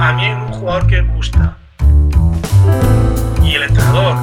a 0.00 0.14
mí 0.14 0.26
un 0.30 0.48
jugador 0.48 0.86
que 0.86 1.02
gusta 1.02 1.58
y 3.42 3.54
el 3.54 3.64
entrenador 3.64 4.16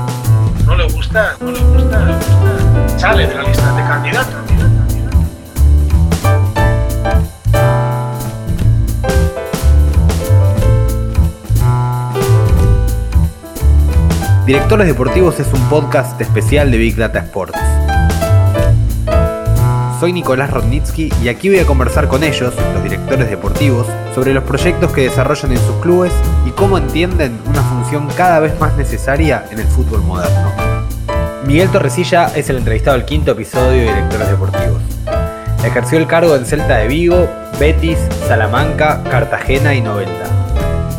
no 0.66 0.76
le 0.76 0.84
gusta, 0.86 1.36
no 1.40 1.52
le 1.52 1.60
gusta, 1.60 2.00
no 2.00 2.06
le 2.08 2.14
gusta, 2.16 2.98
sale 2.98 3.28
de 3.28 3.36
la 3.36 3.44
lista 3.44 3.74
de 3.74 3.84
candidatos. 3.84 4.36
Directores 14.48 14.88
Deportivos 14.88 15.40
es 15.40 15.54
un 15.54 15.62
podcast 15.70 16.20
especial 16.20 16.72
de 16.72 16.78
Big 16.78 16.96
Data 16.96 17.20
Sports. 17.20 17.77
Soy 20.00 20.14
Nicolás 20.14 20.52
Rodnitsky 20.52 21.12
y 21.24 21.30
aquí 21.30 21.50
voy 21.50 21.58
a 21.58 21.66
conversar 21.66 22.08
con 22.08 22.24
ellos, 22.24 22.54
los 22.74 22.84
directores 22.84 23.32
deportivos, 23.32 23.88
sobre 24.14 24.32
los 24.32 24.44
proyectos 24.44 24.92
que 24.92 25.02
desarrollan 25.02 25.54
en 25.54 25.58
sus 25.58 25.76
clubes 25.78 26.14
y 26.46 26.52
cómo 26.52 26.78
entienden 26.78 27.40
una 27.48 27.64
función 27.64 28.08
cada 28.16 28.40
vez 28.40 28.60
más 28.60 28.78
necesaria 28.78 29.46
en 29.50 29.58
el 29.58 29.66
fútbol 29.66 30.04
moderno. 30.04 30.52
Miguel 31.48 31.70
Torresilla 31.70 32.28
es 32.36 32.48
el 32.52 32.58
entrevistado 32.58 32.96
del 32.96 33.06
quinto 33.06 33.32
episodio 33.32 33.82
de 33.82 33.88
Directores 33.88 34.30
Deportivos. 34.30 34.82
Ejerció 35.64 35.98
el 35.98 36.06
cargo 36.06 36.36
en 36.36 36.46
Celta 36.46 36.78
de 36.78 36.88
Vigo, 36.88 37.28
Betis, 37.60 37.98
Salamanca, 38.28 39.02
Cartagena 39.04 39.74
y 39.74 39.82
Novelda. 39.82 40.28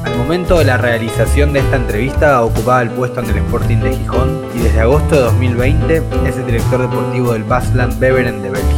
Al 0.04 0.16
momento 0.16 0.58
de 0.58 0.64
la 0.64 0.76
realización 0.76 1.52
de 1.52 1.60
esta 1.60 1.76
entrevista 1.76 2.42
ocupaba 2.42 2.82
el 2.82 2.90
puesto 2.90 3.20
en 3.20 3.30
el 3.30 3.36
Sporting 3.38 3.76
de 3.76 3.96
Gijón 3.96 4.42
y 4.56 4.58
desde 4.58 4.80
agosto 4.80 5.14
de 5.14 5.22
2020 5.22 6.02
es 6.26 6.36
el 6.36 6.46
director 6.46 6.80
deportivo 6.80 7.32
del 7.32 7.44
Basland 7.44 7.96
Beveren 8.00 8.42
de 8.42 8.50
Bélgica. 8.50 8.77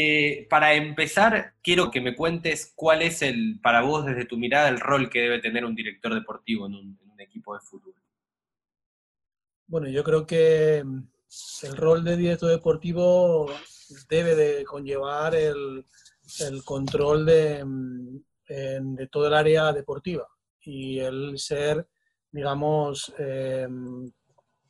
Eh, 0.00 0.46
para 0.48 0.74
empezar, 0.74 1.54
quiero 1.62 1.90
que 1.90 2.00
me 2.00 2.14
cuentes 2.14 2.72
cuál 2.76 3.02
es 3.02 3.22
el, 3.22 3.58
para 3.60 3.82
vos 3.82 4.06
desde 4.06 4.26
tu 4.26 4.36
mirada, 4.36 4.68
el 4.68 4.78
rol 4.78 5.10
que 5.10 5.22
debe 5.22 5.40
tener 5.40 5.64
un 5.64 5.74
director 5.74 6.14
deportivo 6.14 6.66
en 6.66 6.74
un, 6.74 6.98
equipo 7.18 7.52
de 7.52 7.60
fútbol. 7.60 7.94
Bueno, 9.66 9.88
yo 9.88 10.04
creo 10.04 10.24
que 10.24 10.84
mm, 10.84 11.02
el 11.64 11.76
rol 11.76 12.04
de 12.04 12.16
director 12.16 12.48
deportivo 12.48 13.52
debe 14.08 14.36
de 14.36 14.64
conllevar 14.64 15.34
el, 15.34 15.84
control 16.64 17.26
de, 17.26 17.64
mm, 17.64 18.20
de, 18.94 19.08
todo 19.10 19.26
el 19.26 19.34
área 19.34 19.72
deportiva 19.72 20.28
y 20.60 21.00
el 21.00 21.36
ser, 21.38 21.88
digamos, 22.30 23.12
em, 23.18 24.08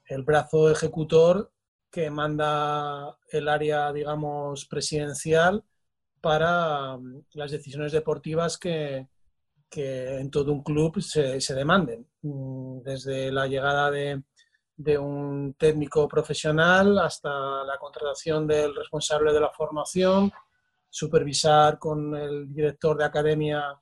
el 0.06 0.22
brazo 0.22 0.70
ejecutor 0.70 1.52
que 1.90 2.10
manda 2.10 3.16
el 3.30 3.48
área, 3.48 3.92
digamos, 3.92 4.66
presidencial 4.66 5.64
para 6.20 6.96
mm, 6.96 7.24
las 7.34 7.50
decisiones 7.50 7.92
deportivas 7.92 8.58
que, 8.58 9.06
en 9.70 10.30
todo 10.30 10.52
un 10.52 10.62
club 10.62 11.00
se, 11.00 11.54
demanden, 11.54 12.06
mm, 12.22 12.80
desde 12.82 13.30
la 13.30 13.46
llegada 13.46 13.90
de, 13.90 14.22
un 14.98 15.54
técnico 15.58 16.06
profesional 16.06 16.98
hasta 17.00 17.64
la 17.64 17.76
contratación 17.78 18.46
del 18.46 18.74
responsable 18.74 19.32
de 19.32 19.40
la 19.40 19.50
formación, 19.50 20.30
supervisar 20.88 21.78
con 21.78 22.14
el 22.14 22.54
director 22.54 22.96
de 22.96 23.04
academia 23.04 23.76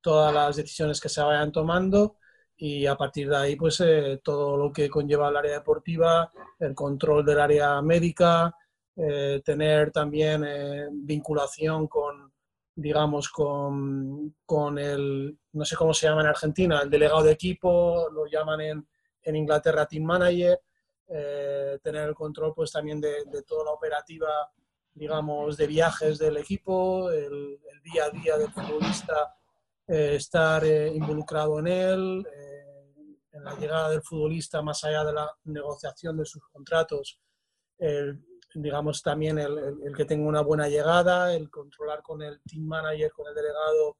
todas 0.00 0.32
las 0.32 0.56
decisiones 0.56 1.00
que 1.00 1.10
se 1.10 1.20
vayan 1.22 1.52
tomando 1.52 2.17
y 2.58 2.86
a 2.86 2.96
partir 2.96 3.28
de 3.28 3.36
ahí 3.36 3.56
pues 3.56 3.80
eh, 3.80 4.20
todo 4.22 4.56
lo 4.56 4.72
que 4.72 4.90
conlleva 4.90 5.28
el 5.28 5.36
área 5.36 5.52
deportiva, 5.52 6.30
el 6.58 6.74
control 6.74 7.24
del 7.24 7.38
área 7.38 7.80
médica, 7.80 8.54
eh, 8.96 9.40
tener 9.44 9.92
también 9.92 10.44
eh, 10.44 10.88
vinculación 10.90 11.86
con, 11.86 12.32
digamos, 12.74 13.28
con, 13.28 14.34
con, 14.44 14.76
el, 14.76 15.38
no 15.52 15.64
sé 15.64 15.76
cómo 15.76 15.94
se 15.94 16.08
llama 16.08 16.22
en 16.22 16.26
Argentina, 16.26 16.80
el 16.82 16.90
delegado 16.90 17.22
de 17.22 17.32
equipo, 17.32 18.08
lo 18.12 18.26
llaman 18.26 18.60
en, 18.60 18.88
en 19.22 19.36
Inglaterra 19.36 19.86
team 19.86 20.04
manager, 20.04 20.60
tener 21.06 22.08
el 22.08 22.14
control 22.14 22.52
pues 22.54 22.70
también 22.70 23.00
de, 23.00 23.24
de, 23.24 23.42
toda 23.44 23.64
la 23.64 23.70
operativa, 23.70 24.50
digamos, 24.92 25.56
de 25.56 25.66
viajes 25.66 26.18
del 26.18 26.36
equipo, 26.36 27.10
el, 27.10 27.58
el 27.72 27.82
día 27.82 28.04
a 28.04 28.10
día 28.10 28.36
del 28.36 28.50
futbolista, 28.50 29.37
estar 29.88 30.64
involucrado 30.66 31.58
en 31.60 31.66
él, 31.66 32.26
en 33.32 33.44
la 33.44 33.54
llegada 33.56 33.90
del 33.90 34.02
futbolista, 34.02 34.60
más 34.62 34.84
allá 34.84 35.04
de 35.04 35.12
la 35.14 35.30
negociación 35.44 36.16
de 36.16 36.26
sus 36.26 36.42
contratos, 36.52 37.20
digamos 38.54 39.02
también 39.02 39.38
el, 39.38 39.94
que 39.96 40.04
tenga 40.04 40.28
una 40.28 40.42
buena 40.42 40.68
llegada, 40.68 41.34
el 41.34 41.50
controlar 41.50 42.02
con 42.02 42.22
el 42.22 42.40
team 42.42 42.64
manager, 42.64 43.12
con 43.12 43.28
el 43.28 43.34
delegado, 43.34 43.96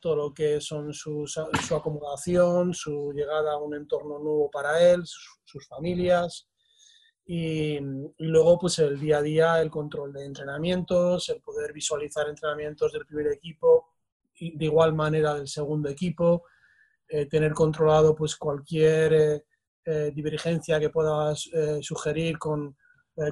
todo 0.00 0.16
lo 0.16 0.34
que 0.34 0.60
son 0.60 0.92
sus, 0.92 1.38
su 1.66 1.74
acomodación, 1.74 2.74
su 2.74 3.12
llegada 3.12 3.52
a 3.52 3.58
un 3.58 3.74
entorno 3.74 4.18
nuevo 4.18 4.50
para 4.50 4.80
él, 4.80 5.02
sus, 5.04 5.66
familias. 5.66 6.48
Y, 7.24 7.76
y, 7.78 8.26
luego 8.26 8.58
pues 8.58 8.78
el 8.78 9.00
día 9.00 9.18
a 9.18 9.22
día, 9.22 9.60
el 9.60 9.70
control 9.70 10.12
de 10.12 10.24
entrenamientos, 10.24 11.28
el 11.28 11.40
poder 11.40 11.72
visualizar 11.72 12.28
entrenamientos 12.28 12.92
del 12.92 13.06
primer 13.06 13.32
equipo, 13.32 13.95
de 14.38 14.64
igual 14.64 14.94
manera 14.94 15.34
del 15.34 15.48
segundo 15.48 15.88
equipo, 15.88 16.44
eh, 17.08 17.26
tener 17.26 17.52
controlado 17.52 18.14
pues, 18.14 18.36
cualquier 18.36 19.12
eh, 19.12 19.44
eh, 19.84 20.12
divergencia 20.14 20.80
que 20.80 20.90
pueda 20.90 21.34
sugerir 21.80 22.38
con, 22.38 22.76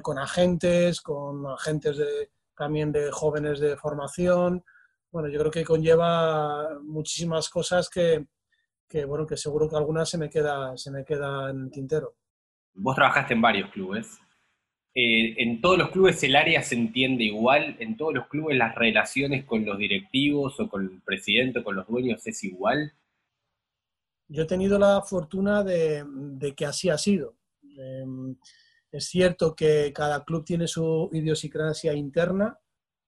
con, 0.01 0.17
agentes, 0.17 1.01
con 1.01 1.45
agentes 1.47 1.97
de, 1.97 2.31
también 2.55 2.91
de 2.91 3.11
jóvenes 3.11 3.59
de 3.59 3.75
formación. 3.75 4.63
Bueno, 5.11 5.27
yo 5.27 5.39
creo 5.39 5.51
que 5.51 5.65
conlleva 5.65 6.79
muchísimas 6.81 7.49
cosas 7.49 7.89
que, 7.89 8.25
que, 8.87 9.05
bueno, 9.05 9.25
que 9.25 9.37
seguro 9.37 9.69
que 9.69 9.75
algunas 9.75 10.09
se 10.09 10.17
me 10.17 10.29
queda, 10.29 10.77
se 10.77 10.91
me 10.91 11.03
queda 11.03 11.49
en 11.49 11.65
el 11.65 11.71
tintero. 11.71 12.15
Vos 12.73 12.95
trabajaste 12.95 13.33
en 13.33 13.41
varios 13.41 13.69
clubes. 13.71 14.19
En 14.97 15.59
todos 15.59 15.77
los 15.77 15.89
clubes 15.89 16.23
el 16.23 16.37
área 16.37 16.63
se 16.63 16.75
entiende 16.75 17.25
igual, 17.25 17.75
en 17.79 17.97
todos 17.97 18.13
los 18.13 18.27
clubes 18.27 18.57
las 18.57 18.73
relaciones 18.75 19.43
con 19.43 19.65
los 19.65 19.77
directivos 19.77 20.57
o 20.59 20.69
con 20.69 20.83
el 20.83 21.01
presidente 21.01 21.59
o 21.59 21.63
con 21.65 21.75
los 21.75 21.87
dueños 21.87 22.25
es 22.25 22.43
igual. 22.45 22.93
Yo 24.27 24.43
he 24.43 24.47
tenido 24.47 24.79
la 24.79 25.01
fortuna 25.01 25.63
de, 25.63 26.53
que 26.55 26.65
así 26.65 26.89
ha 26.89 26.97
sido. 26.97 27.35
Em, 27.77 28.35
es 28.91 29.05
cierto 29.05 29.53
que 29.53 29.91
cada 29.93 30.23
club 30.23 30.45
tiene 30.45 30.67
su 30.67 31.09
idiosincrasia 31.11 31.93
interna 31.93 32.57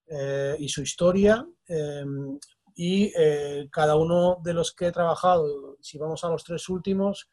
eh, 0.07 0.55
y 0.59 0.67
su 0.67 0.81
historia 0.81 1.47
em, 1.67 2.37
y 2.75 3.11
eh, 3.17 3.67
cada 3.71 3.95
uno 3.95 4.39
de 4.43 4.53
los 4.53 4.73
que 4.73 4.87
he 4.87 4.91
trabajado, 4.91 5.77
si 5.81 5.97
vamos 5.97 6.23
a 6.23 6.29
los 6.29 6.43
tres 6.43 6.69
últimos, 6.69 7.29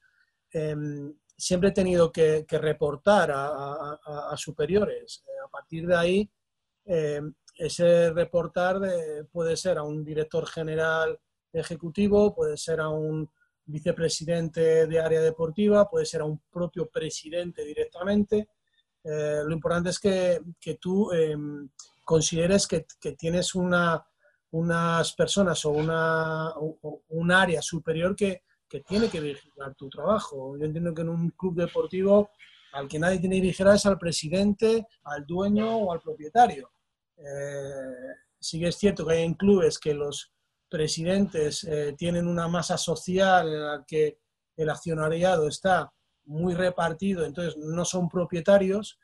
em, 0.53 1.13
siempre 1.37 1.71
he 1.71 1.73
tenido 1.73 2.13
que, 2.13 2.47
reportar 2.51 3.31
a, 3.33 4.35
superiores. 4.37 5.23
Eh, 5.27 5.31
a 5.45 5.49
partir 5.49 5.87
de 5.87 5.97
ahí, 5.97 6.31
ese 7.57 8.11
reportar 8.11 8.81
puede 9.33 9.57
ser 9.57 9.79
a 9.79 9.83
un 9.83 10.05
director 10.05 10.47
general 10.47 11.19
ejecutivo, 11.53 12.35
puede 12.35 12.57
ser 12.57 12.81
a 12.81 12.89
un 12.89 13.31
vicepresidente 13.67 14.87
de 14.87 15.01
área 15.01 15.23
deportiva, 15.23 15.89
puede 15.89 16.05
ser 16.05 16.21
a 16.21 16.25
un 16.25 16.41
propio 16.51 16.89
presidente 16.89 17.65
directamente. 17.65 18.49
Eh, 19.03 19.41
lo 19.45 19.53
importante 19.53 19.91
es 19.91 19.99
que, 19.99 20.41
que 20.61 20.75
tú 20.75 21.13
em, 21.13 21.69
consideres 22.05 22.67
que, 22.67 22.87
que 23.01 23.13
tienes 23.13 23.55
una, 23.55 24.05
unas 24.51 25.13
personas 25.15 25.65
o 25.65 25.71
una, 25.71 26.53
un 27.09 27.33
área 27.33 27.63
superior 27.63 28.15
que, 28.15 28.43
que, 28.75 28.81
tiene 28.81 29.09
que 29.09 29.21
vigilar 29.21 29.75
tu 29.75 29.89
trabajo. 29.89 30.57
Yo 30.59 30.65
entiendo 30.65 30.93
que 30.93 31.03
en 31.03 31.11
un 31.11 31.31
club 31.31 31.55
deportivo 31.55 32.31
al 32.73 32.89
que 32.89 32.99
nadie 32.99 33.21
tiene 33.21 33.37
que 33.37 33.43
vigilar 33.43 33.77
es 33.77 33.87
al 33.87 33.99
presidente, 33.99 34.87
al 35.05 35.25
dueño 35.25 35.77
o 35.77 35.93
al 35.93 36.01
propietario. 36.01 36.71
Eh, 37.17 38.15
sí 38.41 38.59
que 38.59 38.69
es 38.69 38.77
cierto 38.77 39.07
que 39.07 39.15
hay 39.15 39.23
en 39.23 39.35
clubes 39.35 39.79
que 39.79 39.95
los 39.95 40.33
presidentes 40.69 41.63
eh, 41.65 41.95
tienen 41.97 42.27
una 42.27 42.49
masa 42.49 42.77
social 42.77 43.47
en 43.47 43.63
la 43.63 43.85
que 43.87 44.19
el 44.57 44.69
accionariado 44.69 45.47
está 45.47 45.93
muy 46.25 46.55
repartido, 46.55 47.25
entonces 47.25 47.57
no 47.57 47.85
son 47.85 48.09
propietarios 48.09 48.99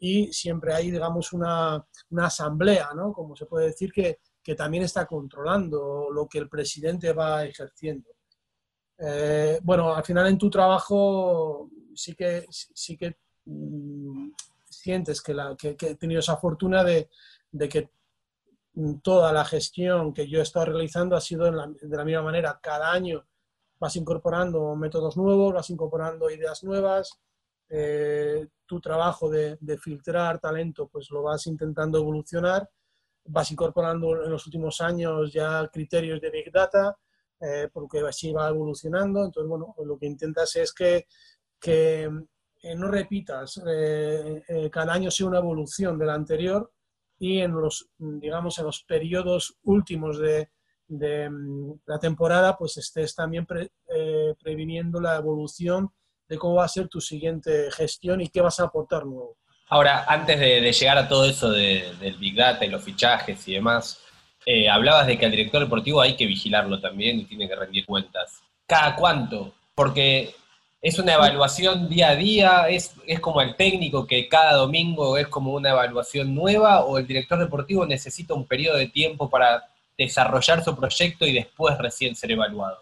y 0.00 0.32
siempre 0.32 0.74
hay, 0.74 0.90
digamos, 0.90 1.32
una, 1.32 1.86
una 2.10 2.26
asamblea, 2.26 2.90
¿no? 2.94 3.12
Como 3.12 3.36
se 3.36 3.46
puede 3.46 3.66
decir, 3.66 3.92
que, 3.92 4.18
que, 4.42 4.56
también 4.56 4.82
está 4.82 5.06
controlando 5.06 6.08
lo 6.10 6.26
que 6.26 6.38
el 6.38 6.48
presidente 6.48 7.12
va 7.12 7.44
ejerciendo. 7.44 8.10
Eh, 9.04 9.58
bueno, 9.62 9.94
al 9.94 10.04
final 10.04 10.28
en 10.28 10.38
tu 10.38 10.48
trabajo 10.48 11.68
sí 11.94 12.14
que, 12.14 12.46
sí 12.50 12.96
que 12.96 13.16
mm, 13.46 14.30
sientes 14.70 15.20
que, 15.20 15.34
la, 15.34 15.56
he 15.60 15.94
tenido 15.96 16.20
esa 16.20 16.36
fortuna 16.36 16.84
de, 16.84 17.08
de 17.50 17.68
que 17.68 17.90
toda 19.02 19.32
la 19.32 19.44
gestión 19.44 20.14
que 20.14 20.28
yo 20.28 20.38
he 20.38 20.42
estado 20.42 20.66
realizando 20.66 21.16
ha 21.16 21.20
sido 21.20 21.44
de 21.44 21.96
la 21.96 22.04
misma 22.04 22.22
manera. 22.22 22.58
Cada 22.62 22.92
año 22.92 23.24
vas 23.78 23.96
incorporando 23.96 24.76
métodos 24.76 25.16
nuevos, 25.16 25.52
vas 25.52 25.68
incorporando 25.70 26.30
ideas 26.30 26.62
nuevas. 26.62 27.18
Eh, 27.68 28.46
tu 28.64 28.80
trabajo 28.80 29.28
de, 29.28 29.58
filtrar 29.78 30.38
talento, 30.38 30.88
pues 30.88 31.10
lo 31.10 31.22
vas 31.22 31.46
intentando 31.46 31.98
evolucionar. 31.98 32.70
vas 33.24 33.50
incorporando 33.50 34.24
en 34.24 34.30
los 34.30 34.46
últimos 34.46 34.80
años 34.80 35.32
ya 35.32 35.68
criterios 35.72 36.20
de 36.20 36.30
Big 36.30 36.52
Data, 36.52 36.96
eh, 37.42 37.68
porque 37.72 38.00
así 38.00 38.32
va 38.32 38.48
evolucionando. 38.48 39.24
Entonces, 39.24 39.48
bueno, 39.48 39.74
lo 39.84 39.98
que 39.98 40.06
intentas 40.06 40.56
es 40.56 40.72
que, 40.72 41.06
que 41.60 42.08
no 42.76 42.88
repitas, 42.88 43.60
cada 44.70 44.92
año 44.92 45.10
sea 45.10 45.26
una 45.26 45.38
evolución 45.38 45.98
de 45.98 46.06
la 46.06 46.14
anterior 46.14 46.72
y 47.18 47.40
en 47.40 47.52
los, 47.52 47.88
digamos, 47.98 48.58
en 48.58 48.66
los 48.66 48.84
periodos 48.84 49.58
últimos 49.64 50.18
de, 50.18 50.50
de 50.86 51.28
mm, 51.28 51.80
la 51.86 51.98
temporada, 51.98 52.56
pues 52.56 52.76
estés 52.76 53.14
también 53.14 53.46
previniendo 53.46 55.00
la 55.00 55.16
evolución 55.16 55.92
de 56.28 56.38
cómo 56.38 56.54
va 56.54 56.64
a 56.64 56.68
ser 56.68 56.88
tu 56.88 57.00
siguiente 57.00 57.70
gestión 57.72 58.20
y 58.20 58.28
qué 58.28 58.40
vas 58.40 58.58
a 58.60 58.64
aportar 58.64 59.04
nuevo. 59.04 59.36
Ahora, 59.68 60.04
antes 60.06 60.38
de, 60.38 60.72
llegar 60.72 60.98
a 60.98 61.08
todo 61.08 61.24
eso 61.24 61.50
del 61.50 62.18
Big 62.18 62.36
Data 62.36 62.64
y 62.64 62.68
los 62.68 62.82
fichajes 62.82 63.46
y 63.48 63.54
demás, 63.54 63.98
eh, 64.46 64.68
hablabas 64.68 65.06
de 65.06 65.18
que 65.18 65.24
al 65.24 65.30
director 65.30 65.62
deportivo 65.62 66.00
hay 66.00 66.16
que 66.16 66.26
vigilarlo 66.26 66.80
también 66.80 67.20
y 67.20 67.24
tiene 67.24 67.48
que 67.48 67.56
rendir 67.56 67.86
cuentas. 67.86 68.42
¿Cada 68.66 68.96
cuánto? 68.96 69.52
Porque 69.74 70.34
es 70.80 70.98
una 70.98 71.14
evaluación 71.14 71.88
día 71.88 72.08
a 72.08 72.16
día, 72.16 72.68
es, 72.68 72.94
es 73.06 73.20
como 73.20 73.40
el 73.40 73.54
técnico 73.54 74.06
que 74.06 74.28
cada 74.28 74.54
domingo 74.54 75.16
es 75.16 75.28
como 75.28 75.52
una 75.52 75.70
evaluación 75.70 76.34
nueva, 76.34 76.84
o 76.84 76.98
el 76.98 77.06
director 77.06 77.38
deportivo 77.38 77.86
necesita 77.86 78.34
un 78.34 78.46
periodo 78.46 78.78
de 78.78 78.88
tiempo 78.88 79.30
para 79.30 79.64
desarrollar 79.96 80.64
su 80.64 80.74
proyecto 80.74 81.24
y 81.24 81.34
después 81.34 81.78
recién 81.78 82.16
ser 82.16 82.32
evaluado. 82.32 82.78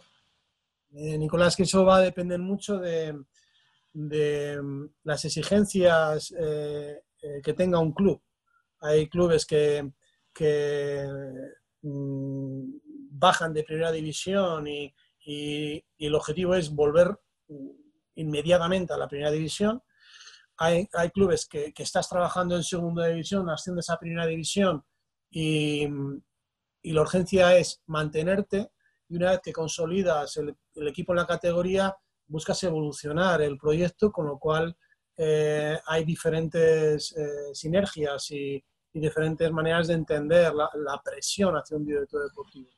Eh, 0.95 1.19
Nicolás, 1.19 1.55
que 1.55 1.65
eso 1.65 1.85
va 1.85 1.97
a 1.97 2.01
depender 2.01 2.39
mucho 2.39 2.79
de, 2.79 3.15
de 3.93 4.61
mm, 4.63 4.85
las 5.05 5.25
exigencias 5.27 6.35
eh, 6.39 7.03
que 7.45 7.53
tenga 7.53 7.79
un 7.79 7.93
club. 7.93 8.21
Hay 8.81 9.09
clubes 9.09 9.45
que, 9.45 9.91
mm, 11.83 12.73
bajan 13.11 13.53
de 13.53 13.65
primera 13.65 13.93
división 13.93 14.67
y, 14.67 14.95
el 15.27 16.15
objetivo 16.15 16.55
es 16.57 16.75
volver 16.75 17.17
inmediatamente 18.17 18.93
a 18.93 18.97
la 18.97 19.07
primera 19.07 19.31
división. 19.31 19.81
Hay, 20.57 20.89
clubes 21.15 21.47
que, 21.47 21.73
estás 21.77 22.09
trabajando 22.09 22.57
en 22.57 22.65
segunda 22.65 23.07
división, 23.07 23.49
asciendes 23.49 23.91
a 23.91 23.99
primera 23.99 24.27
división 24.27 24.85
y, 25.31 25.87
la 26.83 27.03
urgencia 27.03 27.57
es 27.57 27.83
mantenerte 27.87 28.73
y 29.09 29.17
una 29.17 29.33
vez 29.33 29.41
que 29.43 29.53
consolidas 29.53 30.37
el 30.39 30.89
equipo 30.89 31.13
en 31.13 31.19
la 31.19 31.27
categoría, 31.27 31.95
buscas 32.31 32.63
evolucionar 32.63 33.43
el 33.43 33.59
proyecto, 33.59 34.11
con 34.11 34.27
lo 34.27 34.39
cual 34.39 34.77
eh, 35.17 35.79
hay 35.87 36.05
diferentes 36.05 37.15
eh, 37.17 37.55
sinergias 37.55 38.31
y, 38.31 38.63
diferentes 38.93 39.51
maneras 39.53 39.89
de 39.89 39.95
entender 39.95 40.53
la, 40.55 41.01
presión 41.05 41.55
hacia 41.57 41.77
un 41.77 41.85
director 41.85 42.23
deportivo. 42.23 42.69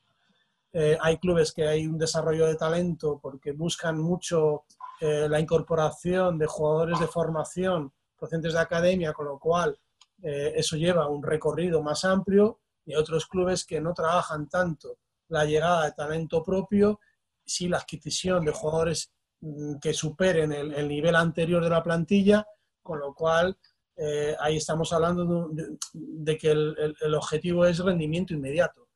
Eh, 0.71 0.97
hay 0.99 1.17
clubes 1.17 1.51
que 1.51 1.67
hay 1.67 1.87
un 1.87 1.97
desarrollo 1.97 2.47
de 2.47 2.55
talento 2.55 3.19
porque 3.21 3.51
buscan 3.51 3.99
mucho 3.99 4.63
la 5.01 5.37
incorporación 5.37 6.37
de 6.37 6.45
jugadores 6.45 6.97
de 6.97 7.07
formación 7.07 7.91
procedentes 8.15 8.53
de 8.53 8.59
academia, 8.59 9.11
con 9.11 9.25
lo 9.25 9.37
cual 9.37 9.77
eso 10.21 10.77
lleva 10.77 11.09
un 11.09 11.21
recorrido 11.21 11.83
más 11.83 12.05
amplio 12.05 12.61
y 12.85 12.95
otros 12.95 13.25
clubes 13.25 13.65
que 13.65 13.81
no 13.81 13.93
trabajan 13.93 14.47
tanto 14.47 14.99
la 15.27 15.43
llegada 15.43 15.83
de 15.83 15.91
talento 15.91 16.41
propio, 16.41 17.01
sí 17.43 17.67
la 17.67 17.79
adquisición 17.79 18.45
de 18.45 18.53
jugadores 18.53 19.11
Mm, 19.43 19.79
que 19.79 19.93
superen 19.93 20.53
el, 20.53 20.87
nivel 20.87 21.15
anterior 21.17 21.61
de 21.61 21.69
la 21.69 21.83
plantilla, 21.83 22.47
con 22.81 22.99
lo 22.99 23.13
cual 23.13 23.57
eh, 23.95 24.35
ahí 24.39 24.57
estamos 24.57 24.91
hablando 24.93 25.51
de, 25.93 26.37
que 26.37 26.51
el, 26.51 27.15
objetivo 27.15 27.65
es 27.65 27.79
rendimiento 27.79 28.33
inmediato. 28.33 28.87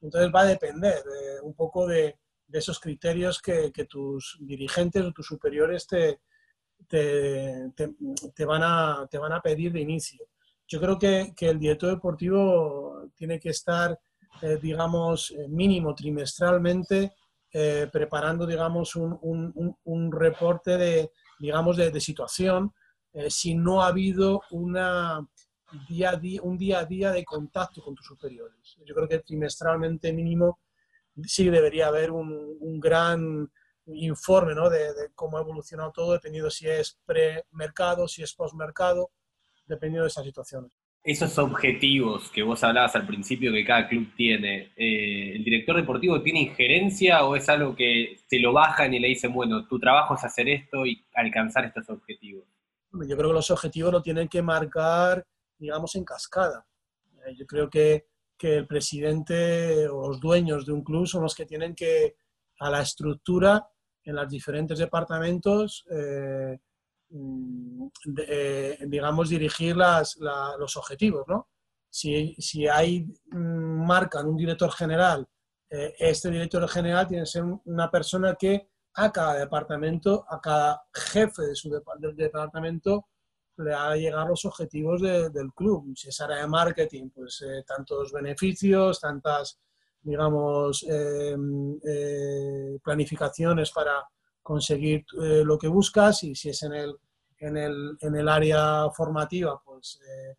Entonces 0.00 0.30
va 0.34 0.42
a 0.42 0.46
depender 0.46 0.98
eh, 0.98 1.40
un 1.42 1.54
poco 1.54 1.86
de, 1.86 2.16
esos 2.50 2.80
criterios 2.80 3.42
que, 3.42 3.70
tus 3.88 4.38
dirigentes 4.40 5.04
o 5.04 5.12
tus 5.12 5.26
superiores 5.26 5.86
te, 5.86 6.20
te, 6.88 8.44
van 8.46 8.62
a, 8.62 9.06
te 9.10 9.18
van 9.18 9.32
a 9.32 9.42
pedir 9.42 9.72
de 9.72 9.80
inicio. 9.80 10.26
Yo 10.66 10.80
creo 10.80 10.98
que, 10.98 11.34
el 11.40 11.58
director 11.58 11.90
deportivo 11.90 13.10
tiene 13.14 13.38
que 13.38 13.50
estar, 13.50 13.98
eh, 14.42 14.58
digamos, 14.60 15.34
mínimo 15.48 15.94
trimestralmente 15.94 17.12
eh, 17.50 17.88
preparando, 17.90 18.46
digamos, 18.46 18.94
un, 18.94 19.18
un, 19.84 20.12
reporte 20.12 20.76
de, 20.76 21.12
digamos, 21.38 21.78
de, 21.78 21.98
situación 21.98 22.74
eh, 23.12 23.30
si 23.30 23.54
no 23.54 23.82
ha 23.82 23.88
habido 23.88 24.42
una 24.50 25.26
día 25.88 26.10
a 26.10 26.16
día, 26.16 26.40
un 26.42 26.56
día 26.56 26.80
a 26.80 26.84
día 26.84 27.12
de 27.12 27.24
contacto 27.24 27.82
con 27.82 27.94
tus 27.94 28.06
superiores. 28.06 28.76
Yo 28.84 28.94
creo 28.94 29.08
que 29.08 29.18
trimestralmente 29.18 30.12
mínimo 30.12 30.60
sí 31.24 31.48
debería 31.50 31.88
haber 31.88 32.10
un, 32.10 32.80
gran 32.80 33.50
informe 33.86 34.54
¿no? 34.54 34.70
de, 34.70 34.92
de, 34.94 35.10
cómo 35.14 35.38
ha 35.38 35.40
evolucionado 35.40 35.90
todo, 35.92 36.12
dependiendo 36.12 36.50
si 36.50 36.68
es 36.68 36.98
pre-mercado, 37.04 38.06
si 38.06 38.22
es 38.22 38.34
post-mercado, 38.34 39.10
dependiendo 39.66 40.04
de 40.04 40.08
esas 40.08 40.24
situaciones 40.24 40.72
esos 41.08 41.38
objetivos 41.38 42.30
que 42.30 42.42
vos 42.42 42.62
hablabas 42.62 42.94
al 42.94 43.06
principio 43.06 43.50
que 43.50 43.64
cada 43.64 43.88
club 43.88 44.12
tiene, 44.14 44.72
eh, 44.76 45.32
¿el 45.36 45.42
director 45.42 45.76
deportivo 45.76 46.20
tiene 46.20 46.42
injerencia 46.42 47.24
o 47.24 47.34
es 47.34 47.48
algo 47.48 47.74
que 47.74 48.16
se 48.26 48.38
lo 48.38 48.52
bajan 48.52 48.92
y 48.92 48.98
le 48.98 49.08
dicen, 49.08 49.32
bueno, 49.32 49.66
tu 49.66 49.78
trabajo 49.78 50.16
es 50.16 50.24
hacer 50.24 50.48
esto 50.50 50.84
y 50.84 51.02
alcanzar 51.14 51.64
estos 51.64 51.88
objetivos? 51.88 52.44
Yo 52.92 53.16
creo 53.16 53.28
que 53.28 53.34
los 53.34 53.50
objetivos 53.50 53.92
lo 53.92 54.02
tienen 54.02 54.28
que 54.28 54.42
marcar, 54.42 55.26
digamos, 55.58 55.94
en 55.94 56.04
cascada. 56.04 56.66
Eh, 57.26 57.34
yo 57.36 57.46
creo 57.46 57.68
que, 57.68 58.06
que 58.36 58.56
el 58.56 58.66
presidente 58.66 59.88
o 59.88 60.08
los 60.08 60.20
dueños 60.20 60.64
de 60.66 60.72
un 60.72 60.82
club 60.82 61.06
son 61.06 61.22
los 61.22 61.34
que 61.34 61.46
tienen 61.46 61.74
que, 61.74 62.16
a 62.60 62.70
la 62.70 62.82
estructura, 62.82 63.68
en 64.04 64.16
los 64.16 64.28
diferentes 64.28 64.78
departamentos, 64.78 65.84
eh, 65.90 66.58
Mm, 67.10 67.88
eh, 68.18 68.78
digamos, 68.86 69.30
dirigir 69.30 69.76
los 69.76 70.76
objetivos, 70.76 71.24
¿no? 71.26 71.48
Si, 71.90 72.34
si 72.38 72.66
hay, 72.68 73.06
mm, 73.30 73.86
marcan 73.86 74.26
un 74.28 74.36
director 74.36 74.70
general, 74.72 75.26
este 75.70 76.30
director 76.30 76.66
general 76.68 77.06
tiene 77.06 77.24
que 77.24 77.26
ser 77.26 77.44
una 77.66 77.90
persona 77.90 78.34
que 78.38 78.70
a 78.98 79.12
cada 79.12 79.34
departamento, 79.38 80.24
a 80.28 80.40
cada 80.40 80.82
jefe 80.92 81.42
de 81.42 81.54
su 81.54 81.70
del 81.98 82.16
departamento, 82.16 83.06
le 83.56 83.74
haga 83.74 83.96
llegar 83.96 84.28
los 84.28 84.44
objetivos 84.44 85.02
del 85.02 85.52
club. 85.54 85.92
Si 85.96 86.08
es 86.08 86.20
área 86.20 86.38
de 86.38 86.46
marketing, 86.46 87.10
pues 87.10 87.42
eh, 87.42 87.64
tantos 87.66 88.12
beneficios, 88.12 89.00
tantas, 89.00 89.58
digamos, 90.02 90.86
planificaciones 92.82 93.72
para, 93.72 94.06
conseguir 94.48 95.04
eh, 95.22 95.42
lo 95.44 95.58
que 95.58 95.68
buscas 95.68 96.24
y 96.24 96.34
si 96.34 96.48
es 96.48 96.62
en 96.62 96.72
el, 96.72 96.96
en 97.38 97.58
el, 97.58 97.98
en 98.00 98.16
el 98.16 98.26
área 98.30 98.88
formativa, 98.96 99.60
pues 99.62 100.00
eh, 100.08 100.36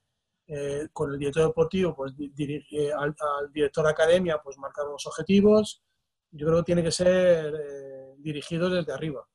eh, 0.47 0.87
con 0.91 1.13
el 1.13 1.19
director 1.19 1.45
deportivo, 1.45 1.95
pues 1.95 2.13
dirige, 2.17 2.91
al, 2.91 3.13
director 3.53 3.85
de 3.85 3.91
academia, 3.91 4.41
pues 4.43 4.57
marcar 4.57 4.85
los 4.87 5.05
objetivos. 5.05 5.83
Yo 6.31 6.47
creo 6.47 6.57
que 6.57 6.63
tiene 6.63 6.81
que 6.81 6.91
ser 6.91 7.53
dirigido 8.21 8.69
desde 8.69 8.93
arriba. 8.93 9.25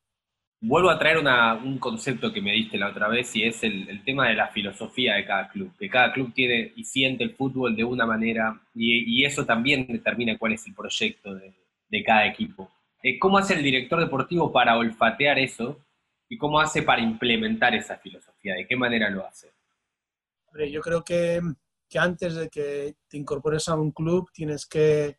Vuelvo 0.61 0.89
a 0.89 0.97
traer 0.97 1.17
un 1.17 1.77
concepto 1.77 2.33
que 2.33 2.41
me 2.41 2.53
diste 2.53 2.77
la 2.77 2.89
otra 2.89 3.07
vez 3.07 3.35
y 3.35 3.43
es 3.43 3.63
el, 3.63 4.03
tema 4.03 4.29
de 4.29 4.35
la 4.35 4.47
filosofía 4.47 5.15
de 5.15 5.25
cada 5.25 5.49
club. 5.49 5.71
Que 5.77 5.89
cada 5.89 6.11
club 6.11 6.33
tiene 6.33 6.73
y 6.75 6.83
siente 6.83 7.23
el 7.23 7.35
fútbol 7.35 7.75
de 7.75 7.83
una 7.83 8.05
manera 8.05 8.59
y, 8.73 9.21
y 9.21 9.25
eso 9.25 9.45
también 9.45 9.85
determina 9.87 10.37
cuál 10.37 10.53
es 10.53 10.65
el 10.65 10.73
proyecto 10.73 11.35
de, 11.35 11.53
de 11.89 12.03
cada 12.03 12.25
equipo. 12.25 12.71
Eh, 13.03 13.19
¿Cómo 13.19 13.37
hace 13.37 13.53
el 13.53 13.63
director 13.63 13.99
deportivo 13.99 14.51
para 14.51 14.77
olfatear 14.77 15.37
eso 15.39 15.79
y 16.27 16.37
cómo 16.37 16.59
hace 16.59 16.81
para 16.81 17.01
implementar 17.01 17.75
esa 17.75 17.97
filosofía? 17.97 18.55
¿De 18.55 18.65
qué 18.67 18.75
manera 18.75 19.09
lo 19.09 19.25
hace? 19.25 19.51
Yo 20.71 20.81
creo 20.81 21.03
que, 21.03 21.41
antes 21.99 22.35
de 22.35 22.49
que 22.49 22.95
te 23.07 23.17
incorpores 23.17 23.67
a 23.67 23.75
un 23.75 23.91
club 23.91 24.29
tienes 24.33 24.65
que 24.65 25.17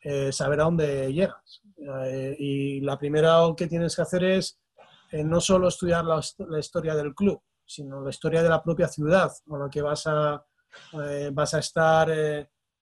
eh, 0.00 0.32
saber 0.32 0.60
a 0.60 0.64
dónde 0.64 1.12
llegas. 1.12 1.62
Eh, 1.78 2.36
y 2.38 2.80
la 2.80 2.98
primera 2.98 3.38
que 3.56 3.66
tienes 3.66 3.94
que 3.94 4.02
hacer 4.02 4.24
es 4.24 4.58
no 5.12 5.40
solo 5.40 5.68
estudiar 5.68 6.04
la, 6.04 6.20
historia 6.58 6.94
del 6.94 7.14
club, 7.14 7.40
sino 7.64 8.02
la 8.02 8.10
historia 8.10 8.42
de 8.42 8.48
la 8.48 8.62
propia 8.62 8.88
ciudad 8.88 9.32
con 9.46 9.60
la 9.60 9.70
que 9.70 9.80
vas 9.80 10.06
a, 10.06 10.44
vas 11.32 11.54
a 11.54 11.58
estar 11.60 12.10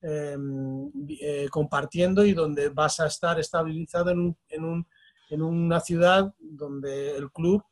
Em, 0.08 0.92
eh, 1.20 1.48
compartiendo 1.50 2.24
y 2.24 2.32
donde 2.32 2.68
vas 2.68 3.00
a 3.00 3.06
estar 3.06 3.40
estabilizado 3.40 4.10
en, 4.10 4.36
en, 4.50 5.42
una 5.42 5.80
ciudad 5.80 6.32
donde 6.38 7.16
el 7.16 7.32
club 7.32 7.64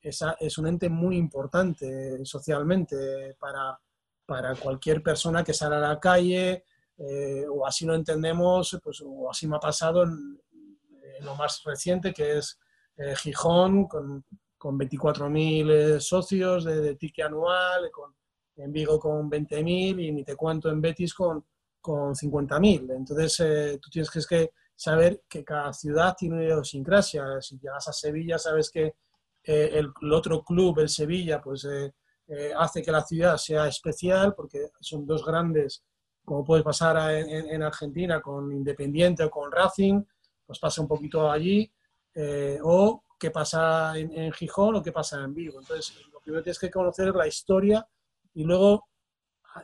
es, 0.00 0.22
es, 0.38 0.58
un 0.58 0.68
ente 0.68 0.88
muy 0.88 1.16
importante 1.16 2.24
socialmente 2.24 3.34
para, 3.40 3.80
para 4.24 4.54
cualquier 4.54 5.02
persona 5.02 5.42
que 5.42 5.54
sale 5.54 5.76
a 5.76 5.80
la 5.80 5.98
calle, 5.98 6.64
eh, 6.98 7.46
o 7.50 7.66
así 7.66 7.86
lo 7.86 7.94
entendemos, 7.94 8.78
pues, 8.84 9.02
o 9.04 9.28
así 9.28 9.48
me 9.48 9.56
ha 9.56 9.60
pasado 9.60 10.04
en, 10.04 10.38
lo 11.22 11.34
más 11.34 11.62
reciente, 11.64 12.12
que 12.12 12.38
es 12.38 12.58
eh, 12.96 13.14
Gijón, 13.16 13.86
con, 13.86 14.24
con 14.56 14.78
24.000 14.78 16.00
socios 16.00 16.64
de, 16.64 16.80
de, 16.80 16.94
ticket 16.96 17.26
anual, 17.26 17.90
con, 17.90 18.14
en 18.56 18.72
Vigo 18.72 18.98
con 18.98 19.30
20.000 19.30 20.02
y 20.02 20.12
ni 20.12 20.24
te 20.24 20.36
cuento 20.36 20.70
en 20.70 20.80
Betis 20.80 21.14
con, 21.14 21.44
con 21.80 22.14
50.000. 22.14 22.94
Entonces, 22.96 23.40
eh, 23.40 23.78
tú 23.80 23.90
tienes 23.90 24.10
que, 24.10 24.20
que, 24.28 24.50
saber 24.74 25.22
que 25.28 25.44
cada 25.44 25.72
ciudad 25.72 26.14
tiene 26.16 26.36
una 26.36 26.44
idiosincrasia. 26.44 27.40
Si 27.40 27.58
llegas 27.58 27.86
a 27.88 27.92
Sevilla, 27.92 28.38
sabes 28.38 28.70
que 28.70 28.94
eh, 29.44 29.70
el, 29.72 29.92
el, 30.02 30.12
otro 30.12 30.42
club, 30.42 30.78
el 30.80 30.88
Sevilla, 30.88 31.40
pues 31.40 31.64
eh, 31.64 31.92
eh, 32.28 32.52
hace 32.56 32.82
que 32.82 32.92
la 32.92 33.02
ciudad 33.02 33.36
sea 33.36 33.66
especial 33.66 34.34
porque 34.34 34.70
son 34.80 35.06
dos 35.06 35.24
grandes, 35.24 35.82
como 36.24 36.44
puede 36.44 36.62
pasar 36.62 37.12
en, 37.12 37.62
Argentina 37.62 38.20
con 38.20 38.52
Independiente 38.52 39.24
o 39.24 39.30
con 39.30 39.50
Racing, 39.50 40.02
pues 40.50 40.58
pasa 40.58 40.82
un 40.82 40.88
poquito 40.88 41.30
allí. 41.30 41.72
o 42.64 43.04
qué 43.20 43.30
pasa 43.30 43.96
en, 43.96 44.32
Gijón 44.32 44.74
o 44.74 44.82
qué 44.82 44.90
pasa 44.90 45.22
en 45.22 45.32
Vigo. 45.32 45.60
Entonces, 45.60 45.94
lo 46.12 46.18
primero 46.18 46.40
que 46.40 46.46
tienes 46.46 46.58
que 46.58 46.72
conocer 46.72 47.06
es 47.06 47.14
la 47.14 47.28
historia 47.28 47.88
y 48.34 48.42
luego 48.42 48.88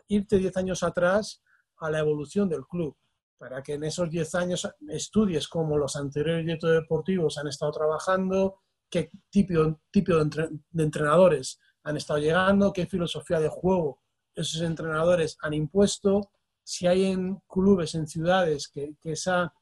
irte 0.06 0.38
10 0.38 0.56
años 0.58 0.84
atrás 0.84 1.42
a 1.78 1.90
la 1.90 1.98
evolución 1.98 2.48
del 2.48 2.64
club, 2.66 2.96
para 3.36 3.64
que 3.64 3.74
en 3.74 3.82
esos 3.82 4.08
10 4.08 4.34
años 4.36 4.68
estudies 4.88 5.48
cómo 5.48 5.76
los 5.76 5.96
anteriores 5.96 6.44
directores 6.44 6.82
deportivos 6.82 7.36
han 7.36 7.48
estado 7.48 7.72
trabajando, 7.72 8.60
qué 8.88 9.10
tipo, 9.28 9.54
de, 9.90 10.84
entrenadores 10.84 11.58
han 11.82 11.96
estado 11.96 12.20
llegando, 12.20 12.72
qué 12.72 12.86
filosofía 12.86 13.40
de 13.40 13.48
juego 13.48 14.00
esos 14.36 14.60
entrenadores 14.60 15.36
han 15.40 15.54
impuesto, 15.54 16.30
si 16.62 16.86
hay 16.86 17.06
en 17.06 17.40
clubes, 17.48 17.96
en 17.96 18.06
ciudades, 18.06 18.68
que, 18.68 18.94
que, 19.00 19.12
esa, 19.12 19.52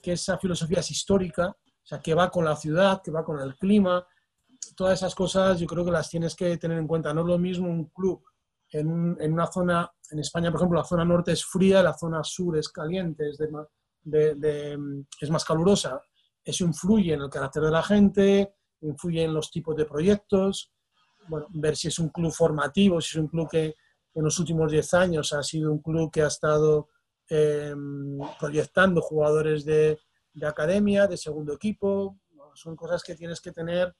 que 0.00 0.12
esa 0.12 0.38
filosofía 0.38 0.80
es 0.80 0.90
histórica, 0.90 1.48
o 1.48 1.86
sea, 1.86 2.00
que 2.00 2.14
va 2.14 2.30
con 2.30 2.44
la 2.44 2.56
ciudad, 2.56 3.02
que 3.02 3.10
va 3.10 3.24
con 3.24 3.40
el 3.40 3.56
clima, 3.56 4.06
todas 4.76 4.98
esas 4.98 5.14
cosas 5.14 5.58
yo 5.58 5.66
creo 5.66 5.84
que 5.84 5.90
las 5.90 6.08
tienes 6.08 6.34
que 6.34 6.56
tener 6.56 6.78
en 6.78 6.86
cuenta. 6.86 7.12
No 7.12 7.22
es 7.22 7.26
lo 7.26 7.38
mismo 7.38 7.68
un 7.68 7.86
club 7.86 8.22
en, 8.70 9.16
en, 9.20 9.32
una 9.32 9.46
zona, 9.46 9.90
en 10.10 10.18
España, 10.20 10.50
por 10.50 10.60
ejemplo, 10.60 10.78
la 10.78 10.84
zona 10.84 11.04
norte 11.04 11.32
es 11.32 11.44
fría, 11.44 11.82
la 11.82 11.96
zona 11.96 12.22
sur 12.22 12.56
es 12.56 12.68
caliente, 12.68 13.28
es, 13.28 13.38
de, 13.38 13.48
de, 14.02 14.34
de, 14.36 15.04
es 15.20 15.30
más 15.30 15.44
calurosa. 15.44 16.00
Eso 16.44 16.64
influye 16.64 17.14
en 17.14 17.22
el 17.22 17.30
carácter 17.30 17.64
de 17.64 17.70
la 17.70 17.82
gente, 17.82 18.54
influye 18.82 19.24
en 19.24 19.34
los 19.34 19.50
tipos 19.50 19.76
de 19.76 19.86
proyectos. 19.86 20.72
Bueno, 21.28 21.46
ver 21.50 21.76
si 21.76 21.88
es 21.88 21.98
un 21.98 22.08
club 22.08 22.32
formativo, 22.32 23.00
si 23.00 23.16
es 23.18 23.22
un 23.22 23.28
club 23.28 23.48
que 23.50 23.74
en 24.14 24.24
los 24.24 24.38
últimos 24.38 24.70
10 24.70 24.94
años 24.94 25.32
ha 25.32 25.42
sido 25.42 25.70
un 25.70 25.80
club 25.80 26.10
que 26.10 26.22
ha 26.22 26.26
estado 26.26 26.88
eh, 27.30 27.74
proyectando 28.38 29.00
jugadores 29.00 29.64
de, 29.64 29.98
de, 30.34 30.46
academia, 30.46 31.06
de 31.06 31.16
segundo 31.16 31.54
equipo. 31.54 32.18
Son 32.54 32.76
cosas 32.76 33.02
que 33.02 33.14
tienes 33.14 33.40
que 33.40 33.52
tener 33.52 33.94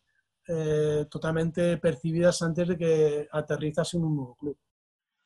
eh, 0.48 1.06
totalmente 1.10 1.76
percibidas 1.76 2.42
antes 2.42 2.68
de 2.68 2.76
que 2.76 3.28
aterrizas 3.30 3.94
en 3.94 4.04
un 4.04 4.16
nuevo 4.16 4.34
club. 4.34 4.58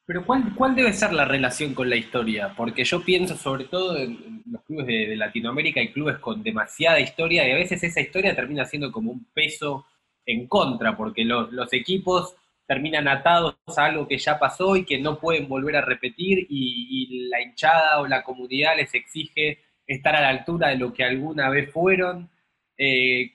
Pero 0.07 0.27
¿cuál, 0.27 0.55
¿cuál, 0.55 0.75
debe 0.75 0.93
ser 0.93 1.15
la 1.15 1.25
relación 1.25 1.73
con 1.73 1.89
la 1.89 1.97
historia? 1.97 2.53
Porque 2.55 2.85
yo 2.85 3.03
pienso 3.03 3.37
sobre 3.37 3.65
todo 3.65 3.97
en 3.97 4.43
los 4.45 4.63
clubes 4.65 4.87
de, 4.87 5.07
de, 5.07 5.17
Latinoamérica, 5.17 5.81
hay 5.81 5.93
clubes 5.93 6.19
con 6.19 6.43
demasiada 6.43 7.01
historia 7.01 7.49
y 7.49 7.53
a 7.53 7.55
veces 7.55 7.83
esa 7.83 8.03
historia 8.03 8.37
termina 8.37 8.67
siendo 8.67 8.93
como 8.93 9.13
un 9.13 9.25
peso 9.33 9.87
en 10.27 10.47
contra, 10.47 10.95
porque 10.95 11.25
los, 11.25 11.51
los 11.53 11.73
equipos 11.73 12.35
terminan 12.67 13.09
atados 13.09 13.57
a 13.77 13.85
algo 13.85 14.09
que 14.09 14.19
ya 14.19 14.39
pasó 14.39 14.77
y 14.77 14.85
que 14.85 14.99
no 14.99 15.19
pueden 15.19 15.49
volver 15.49 15.77
a 15.77 15.85
repetir 15.85 16.47
y, 16.49 17.29
la 17.29 17.43
hinchada 17.43 18.01
o 18.01 18.07
la 18.07 18.23
comunidad 18.23 18.77
les 18.77 18.95
exige 18.95 19.59
estar 19.87 20.15
a 20.15 20.21
la 20.21 20.29
altura 20.29 20.69
de 20.69 20.77
lo 20.77 20.93
que 20.93 21.05
alguna 21.05 21.51
vez 21.51 21.71
fueron. 21.71 22.31
Eh, 22.79 23.33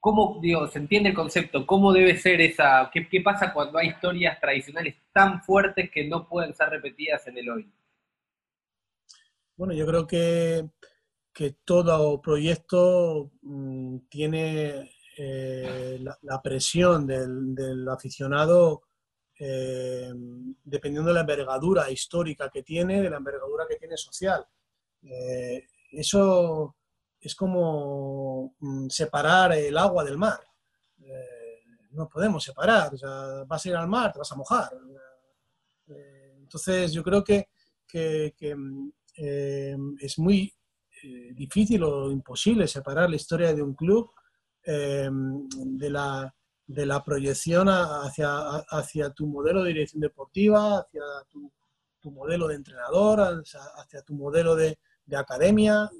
¿Cómo, 0.00 0.38
digo, 0.40 0.66
se 0.68 0.78
entiende 0.78 1.10
el 1.10 1.14
concepto? 1.14 1.66
¿Cómo 1.66 1.92
debe 1.92 2.16
ser 2.16 2.40
esa? 2.40 2.88
¿Qué, 2.92 3.08
¿Qué, 3.08 3.20
pasa 3.20 3.52
cuando 3.52 3.78
hay 3.78 3.88
historias 3.88 4.38
tradicionales 4.40 4.94
tan 5.12 5.42
fuertes 5.42 5.90
que 5.90 6.06
no 6.06 6.28
pueden 6.28 6.54
ser 6.54 6.68
repetidas 6.68 7.26
en 7.26 7.38
el 7.38 7.50
hoy? 7.50 7.72
Bueno, 9.56 9.74
yo 9.74 9.86
creo 9.86 10.06
que, 10.06 10.68
que 11.32 11.52
todo 11.64 12.22
proyecto 12.22 13.32
mmm, 13.42 13.98
tiene 14.08 14.90
eh, 15.20 15.98
la, 16.22 16.40
presión 16.40 17.04
del, 17.04 17.88
aficionado 17.88 18.82
eh, 19.36 20.12
dependiendo 20.62 21.08
de 21.08 21.14
la 21.14 21.20
envergadura 21.22 21.90
histórica 21.90 22.48
que 22.48 22.62
tiene, 22.62 23.02
de 23.02 23.10
la 23.10 23.16
envergadura 23.16 23.66
que 23.68 23.74
tiene 23.74 23.96
social. 23.96 24.46
Eh, 25.02 25.66
eso 25.90 26.76
es 27.20 27.34
como 27.34 28.54
mm, 28.60 28.88
separar 28.88 29.54
el 29.54 29.76
agua 29.76 30.04
del 30.04 30.18
mar. 30.18 30.40
No 31.90 32.08
podemos 32.08 32.44
separar. 32.44 32.94
O 32.94 33.46
vas 33.46 33.66
a 33.66 33.68
ir 33.68 33.74
al 33.74 33.88
mar, 33.88 34.12
te 34.12 34.20
vas 34.20 34.30
a 34.30 34.36
mojar. 34.36 34.70
Entonces, 36.42 36.92
yo 36.92 37.02
creo 37.02 37.24
que, 37.24 37.48
eh, 37.92 39.76
es 39.98 40.18
muy 40.20 40.54
difícil 41.34 41.82
o 41.82 42.12
imposible 42.12 42.68
separar 42.68 43.10
la 43.10 43.16
historia 43.16 43.52
de 43.52 43.62
un 43.62 43.74
club 43.74 44.12
eh, 44.70 45.08
de, 45.10 45.90
la, 45.90 46.34
de 46.66 46.86
la 46.86 47.02
proyección 47.02 47.68
hacia, 47.68 48.38
hacia 48.68 49.10
tu 49.10 49.26
modelo 49.26 49.62
de 49.62 49.68
dirección 49.70 50.00
deportiva, 50.00 50.80
hacia 50.80 51.02
tu, 51.30 51.50
modelo 52.10 52.48
de 52.48 52.54
entrenador, 52.54 53.20
hacia, 53.20 54.02
tu 54.02 54.14
modelo 54.14 54.56
de, 54.56 54.78
de 55.04 55.16
academia 55.16 55.90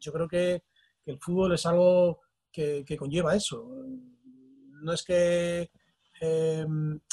yo 0.00 0.12
creo 0.12 0.28
que, 0.28 0.62
el 1.06 1.18
fútbol 1.18 1.54
es 1.54 1.66
algo 1.66 2.20
que, 2.52 2.84
conlleva 2.96 3.34
eso. 3.34 3.68
No 4.82 4.92
es 4.92 5.02
que 5.02 5.70
eh, 6.20 6.66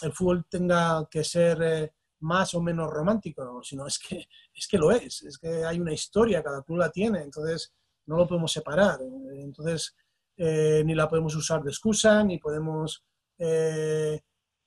el 0.04 0.14
fútbol 0.14 0.46
tenga 0.48 1.08
que 1.10 1.24
ser 1.24 1.62
eh, 1.64 1.94
más 2.20 2.54
o 2.54 2.62
menos 2.62 2.92
romántico, 2.92 3.64
sino 3.64 3.88
es 3.88 3.98
que, 3.98 4.28
es 4.54 4.68
que 4.68 4.78
lo 4.78 4.92
es. 4.92 5.24
Es 5.24 5.40
que 5.40 5.66
hay 5.66 5.80
una 5.80 5.94
historia, 5.94 6.44
cada 6.44 6.62
club 6.62 6.78
la 6.78 6.92
tiene, 6.92 7.22
entonces 7.24 7.74
no 8.06 8.18
lo 8.18 8.28
podemos 8.28 8.52
separar. 8.52 9.00
Entonces, 9.34 9.96
eh, 10.38 10.84
ni 10.86 10.96
la 10.96 11.10
podemos 11.10 11.36
usar 11.36 11.62
de 11.64 11.72
excusa, 11.72 12.24
ni 12.24 12.38
podemos 12.38 13.04
eh, 13.38 14.20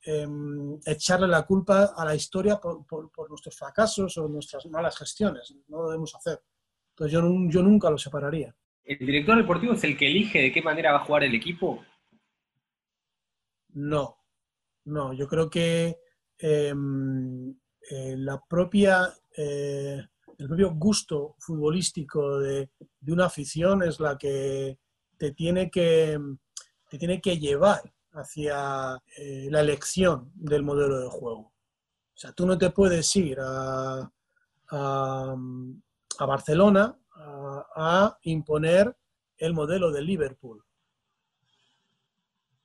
echarle 0.02 1.28
la 1.28 1.42
culpa 1.42 1.92
a 1.96 2.04
la 2.04 2.14
historia 2.14 2.58
por, 2.58 2.86
por, 2.86 3.10
por, 3.10 3.28
nuestros 3.28 3.56
fracasos 3.56 4.16
o 4.18 4.28
nuestras 4.28 4.66
malas 4.66 4.96
gestiones. 4.96 5.54
No 5.68 5.82
lo 5.82 5.88
debemos 5.88 6.14
hacer. 6.14 6.40
Entonces 6.90 7.12
yo, 7.12 7.22
yo 7.48 7.62
nunca 7.62 7.90
lo 7.90 7.98
separaría. 7.98 8.54
¿El 8.84 8.98
director 8.98 9.36
deportivo 9.36 9.74
es 9.74 9.84
el 9.84 9.96
que 9.96 10.08
elige 10.08 10.40
de 10.40 10.52
qué 10.52 10.62
manera 10.62 10.92
va 10.92 10.98
a 10.98 11.04
jugar 11.04 11.24
el 11.24 11.34
equipo? 11.34 11.84
No, 13.72 14.16
no, 14.84 15.12
yo 15.12 15.28
creo 15.28 15.48
que 15.48 15.98
eh, 16.38 16.74
eh, 17.90 18.14
la 18.16 18.42
propia, 18.48 19.12
eh, 19.36 20.02
el 20.38 20.46
propio 20.46 20.74
gusto 20.74 21.36
futbolístico 21.38 22.38
de, 22.40 22.70
de, 22.98 23.12
una 23.12 23.26
afición 23.26 23.82
es 23.82 24.00
la 24.00 24.16
que 24.18 24.78
te 25.20 25.32
tiene 25.32 25.70
que, 25.70 26.18
te 26.88 26.96
tiene 26.96 27.20
que 27.20 27.38
llevar 27.38 27.82
hacia 28.12 28.98
eh, 29.18 29.48
la 29.50 29.60
elección 29.60 30.32
del 30.34 30.62
modelo 30.62 30.98
de 30.98 31.10
juego. 31.10 31.40
O 31.40 32.16
sea, 32.16 32.32
tú 32.32 32.46
no 32.46 32.56
te 32.56 32.70
puedes 32.70 33.14
ir 33.16 33.38
a, 33.38 34.10
a 34.70 35.36
Barcelona 36.26 36.98
a, 37.76 38.18
imponer 38.22 38.96
el 39.36 39.52
modelo 39.52 39.92
de 39.92 40.00
Liverpool. 40.00 40.64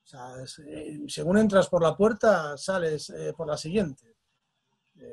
O 0.03 0.07
sea, 0.07 0.35
eh, 0.65 1.01
según 1.09 1.37
entras 1.37 1.67
por 1.67 1.83
la 1.83 1.97
puerta, 1.97 2.57
sales 2.57 3.09
eh, 3.09 3.33
por 3.35 3.47
la 3.47 3.57
siguiente. 3.57 4.15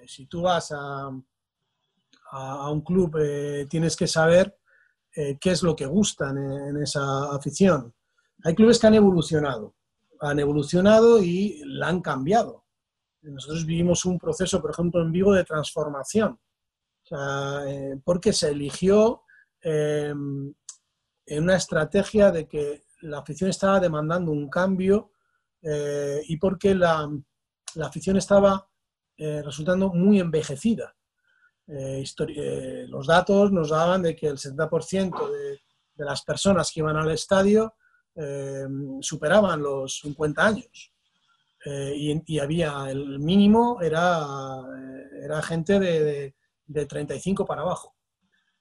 Si 0.07 0.27
tú 0.27 0.43
vas 0.43 0.71
a, 0.71 1.09
un 1.09 2.81
club, 2.83 3.19
tienes 3.69 3.97
que 3.97 4.07
saber 4.07 4.57
eh, 5.15 5.37
qué 5.39 5.51
es 5.51 5.63
lo 5.63 5.77
que 5.77 5.87
gustan 5.87 6.39
en, 6.39 6.83
esa 6.83 7.35
afición. 7.35 7.95
Hay 8.45 8.55
clubes 8.55 8.79
que 8.79 8.87
han 8.87 8.95
evolucionado, 8.95 9.75
han 10.21 10.39
evolucionado 10.39 11.23
y 11.23 11.63
la 11.67 11.89
han 11.89 12.01
cambiado. 12.01 12.65
Nosotros 13.21 13.67
vivimos 13.67 14.05
un 14.05 14.19
proceso, 14.19 14.61
por 14.61 14.71
ejemplo, 14.71 15.03
en 15.03 15.13
Vigo 15.13 15.33
de 15.33 15.45
transformación 15.45 16.41
eh, 17.11 17.97
porque 18.03 18.33
se 18.33 18.49
eligió 18.49 19.23
eh, 19.63 20.15
en 21.27 21.43
una 21.43 21.57
estrategia 21.57 22.31
de 22.31 22.49
que 22.49 22.85
la 23.03 23.19
afición 23.19 23.51
estaba 23.51 23.81
demandando 23.81 24.33
un 24.33 24.49
cambio 24.49 25.11
y 25.65 26.37
porque 26.39 26.75
la, 26.75 27.09
la, 27.77 27.87
afición 27.87 28.17
estaba 28.17 28.69
resultando 29.17 29.91
muy 29.91 30.19
envejecida. 30.19 30.93
Eh, 31.75 32.05
eh, 32.29 32.85
los 32.89 33.07
datos 33.07 33.51
nos 33.53 33.71
daban 33.71 34.03
de 34.03 34.15
que 34.15 34.27
el 34.27 34.39
70% 34.39 35.31
de, 35.31 35.61
las 35.97 36.23
personas 36.23 36.71
que 36.73 36.81
iban 36.81 36.97
al 36.97 37.11
estadio 37.11 37.75
superaban 39.01 39.63
los 39.63 40.01
50 40.01 40.45
años. 40.45 40.93
Y, 41.65 42.39
había 42.41 42.91
el 42.91 43.21
mínimo, 43.21 43.81
era, 43.81 44.21
era 45.23 45.41
gente 45.43 45.79
de, 45.79 46.03
de 46.03 46.35
de 46.73 46.87
35 46.87 47.45
para 47.45 47.63
abajo. 47.63 47.95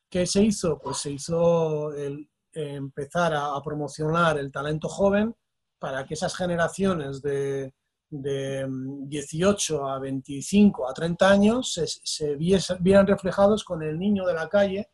¿Qué 0.10 0.26
se 0.26 0.44
hizo? 0.44 0.78
Pues 0.80 0.98
se 0.98 1.12
hizo 1.12 1.94
el, 1.94 2.30
eh, 2.54 2.76
empezar 2.76 3.34
a, 3.34 3.60
promocionar 3.64 4.38
el 4.38 4.52
talento 4.52 4.90
joven 4.90 5.36
para 5.80 6.06
que 6.06 6.14
esas 6.14 6.36
generaciones 6.36 7.22
de, 7.22 7.74
de 8.12 8.68
18 8.70 9.88
a 9.88 9.98
25 10.00 10.88
a 10.88 10.94
30 10.94 11.30
años 11.30 11.74
se, 11.74 11.88
se 11.88 12.36
vieran 12.36 13.08
reflejados 13.08 13.64
con 13.64 13.82
el 13.82 13.98
niño 13.98 14.26
de 14.26 14.34
la 14.34 14.50
calle, 14.50 14.90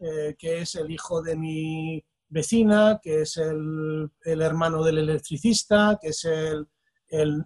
eh, 0.00 0.34
que 0.36 0.62
es 0.62 0.74
el 0.74 0.90
hijo 0.90 1.22
de 1.22 1.36
mi 1.36 2.04
vecina, 2.28 2.98
que 3.00 3.22
es 3.22 3.36
el, 3.36 4.10
el 4.24 4.42
hermano 4.42 4.82
del 4.82 4.98
electricista, 4.98 5.98
que 6.02 6.08
es 6.08 6.24
el, 6.24 6.66
el, 7.08 7.44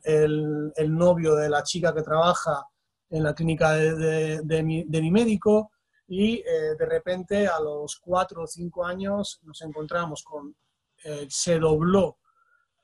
el, 0.75 0.97
novio 0.97 1.35
de 1.35 1.51
la 1.51 1.63
chica 1.63 1.95
que 1.95 2.03
trabaja 2.03 2.67
en 3.11 3.23
la 3.23 3.35
clínica 3.35 3.73
de, 3.73 4.41
de, 4.43 4.63
mi, 4.63 4.85
de 4.85 5.01
mi, 5.03 5.11
médico. 5.11 5.73
Y 6.09 6.37
eh, 6.37 6.75
de 6.79 6.87
repente 6.87 7.47
a 7.47 7.61
los 7.61 7.97
cuatro 8.01 8.45
o 8.45 8.47
cinco 8.47 8.85
años 8.85 9.41
nos 9.45 9.61
encontramos 9.61 10.23
con, 10.23 10.57
eh, 11.05 11.27
se 11.29 11.59
dobló 11.59 12.19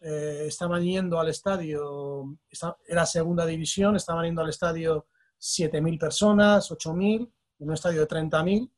eh, 0.01 0.45
estaban 0.47 0.83
yendo 0.83 1.19
al 1.19 1.29
estadio, 1.29 2.39
era 2.87 3.05
segunda 3.05 3.45
división, 3.45 3.97
estaban 3.97 4.25
yendo 4.25 4.43
al 4.43 4.51
estadio 4.51 5.07
7.000 5.41 5.99
personas, 5.99 6.71
8.000, 6.71 7.33
en 7.59 7.69
un 7.69 7.75
estadio 7.75 8.01
de 8.01 8.09
30.000, 8.09 8.71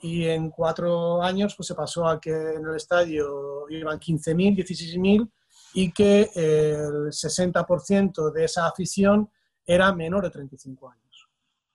y 0.00 0.24
en 0.24 0.50
cuatro 0.50 1.22
años 1.22 1.54
pues, 1.56 1.68
se 1.68 1.74
pasó 1.74 2.08
a 2.08 2.20
que 2.20 2.30
en 2.30 2.66
el 2.66 2.74
estadio 2.74 3.68
iban 3.68 3.98
15.000, 3.98 4.56
16.000, 4.56 5.30
y 5.74 5.92
que 5.92 6.30
el 6.34 7.10
60% 7.10 8.32
de 8.32 8.44
esa 8.44 8.66
afición 8.66 9.30
era 9.64 9.94
menor 9.94 10.24
de 10.24 10.30
35 10.30 10.90
años. 10.90 11.28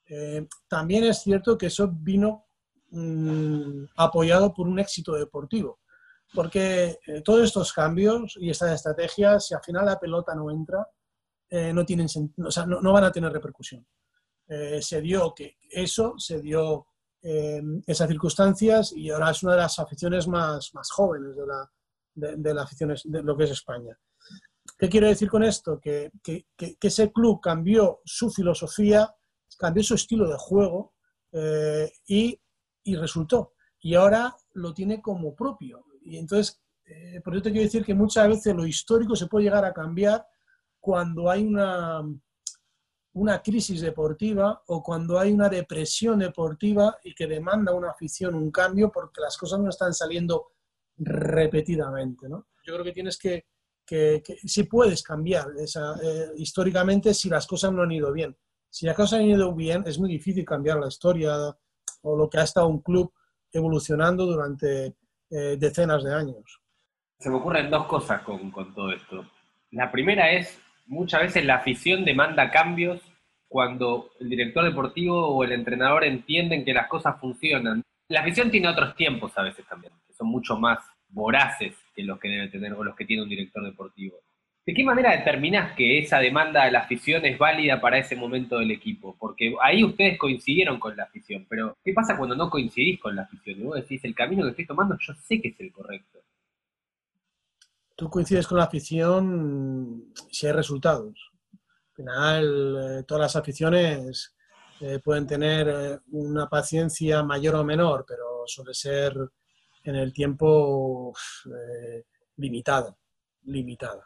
Eh, 0.10 0.48
también 0.68 1.04
es 1.04 1.20
cierto 1.20 1.58
que 1.58 1.68
eso 1.68 1.90
vino 1.92 2.46
mm, 2.90 3.86
apoyado 3.98 4.54
por 4.54 4.68
un 4.68 4.80
éxito 4.80 5.14
deportivo 5.14 5.80
porque 6.34 7.00
eh, 7.06 7.22
todos 7.24 7.44
estos 7.44 7.74
cambios 7.74 8.38
y 8.40 8.50
estas 8.50 8.74
estrategias, 8.74 9.48
si 9.48 9.54
al 9.54 9.64
final 9.64 9.86
la 9.86 10.00
pelota 10.00 10.36
no 10.36 10.52
entra, 10.52 10.88
eh, 11.50 11.72
no, 11.74 11.86
tienen, 11.86 12.08
o 12.44 12.52
sea, 12.52 12.66
no, 12.66 12.92
van 12.92 13.06
a 13.06 13.12
tener 13.12 13.32
repercusión. 13.32 13.86
Eh, 14.48 14.82
se 14.82 15.02
dio 15.02 15.34
que 15.34 15.58
eso, 15.70 16.16
se 16.18 16.42
dio 16.42 16.88
esas 17.20 18.08
circunstancias 18.08 18.94
y 18.96 19.10
ahora 19.10 19.32
es 19.32 19.44
una 19.44 19.54
de 19.54 19.58
las 19.58 19.80
aficiones 19.80 20.30
más, 20.30 20.74
más 20.74 20.90
jóvenes 20.92 21.36
de 21.36 21.46
la, 21.46 21.70
de, 22.38 22.54
la 22.54 22.62
afición 22.62 22.96
de 23.04 23.22
lo 23.22 23.36
que 23.36 23.44
es 23.44 23.52
España. 23.52 24.00
¿Qué 24.78 24.88
quiero 24.88 25.08
decir 25.08 25.30
con 25.30 25.44
esto? 25.44 25.78
Que, 25.82 26.10
que, 26.24 26.46
que, 26.56 26.78
ese 26.80 27.12
club 27.12 27.42
cambió 27.42 28.00
su 28.06 28.30
filosofía, 28.30 29.14
cambió 29.58 29.84
su 29.84 29.96
estilo 29.96 30.30
de 30.30 30.38
juego 30.38 30.94
y, 32.08 32.40
y 32.84 32.96
resultó. 32.96 33.56
Y 33.82 33.96
ahora 33.96 34.34
lo 34.54 34.74
tiene 34.74 35.02
como 35.02 35.36
propio. 35.36 35.87
Y 36.08 36.18
entonces, 36.18 36.62
eh, 36.86 37.22
por 37.24 37.34
eso 37.34 37.44
te 37.44 37.52
quiero 37.52 37.66
decir 37.66 37.86
que 37.86 37.94
muchas 37.94 38.28
veces 38.28 38.56
lo 38.56 38.66
histórico 38.66 39.16
se 39.16 39.28
puede 39.28 39.46
llegar 39.46 39.66
a 39.66 39.74
cambiar 39.74 40.26
cuando 40.80 41.30
hay 41.30 41.44
una, 41.44 42.02
una 43.14 43.42
crisis 43.42 43.82
deportiva 43.82 44.64
o 44.68 44.82
cuando 44.82 45.20
hay 45.20 45.32
una 45.32 45.50
depresión 45.50 46.20
deportiva 46.20 46.98
y 47.04 47.14
que 47.14 47.28
demanda 47.28 47.74
una 47.74 47.90
afición 47.90 48.36
un 48.36 48.52
cambio 48.52 48.92
porque 48.92 49.22
las 49.22 49.38
cosas 49.38 49.60
no 49.60 49.70
están 49.70 49.94
saliendo 49.94 50.48
repetidamente. 50.98 52.30
¿no? 52.30 52.48
Yo 52.64 52.74
creo 52.74 52.86
que 52.86 52.94
tienes 52.94 53.18
que, 53.18 53.46
que, 53.86 54.24
si 54.46 54.64
puedes 54.64 55.04
cambiar 55.04 55.48
esa, 55.58 55.96
eh, 56.02 56.32
históricamente 56.38 57.14
si 57.14 57.28
las 57.28 57.48
cosas 57.48 57.74
no 57.74 57.84
han 57.84 57.92
ido 57.92 58.12
bien. 58.14 58.38
Si 58.70 58.86
las 58.86 58.96
cosas 58.96 59.20
han 59.20 59.26
ido 59.26 59.54
bien, 59.56 59.84
es 59.86 59.98
muy 59.98 60.10
difícil 60.10 60.46
cambiar 60.46 60.78
la 60.78 60.88
historia 60.88 61.36
o 62.02 62.16
lo 62.16 62.30
que 62.30 62.38
ha 62.38 62.44
estado 62.44 62.68
un 62.68 62.82
club 62.82 63.12
evolucionando 63.52 64.26
durante 64.26 64.96
eh, 65.30 65.58
decenas 65.58 66.04
de 66.04 66.14
años. 66.14 66.62
Se 67.20 67.30
me 67.30 67.38
ocurren 67.38 67.70
dos 67.70 67.86
cosas 67.88 68.22
con, 68.22 68.52
todo 68.52 68.92
esto. 68.92 69.26
La 69.72 69.92
primera 69.92 70.32
es, 70.32 70.60
muchas 70.86 71.22
veces 71.22 71.46
la 71.46 71.56
afición 71.56 72.06
demanda 72.06 72.52
cambios 72.52 73.02
cuando 73.48 74.12
el 74.20 74.30
director 74.30 74.64
deportivo 74.64 75.28
o 75.28 75.44
el 75.44 75.52
entrenador 75.52 76.04
entienden 76.04 76.64
que 76.64 76.74
las 76.74 76.88
cosas 76.88 77.20
funcionan. 77.20 77.82
La 78.10 78.22
afición 78.22 78.52
tiene 78.52 78.68
otros 78.68 78.96
tiempos 78.96 79.38
a 79.38 79.42
veces 79.42 79.66
también, 79.68 79.94
que 80.06 80.14
son 80.14 80.28
mucho 80.28 80.58
más 80.58 80.80
voraces 81.10 81.76
que 81.96 82.04
los 82.04 82.20
que 82.20 82.30
debe 82.30 82.50
tener 82.50 82.74
o 82.74 82.84
los 82.84 82.96
que 82.96 83.06
tiene 83.06 83.24
un 83.24 83.30
director 83.30 83.64
deportivo. 83.64 84.18
¿De 84.68 84.74
qué 84.74 84.84
manera 84.84 85.16
determinás 85.16 85.78
que 85.78 86.00
esa 86.00 86.20
demanda 86.20 86.66
de 86.66 86.72
la 86.72 86.80
afición 86.80 87.24
es 87.24 87.38
válida 87.38 87.80
para 87.80 88.00
ese 88.00 88.18
momento 88.18 88.60
del 88.60 88.72
equipo? 88.72 89.16
Porque 89.18 89.56
ahí 89.62 89.82
ustedes 89.82 90.18
coincidieron 90.18 90.78
con 90.78 90.98
la 90.98 91.04
afición, 91.04 91.48
pero 91.50 91.78
¿qué 91.86 91.94
pasa 91.94 92.18
cuando 92.18 92.36
no 92.36 92.50
coincidís 92.50 93.00
con 93.00 93.16
la 93.16 93.22
afición? 93.22 93.62
Y 93.62 93.64
vos 93.64 93.76
decís, 93.76 94.04
el 94.04 94.14
camino 94.14 94.44
que 94.44 94.50
estoy 94.50 94.68
tomando 94.68 94.98
yo 95.00 95.14
sé 95.14 95.40
que 95.40 95.48
es 95.48 95.60
el 95.62 95.72
correcto. 95.72 96.20
Tú 97.96 98.10
coincides 98.10 98.46
con 98.46 98.58
la 98.58 98.66
afición 98.66 100.12
si 100.30 100.48
hay 100.48 100.52
resultados. 100.52 101.32
Al 101.54 101.96
final, 101.96 103.00
eh, 103.00 103.04
todas 103.08 103.22
las 103.22 103.36
aficiones 103.38 104.36
eh, 104.82 105.00
pueden 105.00 105.26
tener 105.26 105.70
eh, 105.70 106.00
una 106.12 106.50
paciencia 106.50 107.24
mayor 107.24 107.56
o 107.56 107.64
menor, 107.64 108.04
pero 108.06 108.44
suele 108.46 108.74
ser 108.74 109.14
en 109.86 109.96
el 109.96 110.12
tiempo 110.12 111.16
limitada, 112.36 112.94
limitada. 113.46 114.06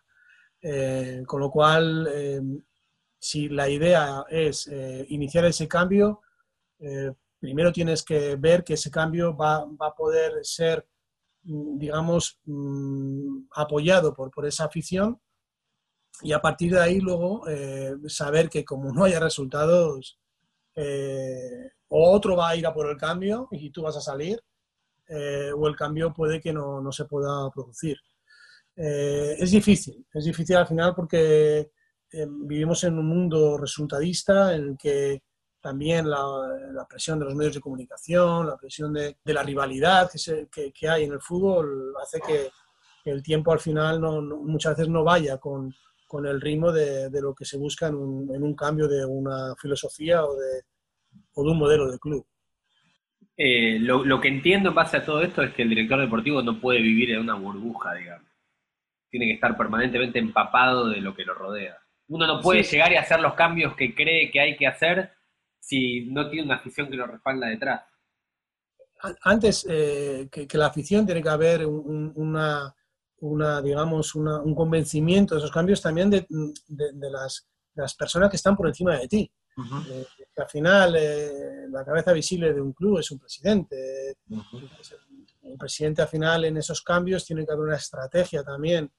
Eh, 0.61 1.23
con 1.25 1.39
lo 1.39 1.49
cual, 1.49 2.07
eh, 2.13 2.41
si 3.17 3.49
la 3.49 3.67
idea 3.67 4.25
es 4.29 4.67
eh, 4.67 5.05
iniciar 5.09 5.45
ese 5.45 5.67
cambio, 5.67 6.21
primero 7.39 7.71
tienes 7.71 8.03
que 8.03 8.35
ver 8.37 8.63
que 8.63 8.73
ese 8.73 8.89
cambio 8.89 9.35
va, 9.35 9.57
a 9.79 9.95
poder 9.95 10.43
ser, 10.43 10.87
mm, 11.43 11.77
digamos, 11.77 12.39
mm, 12.45 13.45
apoyado 13.51 14.13
por, 14.13 14.45
esa 14.45 14.65
afición 14.65 15.19
y 16.23 16.33
a 16.33 16.41
partir 16.41 16.71
de 16.73 16.81
ahí 16.81 16.99
luego 16.99 17.43
saber 18.07 18.49
que 18.49 18.65
como 18.65 18.91
no 18.93 19.05
haya 19.05 19.19
resultados, 19.19 20.19
o 21.89 22.11
otro 22.11 22.35
va 22.35 22.49
a 22.49 22.55
ir 22.55 22.65
a 22.67 22.73
por 22.73 22.89
el 22.89 22.97
cambio 22.97 23.47
y 23.51 23.71
tú 23.71 23.83
vas 23.83 23.97
a 23.97 24.01
salir, 24.01 24.41
o 25.55 25.67
el 25.67 25.75
cambio 25.75 26.13
puede 26.13 26.39
que 26.41 26.53
no 26.53 26.91
se 26.91 27.05
pueda 27.05 27.49
producir. 27.51 27.97
Eh, 28.75 29.35
es 29.37 29.51
difícil, 29.51 30.05
es 30.13 30.25
difícil 30.25 30.55
al 30.55 30.67
final 30.67 30.95
porque 30.95 31.71
eh, 32.11 32.27
vivimos 32.29 32.83
en 32.83 32.97
un 32.97 33.05
mundo 33.05 33.57
resultadista 33.57 34.55
en 34.55 34.69
el 34.69 34.77
que 34.77 35.23
también 35.59 36.09
la, 36.09 36.85
presión 36.89 37.19
de 37.19 37.25
los 37.25 37.35
medios 37.35 37.55
de 37.55 37.61
comunicación, 37.61 38.47
la 38.47 38.57
presión 38.57 38.93
de, 38.93 39.17
la 39.25 39.43
rivalidad 39.43 40.09
que, 40.51 40.71
que, 40.73 40.89
hay 40.89 41.03
en 41.03 41.13
el 41.13 41.21
fútbol 41.21 41.93
hace 42.01 42.19
que, 42.19 42.49
el 43.03 43.23
tiempo 43.23 43.51
al 43.51 43.59
final 43.59 43.99
no, 43.99 44.21
muchas 44.21 44.75
veces 44.77 44.89
no 44.89 45.03
vaya 45.03 45.37
con, 45.37 45.73
el 46.25 46.41
ritmo 46.41 46.71
de, 46.71 47.09
lo 47.21 47.33
que 47.33 47.45
se 47.45 47.57
busca 47.57 47.87
en 47.87 47.95
un, 47.95 48.35
en 48.35 48.43
un, 48.43 48.55
cambio 48.55 48.87
de 48.87 49.05
una 49.05 49.55
filosofía 49.55 50.23
o 50.23 50.35
de, 50.35 50.61
un 51.35 51.57
modelo 51.57 51.91
de 51.91 51.99
club. 51.99 52.25
Eh, 53.37 53.79
lo, 53.79 54.19
que 54.19 54.27
entiendo 54.27 54.69
en 54.69 54.75
base 54.75 54.97
a 54.97 55.05
todo 55.05 55.21
esto 55.21 55.41
es 55.41 55.53
que 55.53 55.61
el 55.61 55.69
director 55.69 55.99
deportivo 55.99 56.41
no 56.41 56.59
puede 56.59 56.81
vivir 56.81 57.11
en 57.11 57.21
una 57.21 57.35
burbuja, 57.35 57.93
digamos 57.93 58.30
tiene 59.11 59.27
que 59.27 59.33
estar 59.33 59.55
permanentemente 59.57 60.17
empapado 60.17 60.89
de 60.89 61.01
lo 61.01 61.13
que 61.13 61.25
lo 61.25 61.35
rodea. 61.35 61.77
Uno 62.07 62.25
no 62.25 62.41
puede 62.41 62.63
llegar 62.63 62.91
y 62.91 62.95
hacer 62.95 63.19
los 63.19 63.35
cambios 63.35 63.75
que 63.75 63.93
cree 63.93 64.31
que 64.31 64.39
hay 64.39 64.57
que 64.57 64.67
hacer 64.67 65.11
si 65.59 66.07
no 66.09 66.29
tiene 66.29 66.45
una 66.45 66.55
afición 66.55 66.89
que 66.89 66.95
lo 66.95 67.05
respalda 67.05 67.47
detrás. 67.47 67.83
Antes 69.23 69.65
eh, 69.69 70.29
que, 70.31 70.57
la 70.57 70.67
afición 70.67 71.05
tiene 71.05 71.23
que 71.23 71.29
haber 71.29 71.65
una, 71.65 72.73
una 73.17 73.61
digamos, 73.61 74.15
un 74.15 74.55
convencimiento 74.55 75.35
de 75.35 75.39
esos 75.39 75.51
cambios 75.51 75.81
también 75.81 76.09
de, 76.09 76.25
las, 76.69 77.49
las, 77.73 77.95
personas 77.95 78.29
que 78.29 78.35
están 78.35 78.55
por 78.55 78.67
encima 78.67 78.97
de 78.97 79.07
ti. 79.07 79.31
Eh, 79.89 80.05
al 80.37 80.49
final 80.49 80.95
eh, 80.97 81.67
la 81.69 81.83
cabeza 81.83 82.13
visible 82.13 82.53
de 82.53 82.61
un 82.61 82.73
club 82.73 82.99
es 82.99 83.11
un 83.11 83.19
presidente. 83.19 84.15
el 85.41 85.57
presidente 85.57 86.01
al 86.03 86.07
final 86.07 86.45
en 86.45 86.57
esos 86.57 86.81
cambios 86.81 87.25
tiene 87.25 87.45
que 87.45 87.51
haber 87.51 87.65
una 87.65 87.75
estrategia 87.75 88.43
también 88.43 88.91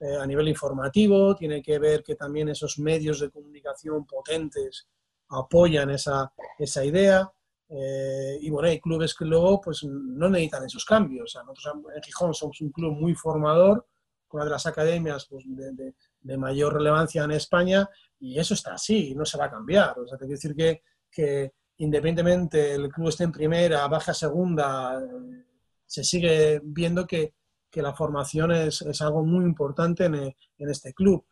eh, 0.00 0.16
a 0.16 0.26
nivel 0.26 0.48
informativo, 0.48 1.34
tiene 1.34 1.62
que 1.62 1.78
ver 1.78 2.02
que 2.02 2.14
también 2.14 2.48
esos 2.48 2.78
medios 2.78 3.20
de 3.20 3.30
comunicación 3.30 4.06
potentes 4.06 4.88
apoyan 5.30 5.90
esa, 5.90 6.32
esa 6.58 6.84
idea. 6.84 7.30
Eh, 7.68 8.38
y 8.40 8.48
bueno, 8.50 8.68
hay 8.68 8.80
clubes 8.80 9.14
que 9.14 9.24
luego 9.24 9.60
pues, 9.60 9.84
no 9.84 10.28
necesitan 10.28 10.64
esos 10.64 10.84
cambios. 10.84 11.36
nosotros 11.44 11.74
en 11.94 12.02
Gijón 12.02 12.32
somos 12.32 12.60
un 12.60 12.70
club 12.70 12.92
muy 12.92 13.14
formador, 13.14 13.86
una 14.30 14.44
de 14.44 14.50
las 14.50 14.66
academias 14.66 15.26
pues, 15.28 15.44
de, 15.46 15.94
de, 16.20 16.36
mayor 16.36 16.74
relevancia 16.74 17.24
en 17.24 17.32
España, 17.32 17.88
y 18.20 18.38
eso 18.38 18.54
está 18.54 18.74
así, 18.74 19.14
no 19.14 19.24
se 19.24 19.38
va 19.38 19.46
a 19.46 19.50
cambiar. 19.50 19.98
O 19.98 20.06
sea, 20.06 20.16
te 20.16 20.26
quiero 20.26 20.36
decir 20.36 20.54
que, 20.54 20.82
que 21.10 21.52
independientemente 21.78 22.74
el 22.74 22.88
club 22.88 23.08
esté 23.08 23.24
en 23.24 23.32
primera, 23.32 23.86
baja 23.88 24.14
segunda, 24.14 25.00
eh, 25.02 25.44
se 25.86 26.04
sigue 26.04 26.60
viendo 26.62 27.06
que, 27.06 27.34
que 27.70 27.82
la 27.82 27.94
formación 27.94 28.52
es, 28.52 28.82
algo 29.00 29.24
muy 29.24 29.44
importante 29.44 30.04
en, 30.04 30.14
en 30.14 30.68
este 30.68 30.92
club. 30.94 31.26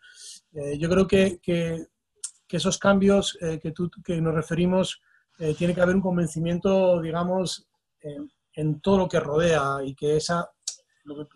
Eh, 0.53 0.79
yo 0.79 0.89
creo 0.89 1.07
que, 1.07 1.39
que, 1.43 1.87
esos 2.49 2.79
cambios 2.79 3.37
eh, 3.41 3.59
que, 3.61 3.73
tú, 3.73 3.91
que 4.05 4.21
nos 4.21 4.35
referimos, 4.35 5.03
eh, 5.39 5.55
tiene 5.55 5.75
que 5.75 5.81
haber 5.83 5.97
un 5.97 6.01
convencimiento, 6.01 7.01
digamos, 7.03 7.69
en 8.55 8.81
todo 8.81 8.99
lo 8.99 9.09
que 9.09 9.21
rodea 9.21 9.79
y 9.85 9.95
que 9.95 10.17
esa, 10.17 10.49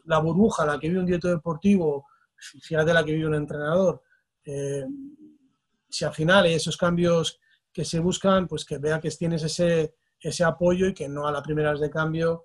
la 0.04 0.18
burbuja 0.18 0.64
la 0.64 0.78
que 0.78 0.88
vive 0.88 1.00
un 1.00 1.06
director 1.06 1.32
deportivo, 1.32 2.06
fíjate 2.36 2.94
la 2.94 3.04
que 3.04 3.12
vive 3.12 3.26
un 3.26 3.34
entrenador, 3.34 4.02
eh, 4.44 4.86
si 5.88 6.04
al 6.04 6.14
final 6.14 6.44
hay 6.44 6.54
esos 6.54 6.76
cambios 6.76 7.40
que 7.72 7.84
se 7.84 7.98
buscan, 7.98 8.46
pues 8.46 8.64
que 8.64 8.78
vea 8.78 9.00
que 9.00 9.10
tienes 9.10 9.42
ese, 9.42 9.96
ese 10.20 10.44
apoyo 10.44 10.86
y 10.86 10.94
que 10.94 11.08
no 11.08 11.26
a 11.26 11.32
la 11.32 11.42
primera 11.42 11.72
vez 11.72 11.80
de 11.80 11.90
cambio 11.90 12.44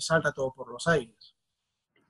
salta 0.00 0.32
todo 0.32 0.52
por 0.52 0.70
los 0.70 0.86
aires. 0.86 1.31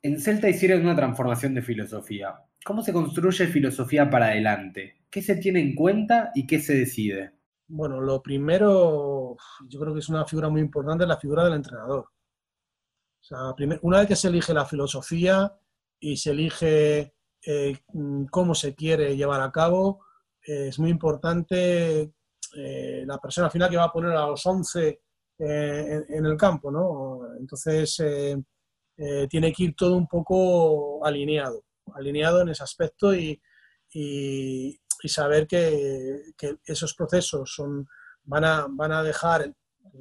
En 0.05 0.21
Celta 0.21 0.49
hicieron 0.49 0.83
una 0.83 0.97
transformación 0.97 1.55
de 1.55 1.63
filosofía. 1.63 2.35
¿Cómo 2.65 2.83
se 2.83 2.93
construye 2.93 3.47
filosofía 3.47 4.11
para 4.11 4.27
adelante? 4.27 4.97
¿Qué 5.09 5.23
se 5.23 5.37
tiene 5.37 5.61
en 5.61 5.77
cuenta 5.77 6.33
y 6.35 6.45
qué 6.45 6.61
se 6.61 6.75
decide? 6.75 7.35
Bueno, 7.69 8.01
lo 8.01 8.21
primero, 8.21 9.37
yo 9.69 9.81
creo 9.81 9.95
que 9.95 10.01
es 10.01 10.09
una 10.09 10.27
figura 10.27 10.49
muy 10.49 10.61
importante, 10.61 11.07
la 11.07 11.19
figura 11.19 11.45
del 11.45 11.55
entrenador. 11.55 12.07
O 13.21 13.25
sea, 13.25 13.55
una 13.83 13.99
vez 13.99 14.09
que 14.09 14.17
se 14.17 14.27
elige 14.27 14.53
la 14.53 14.65
filosofía 14.65 15.57
y 16.01 16.17
se 16.17 16.33
elige 16.33 17.15
eh, 17.47 17.79
cómo 18.29 18.57
se 18.57 18.75
quiere 18.75 19.17
llevar 19.17 19.41
a 19.41 19.53
cabo, 19.53 20.05
eh, 20.45 20.67
es 20.69 20.81
muy 20.81 20.91
importante 20.91 22.13
eh, 22.57 23.05
la 23.07 23.19
persona 23.19 23.49
final 23.51 23.71
que 23.71 23.77
va 23.77 23.85
a 23.85 23.93
poner 23.93 24.11
a 24.11 24.27
los 24.27 24.45
11 24.45 25.01
en, 25.39 26.27
el 26.27 26.37
campo, 26.37 26.71
¿no? 26.71 27.37
Entonces, 27.39 28.01
tiene 29.29 29.53
que 29.53 29.65
ir 29.65 29.75
todo 29.75 29.97
un 29.97 30.07
poco 30.07 31.05
alineado, 31.05 31.65
alineado 31.95 32.43
en 32.43 32.51
ese 32.51 32.63
aspecto 32.63 33.15
y, 33.15 33.41
saber 35.05 35.47
que, 35.47 36.23
esos 36.65 36.95
procesos 36.95 37.53
son, 37.55 37.87
van, 38.25 38.45
a, 38.45 38.67
van 38.69 38.93
a 38.93 39.03
dejar 39.03 39.53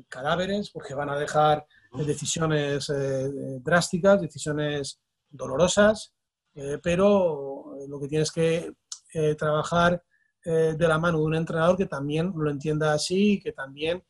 cadáveres, 0.07 0.69
porque 0.69 0.93
van 0.93 1.09
a 1.09 1.17
dejar 1.17 1.65
decisiones 2.05 2.89
eh, 2.89 3.59
drásticas, 3.61 4.21
decisiones 4.21 4.99
dolorosas, 5.29 6.13
eh, 6.55 6.79
pero 6.81 7.75
lo 7.87 7.99
que 7.99 8.07
tienes 8.07 8.31
que 8.31 8.73
eh, 9.13 9.35
trabajar 9.35 10.03
de 10.43 10.87
la 10.87 10.97
mano 10.97 11.19
de 11.19 11.25
un 11.25 11.35
entrenador 11.35 11.77
que 11.77 11.85
también 11.85 12.33
lo 12.35 12.49
entienda 12.49 12.93
así, 12.93 13.39
que 13.39 13.51
también 13.51 14.03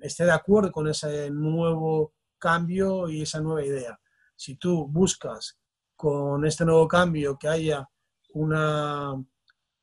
esté 0.00 0.24
de 0.24 0.30
acuerdo 0.30 0.70
con 0.70 0.86
ese 0.86 1.32
nuevo 1.32 2.12
cambio 2.42 3.08
y 3.08 3.22
esa 3.22 3.40
nueva 3.40 3.64
idea. 3.64 3.98
Si 4.34 4.56
tú 4.56 4.88
buscas 4.88 5.60
con 5.94 6.44
este 6.44 6.64
nuevo 6.64 6.88
cambio 6.88 7.38
que 7.38 7.46
haya 7.46 7.88
una, 8.34 9.14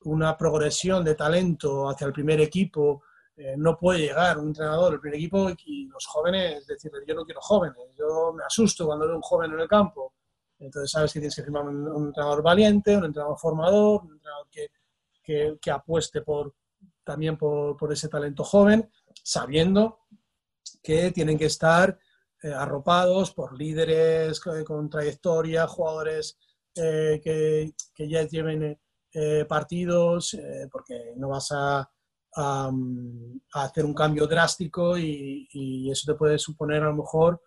una 0.02 0.38
progresión 0.38 1.06
de 1.06 1.15
talento 1.15 1.88
hacia 1.88 2.08
el 2.08 2.13
primer 2.13 2.41
equipo, 2.41 3.04
eh, 3.38 3.56
no 3.58 3.78
puede 3.78 4.00
llegar 4.00 4.38
un 4.38 4.48
entrenador 4.48 4.91
del 4.91 5.00
primer 5.00 5.17
equipo 5.17 5.50
y 5.65 5.88
los 5.88 6.06
jóvenes 6.06 6.67
decir, 6.67 6.91
yo 7.08 7.15
no 7.15 7.24
quiero 7.24 7.39
jóvenes, 7.39 7.78
yo 7.98 8.34
me 8.34 8.43
asusto 8.43 8.86
cuando 8.86 9.08
veo 9.08 9.15
un 9.15 9.22
joven 9.22 9.54
en 9.54 9.62
el 9.62 9.67
campo. 9.69 10.13
Entonces 10.60 10.91
sabes 10.91 11.13
que 11.13 11.19
tienes 11.19 11.36
que 11.38 11.43
firmar 11.43 11.65
un, 11.65 12.08
entrenador 12.08 12.43
valiente, 12.43 12.98
un 12.98 13.06
entrenador 13.06 13.39
formador, 13.39 14.02
un 14.04 14.12
entrenador 14.12 14.48
que, 14.52 14.67
que, 15.24 15.58
que 15.62 15.72
apueste 15.72 16.22
por, 16.22 16.54
también 17.06 17.38
por, 17.38 17.78
por, 17.78 17.93
ese 17.93 18.10
talento 18.10 18.43
joven, 18.43 18.91
sabiendo 19.24 20.00
que 20.84 21.12
tienen 21.12 21.38
que 21.38 21.45
estar 21.45 21.98
eh, 22.43 22.54
arropados 22.54 23.32
por 23.34 23.58
líderes 23.58 24.39
con 24.39 24.89
trayectoria, 24.89 25.67
jugadores 25.67 26.38
eh, 26.75 27.19
que, 27.21 27.73
que, 27.93 28.08
ya 28.08 28.23
lleven 28.23 28.80
eh, 29.12 29.45
partidos, 29.45 30.34
eh, 30.36 30.67
porque 30.71 31.13
no 31.17 31.30
vas 31.30 31.52
a, 31.52 31.89
a, 32.36 32.71
hacer 33.54 33.86
un 33.86 33.93
cambio 33.93 34.28
drástico 34.28 34.97
y, 34.97 35.47
y, 35.52 35.91
eso 35.91 36.12
te 36.12 36.17
puede 36.17 36.38
suponer 36.38 36.84
a 36.84 36.88
lo 36.88 36.95
mejor 36.95 37.41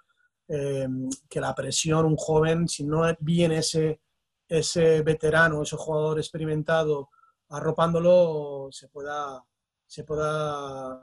que 0.49 1.41
la 1.41 1.55
presión, 1.55 2.05
un 2.05 2.17
joven, 2.17 2.69
si 2.69 2.85
no 2.85 3.05
viene 3.21 3.59
ese, 3.59 4.03
ese 4.47 5.01
veterano, 5.01 5.63
ese 5.63 5.77
jugador 5.77 6.19
experimentado 6.19 7.09
arropándolo, 7.49 8.69
se 8.71 8.89
pueda, 8.89 9.43
se 9.87 10.05
pueda 10.05 11.01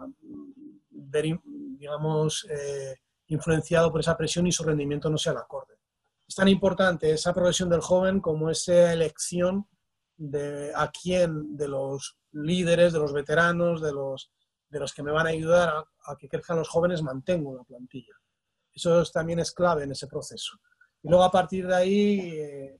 ver, 0.91 1.39
digamos, 1.79 2.45
influenciado 3.29 3.91
por 3.91 4.01
esa 4.01 4.17
presión 4.17 4.45
y 4.45 4.51
su 4.51 4.63
rendimiento 4.63 5.09
no 5.09 5.17
sea 5.17 5.31
el 5.31 5.39
acorde 5.39 5.79
es 6.29 6.35
tan 6.35 6.47
importante 6.47 7.11
esa 7.11 7.33
progresión 7.33 7.69
del 7.69 7.81
joven 7.81 8.21
como 8.21 8.51
esa 8.51 8.93
elección 8.93 9.67
de 10.15 10.71
a 10.75 10.91
quién 10.91 11.57
de 11.57 11.67
los 11.67 12.19
líderes, 12.33 12.93
de 12.93 12.99
los 12.99 13.13
veteranos, 13.13 13.81
de 13.81 13.91
los, 13.91 14.31
de 14.69 14.79
los 14.79 14.93
que 14.93 15.01
me 15.01 15.11
van 15.11 15.25
a 15.25 15.31
ayudar 15.31 15.69
a, 16.05 16.15
que 16.17 16.29
crezcan 16.29 16.57
los 16.57 16.69
jóvenes, 16.69 17.01
mantengo 17.01 17.49
una 17.49 17.63
plantilla. 17.63 18.13
Eso 18.71 19.03
también 19.05 19.39
es 19.39 19.51
clave 19.51 19.85
en 19.85 19.91
ese 19.91 20.05
proceso. 20.05 20.59
Y 21.01 21.09
luego 21.09 21.23
a 21.23 21.31
partir 21.31 21.65
de 21.65 21.75
ahí, 21.75 22.19
eh, 22.19 22.79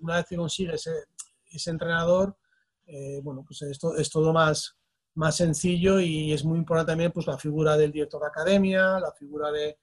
una 0.00 0.16
vez 0.16 0.26
que 0.26 0.36
consigue 0.36 0.74
ese, 0.74 1.70
entrenador, 1.70 2.36
eh, 2.84 3.20
bueno, 3.22 3.44
pues 3.46 3.62
esto 3.62 3.94
es 3.96 4.10
todo 4.10 4.32
más, 4.32 4.76
más 5.14 5.36
sencillo 5.36 6.00
y 6.00 6.32
es 6.32 6.44
muy 6.44 6.58
importante 6.58 6.92
también 6.92 7.12
pues, 7.12 7.26
la 7.26 7.38
figura 7.38 7.76
del 7.76 7.92
director 7.92 8.20
de 8.20 8.28
academia, 8.28 8.98
la 9.00 9.12
figura 9.12 9.50
de, 9.50 9.78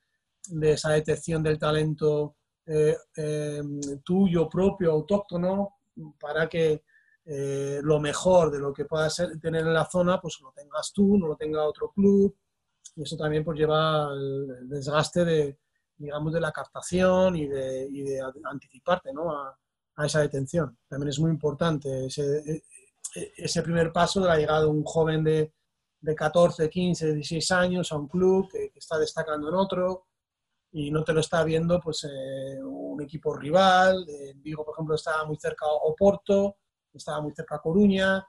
de 0.49 0.71
esa 0.71 0.91
detección 0.91 1.43
del 1.43 1.59
talento 1.59 2.35
eh, 2.65 2.97
em, 3.15 3.79
tuyo 4.03 4.49
propio, 4.49 4.91
autóctono, 4.91 5.77
para 6.19 6.47
que 6.47 6.83
eh, 7.25 7.79
lo 7.83 7.99
mejor 7.99 8.51
de 8.51 8.59
lo 8.59 8.73
que 8.73 8.85
puedas 8.85 9.15
tener 9.41 9.61
en 9.61 9.73
la 9.73 9.85
zona, 9.85 10.19
pues 10.19 10.39
lo 10.41 10.51
tengas 10.51 10.91
tú, 10.93 11.17
no 11.17 11.27
lo 11.27 11.35
tenga 11.35 11.63
otro 11.63 11.91
club. 11.91 12.35
Y 12.95 13.03
eso 13.03 13.15
también 13.17 13.43
pues 13.43 13.57
lleva 13.57 14.09
el, 14.13 14.67
desgaste 14.69 15.25
de, 15.25 15.59
digamos, 15.97 16.33
de 16.33 16.41
la 16.41 16.51
captación 16.51 17.35
y 17.35 17.47
de, 17.47 17.87
y 17.89 18.01
de 18.03 18.21
anticiparte 18.43 19.13
¿no? 19.13 19.31
a, 19.31 19.57
a, 19.95 20.05
esa 20.05 20.21
detención. 20.21 20.77
También 20.87 21.09
es 21.09 21.19
muy 21.19 21.31
importante 21.31 22.07
ese, 22.07 22.63
ese 23.35 23.61
primer 23.61 23.91
paso 23.91 24.21
de 24.21 24.27
la 24.27 24.37
llegada 24.37 24.61
de 24.61 24.67
un 24.67 24.83
joven 24.83 25.23
de, 25.23 25.53
de 25.99 26.15
14, 26.15 26.69
15, 26.69 27.13
16 27.13 27.51
años 27.51 27.91
a 27.91 27.97
un 27.97 28.07
club 28.07 28.49
que, 28.51 28.71
está 28.75 28.97
destacando 28.97 29.49
en 29.49 29.55
otro, 29.55 30.07
y 30.71 30.91
no 30.91 31.03
te 31.03 31.13
lo 31.13 31.21
está 31.21 31.43
viendo 31.43 31.79
pues 31.79 32.03
eh, 32.03 32.61
un 32.61 33.01
equipo 33.01 33.35
rival. 33.35 34.05
En 34.07 34.41
Vigo, 34.41 34.63
por 34.65 34.75
ejemplo, 34.75 34.95
estaba 34.95 35.25
muy 35.25 35.37
cerca 35.37 35.65
Oporto, 35.65 36.57
estaba 36.93 37.21
muy 37.21 37.33
cerca 37.33 37.59
Coruña. 37.59 38.25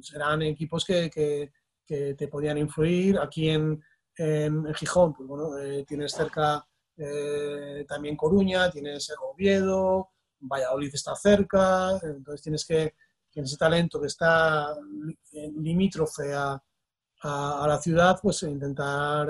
Serán 0.00 0.42
equipos 0.42 0.84
que, 0.84 1.10
que, 1.10 1.52
que 1.86 2.14
te 2.14 2.28
podían 2.28 2.58
influir. 2.58 3.18
Aquí 3.18 3.50
en, 3.50 3.80
en, 4.16 4.74
Gijón, 4.74 5.12
pues 5.12 5.28
bueno, 5.28 5.58
eh, 5.58 5.84
tienes 5.86 6.12
cerca 6.12 6.66
eh, 6.96 7.84
también 7.86 8.16
Coruña, 8.16 8.70
tienes 8.70 9.12
Oviedo, 9.20 10.08
Valladolid 10.40 10.90
está 10.94 11.14
cerca, 11.14 11.98
entonces 12.02 12.42
tienes 12.42 12.64
que, 12.64 12.94
que 13.36 13.42
ese 13.42 13.58
talento 13.58 14.00
que 14.00 14.06
está 14.06 14.74
limítrofe 15.32 16.32
a, 16.32 16.58
a, 17.22 17.64
a 17.64 17.68
la 17.68 17.78
ciudad, 17.78 18.18
pues 18.22 18.42
intentar 18.44 19.28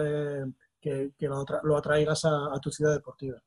que, 0.81 1.29
lo, 1.62 1.77
atraigas 1.77 2.25
a, 2.25 2.57
tu 2.62 2.71
ciudad 2.71 2.95
deportiva. 2.95 3.42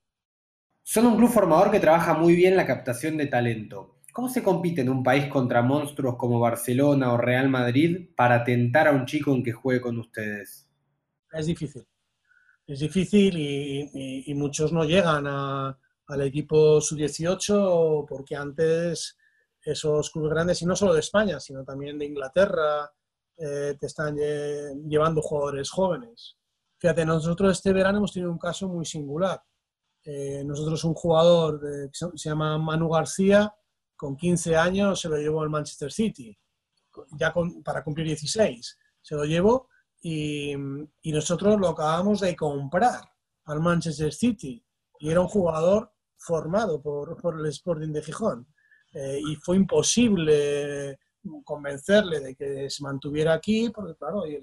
Son 0.84 1.06
un 1.06 1.16
club 1.16 1.30
formador 1.30 1.72
que 1.72 1.80
trabaja 1.80 2.14
muy 2.14 2.36
bien 2.36 2.58
la 2.58 2.68
captación 2.68 3.16
de 3.16 3.28
talento. 3.28 4.02
¿Cómo 4.12 4.28
se 4.28 4.44
compite 4.44 4.82
en 4.82 4.90
un 4.90 5.02
país 5.02 5.28
contra 5.28 5.62
monstruos 5.62 6.18
como 6.18 6.42
Barcelona 6.42 7.14
o 7.14 7.18
Real 7.18 7.48
Madrid 7.48 8.10
para 8.18 8.44
tentar 8.44 8.90
a 8.90 8.92
un 8.92 9.06
chico 9.06 9.34
en 9.34 9.44
que 9.44 9.54
juegue 9.54 9.80
con 9.80 9.98
ustedes? 9.98 10.68
Es 11.32 11.46
difícil. 11.46 11.88
Es 12.68 12.80
difícil 12.82 13.34
y, 13.38 14.34
muchos 14.34 14.74
no 14.74 14.84
llegan 14.84 15.26
al 15.26 16.22
equipo 16.22 16.82
sub-18 16.82 18.06
porque 18.06 18.36
antes 18.36 19.18
esos 19.72 20.12
clubes 20.12 20.32
grandes, 20.32 20.62
y 20.62 20.66
no 20.66 20.76
solo 20.76 20.94
de 20.94 21.00
España, 21.00 21.40
sino 21.40 21.64
también 21.64 21.98
de 21.98 22.06
Inglaterra, 22.06 22.92
eh, 23.38 23.76
te 23.80 23.86
están 23.86 24.16
llevando 24.16 25.22
jugadores 25.22 25.70
jóvenes. 25.70 26.38
Fíjate, 26.78 27.06
nosotros 27.06 27.52
este 27.52 27.74
verano 27.74 27.98
hemos 27.98 28.14
tenido 28.14 28.32
un 28.32 28.38
caso 28.38 28.68
muy 28.68 28.86
singular. 28.86 29.42
Eh, 30.04 30.44
nosotros 30.46 30.84
un 30.86 30.94
jugador 30.94 31.60
que 31.62 31.90
se 31.94 32.30
llama 32.30 32.58
Manu 32.58 32.90
García, 32.90 33.54
con 34.00 34.16
15 34.16 34.56
años 34.56 35.02
se 35.02 35.10
lo 35.10 35.18
llevó 35.18 35.42
al 35.42 35.50
Manchester 35.50 35.92
City, 35.92 36.38
ya 37.20 37.34
para 37.66 37.84
cumplir 37.84 38.08
16. 38.08 38.78
Se 39.02 39.16
lo 39.16 39.26
llevó 39.26 39.68
y, 40.02 40.56
nosotros 41.04 41.60
lo 41.60 41.68
acabamos 41.68 42.22
de 42.22 42.34
comprar 42.36 43.02
al 43.46 43.60
Manchester 43.60 44.14
City 44.14 44.66
y 45.00 45.10
era 45.10 45.20
un 45.20 45.28
jugador 45.28 45.92
formado 46.18 46.82
por, 46.82 47.18
el 47.40 47.46
Sporting 47.48 47.92
de 47.92 48.02
Gijón. 48.02 48.48
Eh, 48.94 49.20
y 49.24 49.36
fue 49.36 49.58
imposible 49.58 50.98
convencerle 51.44 52.20
de 52.20 52.36
que 52.36 52.70
se 52.70 52.84
mantuviera 52.84 53.34
aquí, 53.34 53.70
porque 53.70 53.96
claro, 53.96 54.26
le 54.26 54.42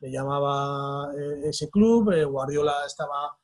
le 0.00 0.10
llamaba 0.10 1.12
eh, 1.14 1.48
ese 1.48 1.70
club, 1.70 2.10
eh, 2.12 2.24
Guardiola 2.24 2.84
estaba 2.86 3.36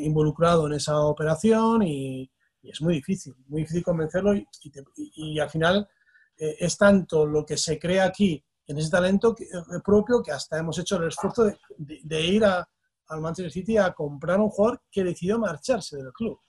involucrado 0.00 0.66
en 0.66 0.72
esa 0.74 0.98
operación 1.00 1.82
y, 1.82 2.30
es 2.62 2.80
muy 2.80 2.94
difícil, 2.94 3.34
muy 3.48 3.60
difícil 3.60 3.84
convencerlo 3.84 4.34
y, 4.34 5.38
al 5.38 5.50
final 5.50 5.88
es 6.36 6.76
tanto 6.76 7.26
lo 7.26 7.44
que 7.44 7.56
se 7.56 7.78
crea 7.78 8.06
aquí 8.06 8.42
en 8.66 8.78
ese 8.78 8.90
talento 8.90 9.36
propio 9.84 10.22
que 10.22 10.32
hasta 10.32 10.58
hemos 10.58 10.78
hecho 10.78 10.96
el 10.96 11.08
esfuerzo 11.08 11.44
de, 11.76 12.20
ir 12.22 12.44
a, 12.44 12.66
al 13.08 13.20
Manchester 13.20 13.52
City 13.52 13.76
a 13.76 13.92
comprar 13.92 14.40
un 14.40 14.48
jugador 14.48 14.82
que 14.90 15.04
decidió 15.04 15.38
marcharse 15.38 15.96
del 15.96 16.12
club. 16.12 16.40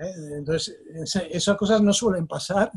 ¿Eh? 0.00 0.12
Entonces, 0.38 0.78
esas 1.30 1.56
cosas 1.56 1.82
no 1.82 1.92
suelen 1.92 2.26
pasar, 2.26 2.70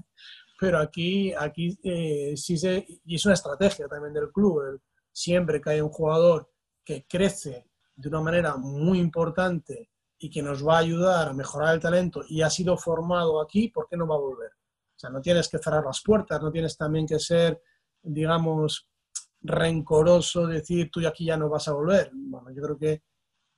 pero 0.59 0.79
aquí, 0.79 1.33
aquí 1.33 1.77
eh, 1.83 2.33
sí 2.35 2.57
se, 2.57 2.85
y 3.05 3.15
es 3.15 3.25
una 3.25 3.33
estrategia 3.33 3.87
también 3.87 4.13
del 4.13 4.31
club, 4.31 4.81
siempre 5.11 5.61
que 5.61 5.71
hay 5.71 5.81
un 5.81 5.89
jugador 5.89 6.49
que 6.83 7.05
crece 7.07 7.69
de 7.95 8.09
una 8.09 8.21
manera 8.21 8.55
muy 8.57 8.99
importante 8.99 9.89
y 10.17 10.29
que 10.29 10.41
nos 10.41 10.65
va 10.65 10.77
a 10.77 10.79
ayudar 10.79 11.29
a 11.29 11.33
mejorar 11.33 11.75
el 11.75 11.81
talento 11.81 12.23
y 12.27 12.41
ha 12.41 12.49
sido 12.49 12.77
formado 12.77 13.41
aquí, 13.41 13.69
¿por 13.69 13.87
qué 13.87 13.97
no 13.97 14.07
va 14.07 14.15
a 14.15 14.19
volver? 14.19 14.51
O 14.95 14.99
sea, 14.99 15.09
no 15.09 15.21
tienes 15.21 15.49
que 15.49 15.57
cerrar 15.57 15.83
las 15.83 16.01
puertas, 16.01 16.41
no 16.41 16.51
tienes 16.51 16.77
también 16.77 17.05
que 17.05 17.19
ser, 17.19 17.61
digamos, 18.01 18.87
rencoroso, 19.41 20.47
decir 20.47 20.89
tú 20.91 21.05
aquí 21.05 21.25
ya 21.25 21.37
no 21.37 21.49
vas 21.49 21.67
a 21.67 21.73
volver. 21.73 22.11
Bueno, 22.13 22.51
yo 22.51 22.61
creo 22.61 22.77
que 22.77 23.03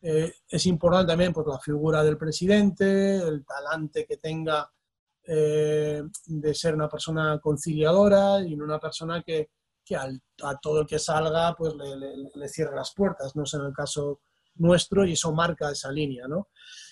eh, 0.01 0.33
es 0.47 0.65
importante 0.65 1.11
también 1.11 1.33
pues, 1.33 1.47
la 1.47 1.59
figura 1.59 2.03
del 2.03 2.17
presidente, 2.17 3.17
el 3.17 3.45
talante 3.45 4.05
que 4.05 4.17
tenga 4.17 4.71
eh, 5.27 6.03
de 6.25 6.53
ser 6.53 6.75
una 6.75 6.87
persona 6.87 7.39
conciliadora 7.39 8.41
y 8.41 8.53
una 8.53 8.79
persona 8.79 9.23
que, 9.23 9.49
que 9.83 9.95
a 9.95 10.09
todo 10.61 10.81
el 10.81 10.87
que 10.87 10.99
salga 10.99 11.55
pues 11.55 11.73
le, 11.75 11.95
le, 12.33 12.47
cierre 12.47 12.75
las 12.75 12.93
puertas. 12.93 13.35
No 13.35 13.43
es 13.43 13.53
en 13.55 13.61
el 13.61 13.73
caso 13.73 14.21
nuestro 14.55 15.05
y 15.05 15.13
eso 15.13 15.33
marca 15.33 15.71
esa 15.71 15.91
línea. 15.91 16.27
¿no? 16.27 16.49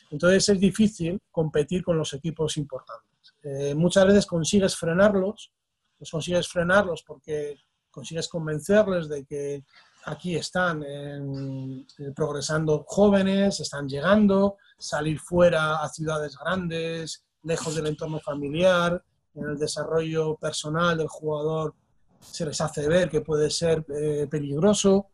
Entonces 0.09 0.49
es 0.49 0.59
difícil 0.59 1.19
competir 1.31 1.83
con 1.83 1.97
los 1.97 2.13
equipos 2.13 2.57
importantes. 2.57 3.35
Eh, 3.43 3.75
muchas 3.75 4.05
veces 4.05 4.25
consigues 4.25 4.75
frenarlos, 4.75 5.51
pues 5.97 6.09
consigues 6.09 6.47
frenarlos 6.47 7.03
porque 7.03 7.57
consigues 7.91 8.27
convencerles 8.27 9.07
de 9.09 9.25
que 9.25 9.63
aquí 10.05 10.35
están 10.35 10.83
eh, 10.85 11.85
progresando 12.15 12.83
jóvenes, 12.87 13.59
están 13.59 13.87
llegando, 13.87 14.57
salir 14.77 15.19
fuera 15.19 15.83
a 15.83 15.89
ciudades 15.89 16.37
grandes, 16.37 17.25
lejos 17.43 17.75
del 17.75 17.87
entorno 17.87 18.19
familiar, 18.19 19.03
en 19.35 19.49
el 19.49 19.57
desarrollo 19.57 20.35
personal 20.35 20.97
del 20.97 21.07
jugador 21.07 21.75
se 22.19 22.45
les 22.45 22.59
hace 22.61 22.87
ver 22.87 23.09
que 23.09 23.21
puede 23.21 23.49
ser 23.49 23.85
eh, 23.89 24.27
peligroso 24.29 25.09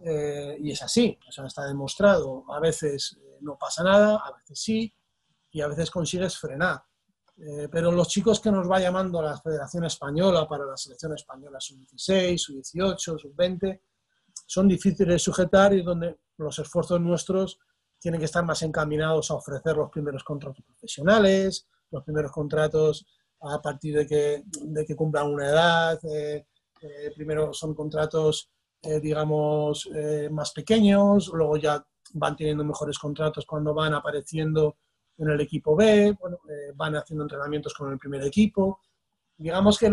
eh, 0.00 0.56
y 0.60 0.70
es 0.70 0.82
así, 0.82 1.18
o 1.38 1.46
está 1.46 1.66
demostrado. 1.66 2.44
A 2.52 2.60
veces 2.60 3.18
no 3.40 3.58
pasa 3.58 3.82
nada, 3.82 4.16
a 4.16 4.32
veces 4.32 4.60
sí 4.60 4.94
y 5.50 5.60
a 5.60 5.68
veces 5.68 5.90
consigues 5.90 6.36
frenar. 6.38 6.82
Eh, 7.36 7.68
pero 7.70 7.90
los 7.90 8.08
chicos 8.08 8.40
que 8.40 8.50
nos 8.50 8.70
va 8.70 8.78
llamando 8.78 9.18
a 9.18 9.24
la 9.24 9.40
Federación 9.40 9.84
Española 9.84 10.46
para 10.48 10.64
la 10.64 10.76
selección 10.76 11.14
española 11.14 11.58
sub-16, 11.60 12.38
sub-18, 12.38 13.18
sub-20, 13.18 13.80
son 14.46 14.68
difíciles 14.68 15.14
de 15.14 15.18
sujetar 15.18 15.72
y 15.74 15.82
donde 15.82 16.18
los 16.38 16.58
esfuerzos 16.58 17.00
nuestros 17.00 17.58
tienen 17.98 18.20
que 18.20 18.26
estar 18.26 18.44
más 18.44 18.62
encaminados 18.62 19.30
a 19.30 19.34
ofrecer 19.34 19.76
los 19.76 19.90
primeros 19.90 20.24
contratos 20.24 20.64
profesionales, 20.64 21.66
los 21.90 22.04
primeros 22.04 22.32
contratos 22.32 23.06
a 23.40 23.60
partir 23.60 23.96
de 23.96 24.06
que, 24.06 24.42
de 24.44 24.84
que 24.84 24.96
cumplan 24.96 25.30
una 25.30 25.48
edad, 25.48 26.04
eh, 26.04 26.46
eh, 26.80 27.12
primero 27.14 27.52
son 27.52 27.74
contratos, 27.74 28.50
digamos, 29.00 29.88
más 30.30 30.52
pequeños, 30.52 31.30
luego 31.32 31.56
ya 31.56 31.82
van 32.12 32.36
teniendo 32.36 32.64
mejores 32.64 32.98
contratos 32.98 33.46
cuando 33.46 33.72
van 33.72 33.94
apareciendo 33.94 34.76
en 35.18 35.30
el 35.30 35.40
equipo 35.40 35.76
B, 35.76 36.08
eh, 36.08 36.16
van 36.74 36.96
haciendo 36.96 37.24
entrenamientos 37.24 37.74
con 37.74 37.92
el 37.92 37.98
primer 37.98 38.22
equipo. 38.22 38.80
Digamos 39.36 39.78
que 39.78 39.92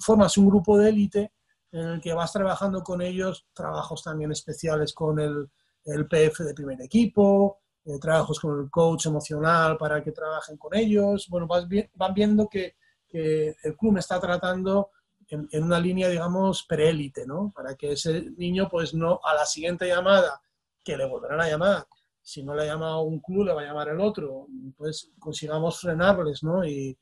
formas 0.00 0.36
un 0.38 0.48
grupo 0.48 0.78
de 0.78 0.88
élite 0.88 1.32
en 1.72 1.88
el 1.88 2.00
que 2.00 2.12
vas 2.12 2.32
trabajando 2.32 2.82
con 2.82 3.00
ellos, 3.00 3.46
trabajos 3.54 4.02
también 4.02 4.30
especiales 4.30 4.92
con 4.92 5.18
el, 5.18 5.50
el 5.84 6.06
PF 6.06 6.44
de 6.44 6.54
primer 6.54 6.80
equipo, 6.82 7.58
eh, 7.84 7.98
trabajos 7.98 8.38
con 8.38 8.60
el 8.60 8.70
coach 8.70 9.06
emocional 9.06 9.76
para 9.76 10.02
que 10.02 10.12
trabajen 10.12 10.56
con 10.56 10.74
ellos. 10.74 11.26
Bueno, 11.28 11.46
vas, 11.46 11.66
van 11.94 12.14
viendo 12.14 12.48
que, 12.48 12.76
que, 13.08 13.56
el 13.62 13.76
club 13.76 13.96
está 13.96 14.20
tratando 14.20 14.90
en, 15.28 15.64
una 15.64 15.80
línea, 15.80 16.08
digamos, 16.08 16.64
preélite, 16.64 17.26
¿no? 17.26 17.50
Para 17.54 17.74
que 17.74 17.92
ese 17.92 18.30
niño, 18.36 18.68
pues 18.70 18.92
no, 18.92 19.18
a 19.24 19.34
la 19.34 19.46
siguiente 19.46 19.86
llamada, 19.86 20.40
que 20.84 20.96
le 20.96 21.06
volverán 21.06 21.40
a 21.40 21.48
llamar, 21.48 21.86
si 22.20 22.42
no 22.42 22.54
le 22.54 22.66
llama 22.66 23.00
un 23.00 23.18
club, 23.18 23.46
le 23.46 23.54
va 23.54 23.62
a 23.62 23.64
llamar 23.64 23.88
el 23.88 24.00
otro. 24.00 24.46
Pues 24.76 25.10
consigamos 25.18 25.80
frenarles, 25.80 26.42
¿no? 26.42 26.64
Y, 26.64 26.96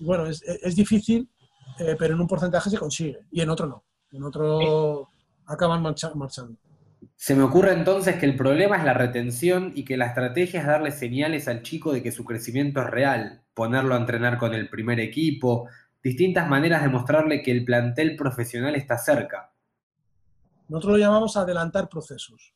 bueno, 0.00 0.26
es, 0.26 0.42
es 0.42 0.74
difícil, 0.76 1.30
eh, 1.78 1.96
pero 1.98 2.14
en 2.14 2.20
un 2.20 2.26
porcentaje 2.26 2.68
se 2.68 2.78
consigue 2.78 3.26
y 3.30 3.40
en 3.40 3.50
otro 3.50 3.66
no. 3.66 3.85
En 4.12 4.22
otro 4.22 5.08
acaban 5.46 5.82
marchando. 5.82 6.56
Se 7.14 7.34
me 7.34 7.42
ocurre 7.42 7.72
entonces 7.72 8.16
que 8.16 8.26
el 8.26 8.36
problema 8.36 8.76
es 8.76 8.84
la 8.84 8.94
retención 8.94 9.72
y 9.74 9.84
que 9.84 9.96
la 9.96 10.06
estrategia 10.06 10.60
es 10.60 10.66
darle 10.66 10.90
señales 10.90 11.48
al 11.48 11.62
chico 11.62 11.92
de 11.92 12.02
que 12.02 12.12
su 12.12 12.24
crecimiento 12.24 12.80
es 12.80 12.88
real, 12.88 13.42
ponerlo 13.54 13.94
a 13.94 13.98
entrenar 13.98 14.38
con 14.38 14.54
el 14.54 14.68
primer 14.68 15.00
equipo, 15.00 15.68
distintas 16.02 16.48
maneras 16.48 16.82
de 16.82 16.88
mostrarle 16.88 17.42
que 17.42 17.52
el 17.52 17.64
plantel 17.64 18.16
profesional 18.16 18.74
está 18.76 18.98
cerca. 18.98 19.52
Nosotros 20.68 20.92
lo 20.92 20.98
llamamos 20.98 21.36
adelantar 21.36 21.88
procesos. 21.88 22.54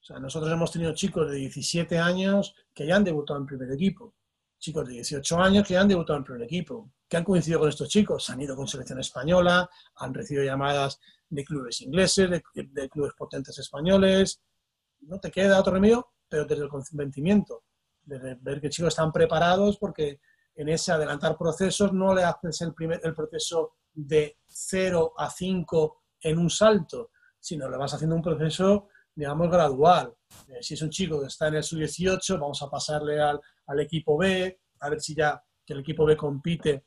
O 0.00 0.04
sea, 0.04 0.18
nosotros 0.18 0.52
hemos 0.52 0.72
tenido 0.72 0.92
chicos 0.94 1.30
de 1.30 1.36
17 1.36 1.98
años 1.98 2.54
que 2.74 2.86
ya 2.86 2.96
han 2.96 3.04
debutado 3.04 3.38
en 3.38 3.46
primer 3.46 3.70
equipo, 3.70 4.14
chicos 4.62 4.86
de 4.86 4.94
18 4.94 5.38
años 5.38 5.66
que 5.66 5.76
han 5.76 5.88
debutado 5.88 6.18
en 6.18 6.24
primer 6.24 6.44
equipo, 6.44 6.92
que 7.08 7.16
han 7.16 7.24
coincidido 7.24 7.58
con 7.58 7.68
estos 7.68 7.88
chicos, 7.88 8.30
han 8.30 8.40
ido 8.40 8.54
con 8.54 8.68
selección 8.68 9.00
española, 9.00 9.68
han 9.96 10.14
recibido 10.14 10.44
llamadas 10.44 11.00
de 11.28 11.44
clubes 11.44 11.80
ingleses, 11.80 12.30
de, 12.30 12.88
clubes 12.88 13.12
potentes 13.18 13.58
españoles. 13.58 14.40
No 15.00 15.18
te 15.18 15.32
queda 15.32 15.58
otro 15.58 15.72
remedio, 15.72 16.12
pero 16.28 16.44
desde 16.44 16.62
el 16.62 16.68
convencimiento, 16.68 17.64
de 18.04 18.36
ver 18.40 18.60
que 18.60 18.70
chicos 18.70 18.90
están 18.90 19.10
preparados 19.10 19.78
porque 19.78 20.20
en 20.54 20.68
ese 20.68 20.92
adelantar 20.92 21.36
procesos 21.36 21.92
no 21.92 22.14
le 22.14 22.22
haces 22.22 22.60
el, 22.60 22.72
primer, 22.72 23.00
el 23.02 23.14
proceso 23.14 23.72
de 23.92 24.38
0 24.46 25.14
a 25.16 25.28
5 25.28 26.02
en 26.20 26.38
un 26.38 26.48
salto, 26.48 27.10
sino 27.40 27.68
le 27.68 27.76
vas 27.76 27.94
haciendo 27.94 28.14
un 28.14 28.22
proceso 28.22 28.88
digamos, 29.14 29.50
gradual. 29.50 30.14
Eh, 30.48 30.62
si 30.62 30.74
es 30.74 30.82
un 30.82 30.90
chico 30.90 31.20
que 31.20 31.26
está 31.26 31.48
en 31.48 31.54
el 31.54 31.64
sub-18, 31.64 32.38
vamos 32.38 32.62
a 32.62 32.70
pasarle 32.70 33.20
al, 33.20 33.40
al, 33.66 33.80
equipo 33.80 34.16
B, 34.16 34.60
a 34.80 34.90
ver 34.90 35.00
si 35.00 35.14
ya 35.14 35.42
que 35.64 35.72
el 35.72 35.80
equipo 35.80 36.04
B 36.04 36.16
compite 36.16 36.84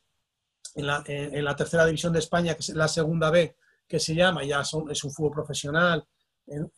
en 0.74 0.86
la, 0.86 1.02
en, 1.06 1.44
la, 1.44 1.56
tercera 1.56 1.86
división 1.86 2.12
de 2.12 2.18
España, 2.18 2.54
que 2.54 2.60
es 2.60 2.68
la 2.70 2.88
segunda 2.88 3.30
B, 3.30 3.56
que 3.88 3.98
se 3.98 4.14
llama, 4.14 4.44
ya 4.44 4.62
son, 4.64 4.90
es 4.90 5.02
un 5.04 5.12
fútbol 5.12 5.32
profesional, 5.32 6.06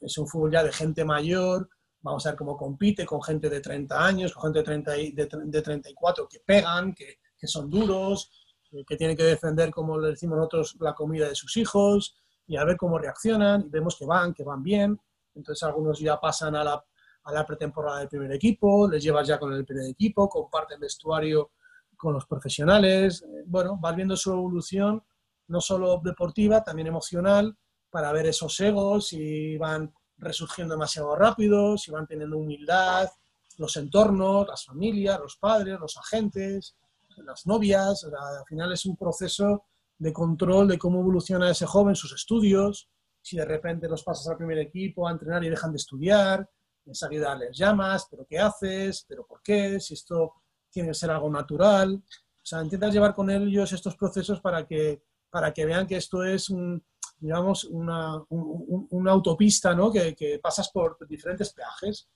es 0.01 0.19
un 0.19 0.27
fútbol 0.29 0.53
ya 0.53 0.63
de 0.63 0.73
gente 0.73 1.05
mayor, 1.05 1.69
vamos 2.01 2.25
a 2.25 2.31
ver 2.31 2.39
cómo 2.39 2.57
compite 2.57 3.05
con 3.05 3.23
gente 3.23 3.51
de 3.51 3.61
30 3.61 4.07
años, 4.07 4.33
con 4.33 4.45
gente 4.45 4.59
de, 4.61 4.65
30, 4.65 4.93
de, 4.93 5.29
de 5.47 5.63
34 5.63 6.29
que 6.29 6.41
pegan, 6.41 6.95
que, 6.95 7.19
que 7.37 7.47
son 7.47 7.69
duros, 7.69 8.31
eh, 8.73 8.85
que 8.87 8.97
tienen 8.97 9.17
que 9.17 9.25
defender, 9.25 9.71
como 9.71 9.99
le 9.99 10.11
decimos 10.11 10.37
nosotros, 10.37 10.77
la 10.81 10.95
comida 10.95 11.29
de 11.29 11.35
sus 11.35 11.57
hijos, 11.57 12.17
y 12.47 12.57
a 12.57 12.65
ver 12.65 12.77
cómo 12.77 12.99
reaccionan, 12.99 13.65
y 13.67 13.69
vemos 13.69 13.97
que 13.97 14.07
van, 14.07 14.35
que 14.35 14.45
van 14.45 14.63
bien, 14.63 15.01
entonces 15.39 15.63
algunos 15.63 15.99
ya 15.99 16.21
pasan 16.21 16.55
a 16.57 16.65
la, 16.65 16.85
a 17.25 17.33
la 17.33 17.47
pretemporada 17.47 18.01
del 18.01 18.09
primer 18.09 18.33
equipo, 18.33 18.89
les 18.89 19.03
llevas 19.03 19.27
ya 19.27 19.39
con 19.39 19.53
el 19.53 19.65
primer 19.65 19.91
equipo, 19.91 20.29
comparten 20.29 20.81
vestuario 20.81 21.53
con 21.97 22.15
los 22.15 22.27
profesionales. 22.27 23.25
Bueno, 23.47 23.79
vas 23.81 23.97
viendo 23.97 24.17
su 24.17 24.31
evolución, 24.33 25.03
no 25.49 25.61
solo 25.61 26.01
deportiva, 26.03 26.63
también 26.63 26.89
emocional, 26.89 27.57
para 27.91 28.13
ver 28.13 28.27
esos 28.27 28.59
egos, 28.61 29.09
si 29.09 29.57
van 29.57 29.93
resurgiendo 30.19 30.75
demasiado 30.75 31.15
rápido, 31.17 31.79
si 31.79 31.91
van 31.91 32.07
teniendo 32.07 32.39
humildad, 32.39 33.09
los 33.57 33.77
entornos, 33.77 34.47
las 34.47 34.65
familias, 34.65 35.19
los 35.21 35.37
padres, 35.37 35.79
los 35.81 35.97
agentes, 35.97 36.77
las 37.25 37.47
novias. 37.47 38.05
al 38.05 38.45
final 38.47 38.73
es 38.73 38.87
un 38.87 38.97
proceso 38.97 39.65
de 39.99 40.13
control 40.13 40.69
de 40.69 40.79
cómo 40.79 41.01
evoluciona 41.01 41.51
ese 41.51 41.67
joven, 41.67 41.97
sus 41.97 42.13
estudios, 42.13 42.89
si 43.29 43.37
de 43.37 43.45
repente 43.45 43.89
los 43.89 44.03
pasas 44.03 44.29
al 44.29 44.39
primer 44.39 44.59
equipo 44.59 45.07
a 45.07 45.13
entrenar 45.13 45.45
y 45.45 45.51
dejan 45.51 45.71
de 45.71 45.77
estudiar, 45.77 46.49
enseguida 46.87 47.35
les 47.37 47.57
llamas, 47.57 48.07
pero 48.11 48.25
¿qué 48.27 48.39
haces? 48.39 49.05
¿Pero 49.07 49.27
por 49.27 49.43
qué? 49.43 49.79
Si 49.81 49.93
esto 49.93 50.33
tiene 50.71 50.89
que 50.89 50.95
ser 50.95 51.11
algo 51.11 51.31
natural. 51.31 51.95
O 51.95 52.47
sea, 52.49 52.63
intentas 52.63 52.95
llevar 52.95 53.15
con 53.15 53.29
ellos 53.29 53.71
estos 53.73 53.97
procesos 53.97 54.41
para 54.41 54.67
que, 54.67 55.03
para 55.29 55.53
que 55.53 55.67
vean 55.67 55.87
que 55.87 55.97
esto 55.97 56.25
es 56.25 56.49
un, 56.49 56.83
digamos, 57.19 57.65
una, 57.65 58.23
una 58.31 59.13
autopista 59.13 59.75
¿no? 59.75 59.93
que, 59.93 60.15
que, 60.15 60.39
pasas 60.39 60.71
por 60.71 60.97
diferentes 61.07 61.53
peajes. 61.53 62.09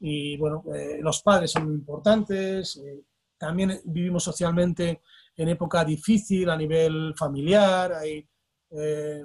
Y 0.00 0.36
bueno, 0.36 0.62
eh, 0.74 0.98
los 1.00 1.22
padres 1.22 1.52
son 1.52 1.72
importantes. 1.72 2.76
Eh, 2.76 3.02
también 3.38 3.80
vivimos 3.84 4.24
socialmente 4.24 5.00
en 5.36 5.48
época 5.48 5.86
difícil 5.86 6.50
a 6.50 6.56
nivel 6.56 7.14
familiar. 7.16 7.94
Hay, 7.94 8.28
eh, 8.70 9.24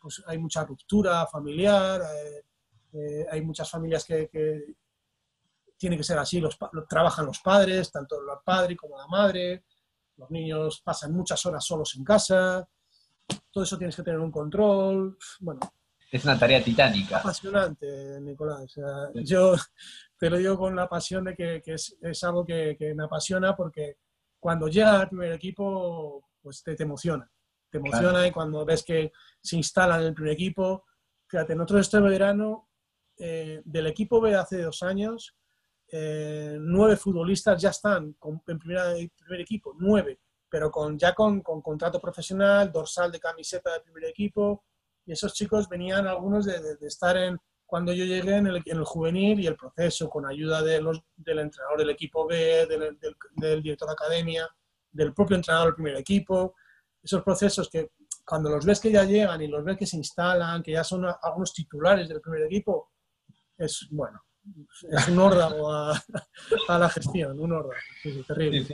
pues 0.00 0.22
hay 0.26 0.38
mucha 0.38 0.64
ruptura 0.64 1.26
familiar, 1.26 2.02
eh, 2.02 2.44
eh, 2.92 3.26
hay 3.30 3.42
muchas 3.42 3.70
familias 3.70 4.04
que, 4.04 4.28
que, 4.28 4.74
tiene 5.76 5.96
que 5.96 6.04
ser 6.04 6.18
así, 6.18 6.40
los, 6.40 6.58
trabajan 6.88 7.24
los 7.24 7.38
padres, 7.38 7.90
tanto 7.90 8.16
el 8.20 8.26
padre 8.44 8.76
como 8.76 8.98
la 8.98 9.06
madre, 9.06 9.64
los 10.16 10.30
niños 10.30 10.82
pasan 10.84 11.14
muchas 11.14 11.44
horas 11.46 11.64
solos 11.64 11.94
en 11.96 12.04
casa, 12.04 12.68
todo 13.50 13.64
eso 13.64 13.78
tienes 13.78 13.96
que 13.96 14.02
tener 14.02 14.20
un 14.20 14.30
control, 14.30 15.16
bueno, 15.40 15.60
Es 16.10 16.24
una 16.24 16.38
tarea 16.38 16.62
titánica. 16.62 17.18
Apasionante, 17.18 18.20
Nicolás. 18.20 18.74
yo 19.24 19.54
te 20.18 20.28
lo 20.28 20.36
digo 20.36 20.58
con 20.58 20.76
la 20.76 20.86
pasión 20.86 21.24
de 21.24 21.34
que, 21.34 21.62
es, 21.64 22.24
algo 22.24 22.44
que, 22.44 22.76
me 22.94 23.04
apasiona 23.04 23.56
porque 23.56 23.96
cuando 24.38 24.68
llega 24.68 25.00
al 25.00 25.08
primer 25.08 25.32
equipo, 25.32 26.28
pues 26.42 26.62
te, 26.62 26.76
emociona. 26.82 27.30
Te 27.70 27.78
emociona 27.78 28.26
y 28.26 28.32
cuando 28.32 28.64
ves 28.64 28.82
que 28.82 29.12
se 29.40 29.56
instala 29.56 29.98
en 30.00 30.06
el 30.06 30.14
primer 30.14 30.32
equipo. 30.32 30.84
Fíjate, 31.28 31.54
nosotros 31.54 31.82
este 31.82 32.00
verano, 32.00 32.68
eh, 33.16 33.62
del 33.64 33.86
equipo 33.86 34.20
B 34.20 34.34
hace 34.34 34.62
dos 34.62 34.82
años, 34.82 35.36
eh, 35.92 36.56
nueve 36.60 36.96
futbolistas 36.96 37.60
ya 37.60 37.70
están 37.70 38.16
en 38.46 38.58
primera, 38.58 38.92
primer 38.92 39.40
equipo, 39.40 39.74
nueve, 39.78 40.20
pero 40.48 40.70
con, 40.70 40.98
ya 40.98 41.14
con, 41.14 41.40
con 41.40 41.62
contrato 41.62 42.00
profesional, 42.00 42.70
dorsal 42.72 43.10
de 43.10 43.20
camiseta 43.20 43.72
del 43.72 43.82
primer 43.82 44.04
equipo, 44.04 44.64
y 45.06 45.12
esos 45.12 45.34
chicos 45.34 45.68
venían 45.68 46.06
algunos 46.06 46.44
de, 46.44 46.76
estar 46.82 47.16
en, 47.16 47.38
cuando 47.66 47.92
yo 47.92 48.04
llegué 48.04 48.36
en 48.36 48.46
el, 48.46 48.84
juvenil 48.84 49.40
y 49.40 49.46
el 49.46 49.56
proceso, 49.56 50.08
con 50.08 50.26
ayuda 50.26 50.62
de 50.62 50.80
los, 50.80 51.02
del 51.16 51.40
entrenador 51.40 51.78
del 51.78 51.90
equipo 51.90 52.26
B, 52.26 52.66
del, 52.66 53.62
director 53.62 53.88
de 53.88 53.92
academia, 53.92 54.48
del 54.90 55.12
propio 55.12 55.36
entrenador 55.36 55.68
del 55.68 55.74
primer 55.74 55.96
equipo, 55.96 56.54
esos 57.02 57.22
procesos 57.22 57.68
que 57.68 57.90
cuando 58.24 58.50
los 58.50 58.64
ves 58.64 58.80
que 58.80 58.92
ya 58.92 59.04
llegan 59.04 59.42
y 59.42 59.48
los 59.48 59.64
ves 59.64 59.76
que 59.76 59.86
se 59.86 59.96
instalan, 59.96 60.62
que 60.62 60.72
ya 60.72 60.84
son 60.84 61.04
algunos 61.22 61.52
titulares 61.52 62.08
del 62.08 62.20
primer 62.20 62.42
equipo, 62.42 62.92
es 63.58 63.88
bueno, 63.90 64.22
es 64.90 65.08
un 65.08 65.18
órdago 65.18 65.72
a, 65.72 66.02
la 66.68 66.88
gestión, 66.88 67.38
un 67.38 67.52
órdago, 67.52 67.74
terrible. 68.26 68.66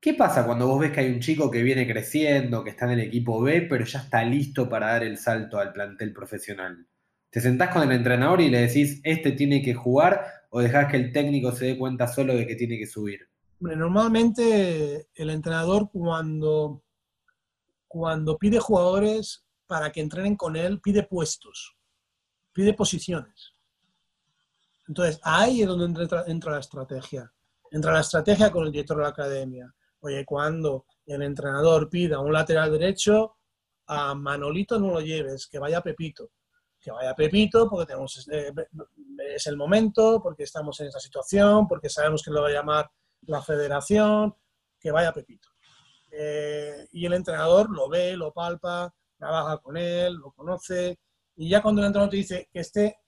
¿Qué 0.00 0.14
pasa 0.14 0.44
cuando 0.44 0.66
vos 0.66 0.80
ves 0.80 0.90
que 0.90 1.00
hay 1.00 1.12
un 1.12 1.20
chico 1.20 1.48
que 1.48 1.62
viene 1.62 1.86
creciendo, 1.86 2.64
que 2.64 2.70
está 2.70 2.86
en 2.86 2.92
el 2.92 3.00
equipo 3.00 3.40
B, 3.40 3.62
pero 3.62 3.84
ya 3.84 4.00
está 4.00 4.24
listo 4.24 4.68
para 4.68 4.88
dar 4.88 5.04
el 5.04 5.16
salto 5.16 5.58
al 5.58 5.72
plantel 5.72 6.12
profesional? 6.12 6.88
¿Te 7.30 7.40
sentás 7.40 7.70
con 7.70 7.82
el 7.82 7.92
entrenador 7.92 8.40
y 8.40 8.50
le 8.50 8.62
decís, 8.62 9.00
este 9.04 9.32
tiene 9.32 9.62
que 9.62 9.74
jugar 9.74 10.26
o 10.50 10.60
dejás 10.60 10.90
que 10.90 10.96
el 10.96 11.12
técnico 11.12 11.52
se 11.52 11.66
dé 11.66 11.78
cuenta 11.78 12.08
solo 12.08 12.34
de 12.34 12.46
que 12.46 12.56
tiene 12.56 12.78
que 12.78 12.86
subir? 12.86 13.20
Normalmente 13.60 15.06
el 15.14 15.30
entrenador 15.30 15.88
cuando, 15.92 16.82
cuando 17.92 18.38
pide 18.38 18.58
jugadores 18.58 19.44
para 19.66 19.92
que 19.92 20.00
entrenen 20.00 20.34
con 20.34 20.56
él, 20.56 20.80
pide 20.80 21.02
puestos, 21.02 21.76
pide 22.54 22.72
posiciones. 22.72 23.52
Entonces 24.88 25.20
ahí 25.22 25.60
es 25.60 25.68
donde 25.68 25.84
entra, 25.84 26.24
entra 26.26 26.52
la 26.52 26.60
estrategia. 26.60 27.30
Entra 27.70 27.92
la 27.92 28.00
estrategia 28.00 28.50
con 28.50 28.64
el 28.64 28.72
director 28.72 28.96
de 28.96 29.02
la 29.02 29.10
academia 29.10 29.74
Oye, 30.04 30.24
cuando 30.24 30.86
el 31.06 31.22
entrenador 31.22 31.88
pida 31.88 32.18
un 32.18 32.32
lateral 32.32 32.72
derecho, 32.72 33.36
a 33.86 34.14
Manolito 34.14 34.80
no 34.80 34.94
lo 34.94 35.00
lleves, 35.00 35.46
que 35.46 35.60
vaya 35.60 35.80
Pepito. 35.80 36.32
Que 36.80 36.90
vaya 36.90 37.14
Pepito 37.14 37.68
porque 37.68 37.86
tenemos, 37.86 38.26
eh, 38.32 38.52
es 39.32 39.46
el 39.46 39.56
momento, 39.56 40.20
porque 40.20 40.42
estamos 40.42 40.80
en 40.80 40.88
esta 40.88 40.98
situación, 40.98 41.68
porque 41.68 41.88
sabemos 41.88 42.22
que 42.22 42.32
lo 42.32 42.40
va 42.40 42.48
a 42.48 42.52
llamar 42.52 42.90
la 43.26 43.42
federación, 43.42 44.34
que 44.80 44.90
vaya 44.90 45.12
Pepito. 45.12 45.51
Eh, 46.14 46.86
y 46.92 47.06
el 47.06 47.14
entrenador 47.14 47.70
lo 47.70 47.88
ve, 47.88 48.16
lo 48.16 48.32
palpa, 48.32 48.94
trabaja 49.16 49.58
con 49.58 49.76
él, 49.76 50.14
lo 50.14 50.30
conoce, 50.32 50.98
y 51.36 51.48
ya 51.48 51.62
cuando 51.62 51.80
el 51.80 51.86
entrenador 51.86 52.10
te 52.10 52.18
dice 52.18 52.48
que 52.52 52.60
este 52.60 52.98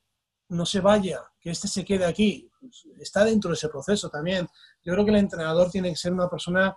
no 0.48 0.64
se 0.64 0.80
vaya, 0.80 1.20
que 1.40 1.50
este 1.50 1.68
se 1.68 1.84
quede 1.84 2.04
aquí, 2.04 2.50
pues 2.60 2.86
está 2.98 3.24
dentro 3.24 3.50
de 3.50 3.54
ese 3.54 3.68
proceso 3.68 4.08
también. 4.08 4.48
Yo 4.82 4.92
creo 4.92 5.04
que 5.04 5.10
el 5.10 5.18
entrenador 5.18 5.70
tiene 5.70 5.90
que 5.90 5.96
ser 5.96 6.12
una 6.12 6.28
persona 6.28 6.76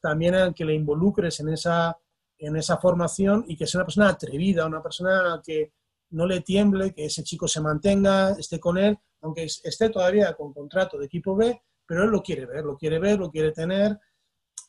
también 0.00 0.34
al 0.34 0.54
que 0.54 0.64
le 0.64 0.74
involucres 0.74 1.40
en 1.40 1.50
esa, 1.50 1.96
en 2.38 2.56
esa 2.56 2.78
formación 2.78 3.44
y 3.46 3.56
que 3.56 3.66
sea 3.66 3.80
una 3.80 3.86
persona 3.86 4.08
atrevida, 4.08 4.66
una 4.66 4.82
persona 4.82 5.40
que 5.44 5.72
no 6.10 6.26
le 6.26 6.40
tiemble, 6.40 6.94
que 6.94 7.06
ese 7.06 7.22
chico 7.22 7.46
se 7.48 7.60
mantenga, 7.60 8.30
esté 8.32 8.58
con 8.58 8.78
él, 8.78 8.96
aunque 9.20 9.44
esté 9.44 9.90
todavía 9.90 10.34
con 10.34 10.54
contrato 10.54 10.98
de 10.98 11.06
equipo 11.06 11.36
B, 11.36 11.60
pero 11.84 12.04
él 12.04 12.10
lo 12.10 12.22
quiere 12.22 12.46
ver, 12.46 12.64
lo 12.64 12.76
quiere 12.76 12.98
ver, 12.98 13.18
lo 13.18 13.30
quiere 13.30 13.52
tener. 13.52 13.98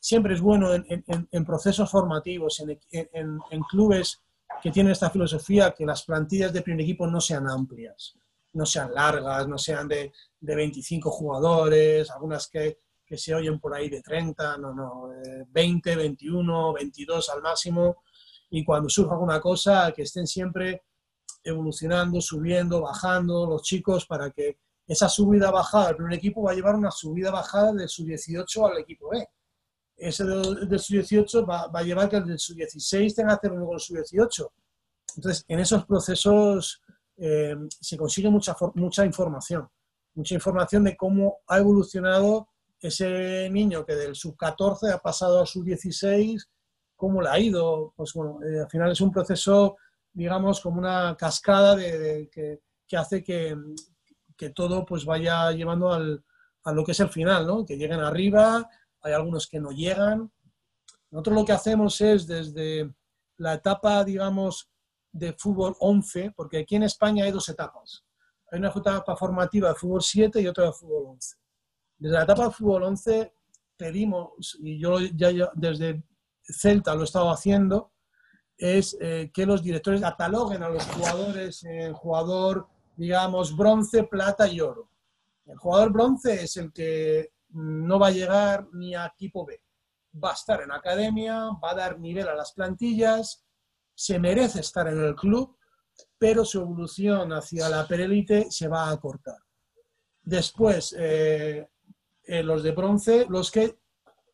Siempre 0.00 0.34
es 0.34 0.40
bueno 0.40 0.72
en, 0.72 0.86
en, 1.06 1.44
procesos 1.44 1.90
formativos, 1.90 2.64
en, 2.90 3.62
clubes 3.70 4.22
que 4.62 4.70
tienen 4.70 4.92
esta 4.92 5.10
filosofía, 5.10 5.72
que 5.72 5.84
las 5.84 6.02
plantillas 6.04 6.52
de 6.52 6.62
primer 6.62 6.80
equipo 6.82 7.06
no 7.06 7.20
sean 7.20 7.48
amplias, 7.48 8.16
no 8.54 8.64
sean 8.64 8.94
largas, 8.94 9.46
no 9.46 9.58
sean 9.58 9.86
de, 9.86 10.10
de 10.40 10.54
25 10.56 11.10
jugadores, 11.10 12.10
algunas 12.10 12.48
que 12.48 12.78
que 13.10 13.18
se 13.18 13.34
oyen 13.34 13.58
por 13.58 13.74
ahí 13.74 13.90
de 13.90 14.02
30, 14.02 14.58
no, 14.58 14.72
no, 14.72 15.10
20, 15.48 15.96
21, 15.96 16.72
22 16.72 17.30
al 17.30 17.42
máximo, 17.42 18.04
y 18.50 18.64
cuando 18.64 18.88
surja 18.88 19.14
alguna 19.14 19.40
cosa, 19.40 19.90
que 19.90 20.02
estén 20.02 20.28
siempre 20.28 20.84
evolucionando, 21.42 22.20
subiendo, 22.20 22.80
bajando 22.80 23.46
los 23.46 23.62
chicos 23.62 24.06
para 24.06 24.30
que 24.30 24.58
esa 24.86 25.08
subida-bajada 25.08 25.88
del 25.88 25.96
primer 25.96 26.14
equipo 26.14 26.42
va 26.42 26.52
a 26.52 26.54
llevar 26.54 26.76
una 26.76 26.92
subida-bajada 26.92 27.72
del 27.72 27.88
sub-18 27.88 28.70
al 28.70 28.78
equipo 28.78 29.08
B. 29.08 29.26
Ese 30.00 30.24
del, 30.24 30.78
sub-18 30.78 31.48
va, 31.48 31.70
a 31.72 31.82
llevar 31.82 32.08
que 32.08 32.16
el 32.16 32.26
del 32.26 32.38
sub-16 32.38 33.14
tenga 33.14 33.28
que 33.30 33.34
hacer 33.34 33.52
uno 33.52 33.66
con 33.66 33.74
el 33.74 33.80
sub-18. 33.80 34.50
Entonces, 35.16 35.44
en 35.46 35.60
esos 35.60 35.84
procesos 35.84 36.80
eh, 37.18 37.54
se 37.68 37.98
consigue 37.98 38.30
mucha, 38.30 38.56
mucha 38.74 39.04
información, 39.04 39.68
mucha 40.14 40.34
información 40.34 40.84
de 40.84 40.96
cómo 40.96 41.40
ha 41.46 41.58
evolucionado 41.58 42.48
ese 42.80 43.50
niño 43.50 43.84
que 43.84 43.94
del 43.94 44.14
sub-14 44.14 44.94
ha 44.94 44.98
pasado 44.98 45.42
a 45.42 45.46
sub-16, 45.46 46.48
¿cómo 46.96 47.20
le 47.20 47.28
ha 47.28 47.38
ido? 47.38 47.92
Pues 47.94 48.14
bueno, 48.14 48.38
eh, 48.42 48.60
al 48.60 48.70
final 48.70 48.92
es 48.92 49.00
un 49.02 49.10
proceso, 49.10 49.76
digamos, 50.12 50.62
como 50.62 50.78
una 50.78 51.14
cascada 51.18 51.76
de, 51.76 52.30
que, 52.32 52.60
que, 52.88 52.96
hace 52.96 53.22
que, 53.22 53.54
que, 54.34 54.50
todo 54.50 54.86
pues 54.86 55.04
vaya 55.04 55.52
llevando 55.52 55.92
al, 55.92 56.24
a 56.64 56.72
lo 56.72 56.84
que 56.84 56.92
es 56.92 57.00
el 57.00 57.10
final, 57.10 57.46
¿no? 57.46 57.66
Que 57.66 57.76
lleguen 57.76 58.00
arriba, 58.00 58.66
hay 59.02 59.12
algunos 59.12 59.46
que 59.46 59.60
no 59.60 59.70
llegan. 59.70 60.30
Nosotros 61.10 61.36
lo 61.36 61.44
que 61.44 61.52
hacemos 61.52 62.00
es 62.00 62.26
desde 62.26 62.92
la 63.36 63.54
etapa, 63.54 64.04
digamos, 64.04 64.70
de 65.12 65.32
fútbol 65.32 65.74
11, 65.80 66.32
porque 66.36 66.58
aquí 66.58 66.76
en 66.76 66.84
España 66.84 67.24
hay 67.24 67.32
dos 67.32 67.48
etapas. 67.48 68.04
Hay 68.50 68.58
una 68.58 68.68
etapa 68.68 69.16
formativa 69.16 69.68
de 69.70 69.74
fútbol 69.74 70.02
7 70.02 70.40
y 70.40 70.46
otra 70.46 70.66
de 70.66 70.72
fútbol 70.72 71.06
11. 71.06 71.36
Desde 71.98 72.14
la 72.14 72.22
etapa 72.22 72.44
de 72.44 72.50
fútbol 72.50 72.82
11 72.84 73.32
pedimos, 73.76 74.58
y 74.60 74.78
yo 74.78 75.00
ya, 75.00 75.50
desde 75.54 76.02
Celta 76.42 76.94
lo 76.94 77.02
he 77.02 77.04
estado 77.04 77.30
haciendo, 77.30 77.92
es 78.56 78.96
eh, 79.00 79.30
que 79.32 79.46
los 79.46 79.62
directores 79.62 80.00
cataloguen 80.02 80.62
a 80.62 80.68
los 80.68 80.84
jugadores 80.86 81.64
en 81.64 81.94
jugador, 81.94 82.66
digamos, 82.96 83.56
bronce, 83.56 84.04
plata 84.04 84.46
y 84.48 84.60
oro. 84.60 84.90
El 85.46 85.56
jugador 85.56 85.92
bronce 85.92 86.44
es 86.44 86.56
el 86.58 86.72
que 86.72 87.32
no 87.52 87.98
va 87.98 88.08
a 88.08 88.12
llegar 88.12 88.68
ni 88.72 88.94
a 88.94 89.06
equipo 89.06 89.44
B. 89.44 89.60
Va 90.22 90.30
a 90.30 90.34
estar 90.34 90.62
en 90.62 90.72
academia, 90.72 91.50
va 91.62 91.70
a 91.70 91.74
dar 91.74 91.98
nivel 91.98 92.28
a 92.28 92.34
las 92.34 92.52
plantillas, 92.52 93.44
se 93.94 94.18
merece 94.18 94.60
estar 94.60 94.88
en 94.88 95.02
el 95.02 95.14
club, 95.14 95.56
pero 96.18 96.44
su 96.44 96.60
evolución 96.60 97.32
hacia 97.32 97.68
la 97.68 97.86
perelite 97.86 98.50
se 98.50 98.68
va 98.68 98.90
a 98.90 98.96
cortar. 98.98 99.38
Después, 100.22 100.94
eh, 100.98 101.68
eh, 102.24 102.42
los 102.42 102.62
de 102.62 102.72
bronce 102.72 103.26
los 103.28 103.50
que 103.50 103.78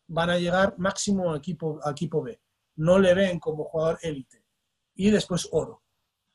van 0.08 0.30
a 0.30 0.38
llegar 0.38 0.78
máximo 0.78 1.32
a 1.32 1.38
equipo, 1.38 1.80
equipo 1.88 2.22
B. 2.22 2.40
No 2.76 2.98
le 2.98 3.14
ven 3.14 3.38
como 3.38 3.64
jugador 3.64 3.98
élite. 4.02 4.44
Y 4.94 5.10
después 5.10 5.48
oro. 5.52 5.82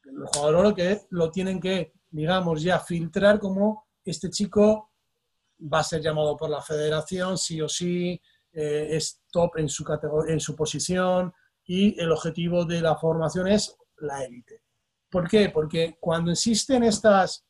El 0.03 0.25
jugador 0.25 0.55
oro 0.55 0.75
que 0.75 1.01
lo 1.09 1.31
tienen 1.31 1.59
que, 1.59 1.93
digamos, 2.09 2.61
ya 2.61 2.79
filtrar 2.79 3.39
como 3.39 3.87
este 4.03 4.29
chico 4.29 4.90
va 5.61 5.79
a 5.79 5.83
ser 5.83 6.01
llamado 6.01 6.35
por 6.35 6.49
la 6.49 6.61
federación, 6.61 7.37
sí 7.37 7.61
o 7.61 7.69
sí, 7.69 8.21
eh, 8.51 8.87
es 8.91 9.21
top 9.31 9.57
en 9.57 9.69
su, 9.69 9.85
en 10.27 10.39
su 10.39 10.55
posición 10.55 11.33
y 11.65 11.99
el 11.99 12.11
objetivo 12.11 12.65
de 12.65 12.81
la 12.81 12.95
formación 12.95 13.47
es 13.47 13.75
la 13.97 14.23
élite. 14.23 14.63
¿Por 15.09 15.29
qué? 15.29 15.49
Porque 15.49 15.97
cuando 15.99 16.31
existen 16.31 16.83
estas, 16.83 17.45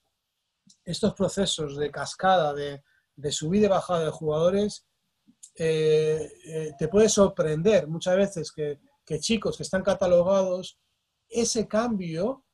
estos 0.84 1.14
procesos 1.14 1.78
de 1.78 1.92
cascada, 1.92 2.54
de, 2.54 2.84
de 3.16 3.32
subida 3.32 3.68
y 3.68 3.70
bajada 3.70 4.06
de 4.06 4.12
jugadores, 4.12 4.86
eh, 5.56 6.32
eh, 6.46 6.72
te 6.78 6.88
puede 6.88 7.10
sorprender 7.10 7.88
muchas 7.88 8.16
veces 8.16 8.52
que, 8.52 8.80
chicos 9.20 9.58
que 9.58 9.64
están 9.64 9.84
catalogados, 9.84 10.80
ese 11.28 11.68
cambio 11.68 12.46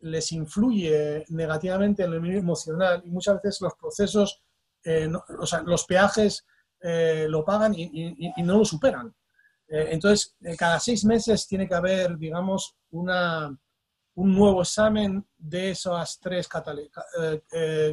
les 0.00 0.32
influye 0.32 1.24
negativamente 1.28 2.02
en 2.02 2.20
medio 2.20 2.38
emocional 2.38 3.02
y 3.06 3.10
muchas 3.10 3.40
veces 3.42 3.62
los 3.62 3.74
procesos, 3.74 4.42
eh, 4.84 5.08
los 5.28 5.84
peajes 5.86 6.44
lo 6.80 7.44
pagan 7.44 7.74
y, 7.74 8.32
no 8.42 8.58
lo 8.58 8.64
superan. 8.64 9.14
entonces, 9.68 10.36
cada 10.58 10.78
seis 10.78 11.04
meses 11.04 11.46
tiene 11.46 11.66
que 11.66 11.74
haber, 11.74 12.18
digamos, 12.18 12.76
una, 12.90 13.58
un 14.16 14.34
nuevo 14.34 14.60
examen 14.60 15.26
de 15.38 15.70
esas 15.70 16.20
tres 16.20 16.46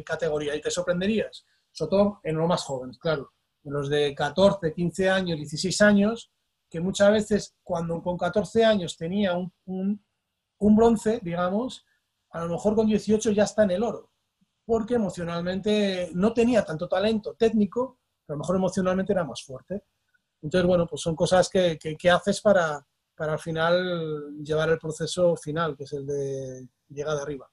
categorías. 0.04 0.56
Y 0.56 0.60
te 0.60 0.70
sorprenderías 0.70 1.46
sobre 1.72 1.90
todo 1.90 2.20
en 2.22 2.36
los 2.36 2.46
más 2.46 2.62
jóvenes, 2.62 2.98
claro, 2.98 3.32
en 3.64 3.72
los 3.72 3.88
de 3.88 4.14
14, 4.14 4.72
15 4.72 5.10
años, 5.10 5.38
16 5.38 5.80
años, 5.80 6.30
que 6.70 6.80
muchas 6.80 7.10
veces 7.10 7.56
cuando 7.62 8.02
con 8.02 8.16
14 8.16 8.64
años 8.64 8.96
tenía 8.96 9.34
un, 9.36 9.52
un, 10.58 10.76
bronce, 10.76 11.20
digamos, 11.22 11.84
a 12.30 12.44
lo 12.44 12.52
mejor 12.52 12.74
con 12.74 12.86
18 12.86 13.30
ya 13.32 13.44
está 13.44 13.64
en 13.64 13.72
el 13.72 13.82
oro, 13.82 14.10
porque 14.64 14.94
emocionalmente 14.94 16.10
no 16.14 16.32
tenía 16.32 16.64
tanto 16.64 16.88
talento 16.88 17.34
técnico, 17.34 17.98
pero 18.26 18.34
a 18.34 18.36
lo 18.36 18.40
mejor 18.40 18.56
emocionalmente 18.56 19.12
era 19.12 19.24
más 19.24 19.42
fuerte. 19.42 19.84
Entonces, 20.40 20.66
bueno, 20.66 20.86
pues 20.86 21.02
son 21.02 21.14
cosas 21.14 21.48
que, 21.48 21.78
que, 21.78 22.10
haces 22.10 22.40
para, 22.40 22.84
para 23.16 23.34
al 23.34 23.38
final 23.38 24.42
llevar 24.42 24.70
el 24.70 24.78
proceso 24.78 25.36
final, 25.36 25.76
que 25.76 25.84
es 25.84 25.92
el 25.92 26.06
de 26.06 26.68
llegar 26.88 27.16
de 27.16 27.22
arriba. 27.22 27.50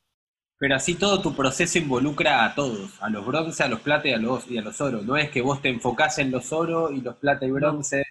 Pero 0.58 0.76
así 0.76 0.96
todo 0.96 1.22
tu 1.22 1.34
proceso 1.34 1.78
involucra 1.78 2.44
a 2.44 2.54
todos, 2.54 3.02
a 3.02 3.10
los 3.10 3.26
bronce, 3.26 3.64
a 3.64 3.70
los 3.70 3.80
plata 3.80 4.10
y 4.10 4.14
a 4.14 4.18
los, 4.18 4.50
y 4.50 4.58
a 4.58 4.62
los 4.62 4.82
oro. 4.82 5.02
No 5.02 5.16
es 5.16 5.30
que 5.30 5.42
vos 5.42 5.62
te 5.62 5.70
enfocás 5.70 6.20
en 6.20 6.32
los 6.32 6.52
oro 6.52 6.92
y 6.92 7.00
los 7.00 7.16
plata 7.16 7.46
y 7.46 7.52
bronce. 7.52 8.04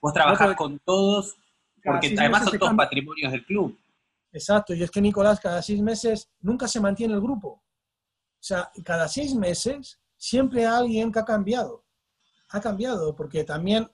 Vos 0.00 0.14
trabajás 0.14 0.56
con 0.56 0.78
todos, 0.78 1.36
porque 1.84 2.14
además 2.18 2.44
son 2.44 2.58
todos 2.58 2.74
patrimonios 2.74 3.32
del 3.32 3.44
club. 3.44 3.78
Exacto, 4.32 4.74
y 4.74 4.82
es 4.82 4.90
que 4.90 5.00
Nicolás 5.00 5.40
cada 5.40 5.60
seis 5.60 5.82
meses 5.82 6.30
nunca 6.40 6.68
se 6.68 6.80
mantiene 6.80 7.14
el 7.14 7.20
grupo. 7.20 7.62
O 8.40 8.42
sea, 8.42 8.70
cada 8.84 9.06
seis 9.06 9.34
meses 9.34 10.00
siempre 10.16 10.66
hay 10.66 10.74
alguien 10.74 11.12
que 11.12 11.18
ha 11.18 11.24
cambiado. 11.24 11.84
Ha 12.48 12.60
cambiado 12.60 13.14
porque 13.14 13.44
también 13.44 13.90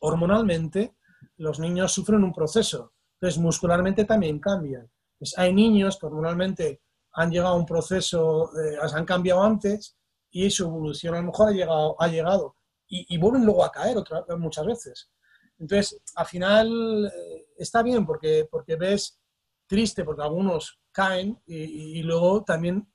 hormonalmente 0.00 0.96
los 1.36 1.58
niños 1.60 1.92
sufren 1.92 2.24
un 2.24 2.32
proceso. 2.32 2.92
Entonces, 3.14 3.40
muscularmente 3.40 4.04
también 4.04 4.40
cambian. 4.40 4.90
Pues 5.18 5.36
hay 5.38 5.52
niños 5.52 5.98
que 5.98 6.06
hormonalmente 6.06 6.82
han 7.12 7.30
llegado 7.30 7.54
a 7.54 7.58
un 7.58 7.66
proceso, 7.66 8.50
eh, 8.58 8.76
han 8.80 9.04
cambiado 9.04 9.42
antes 9.42 9.96
y 10.30 10.50
su 10.50 10.64
evolución 10.64 11.14
a 11.14 11.20
lo 11.20 11.26
mejor 11.26 11.48
ha 11.48 11.52
llegado, 11.52 11.96
ha 12.00 12.08
llegado 12.08 12.56
y, 12.92 13.16
vuelven 13.18 13.44
luego 13.44 13.64
a 13.64 13.70
caer 13.70 13.96
muchas 14.36 14.66
veces. 14.66 15.10
Entonces, 15.58 16.00
al 16.16 16.26
final 16.26 17.06
eh, 17.06 17.46
está 17.56 17.82
bien 17.82 18.04
porque, 18.04 18.48
porque 18.50 18.74
ves 18.74 19.20
triste 19.66 20.04
porque 20.04 20.22
algunos 20.22 20.80
caen 20.90 21.40
y, 21.46 22.02
luego 22.02 22.42
también 22.42 22.89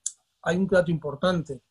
hay 0.46 0.58
un 0.58 0.68
plato 0.68 0.92
importante, 0.92 1.62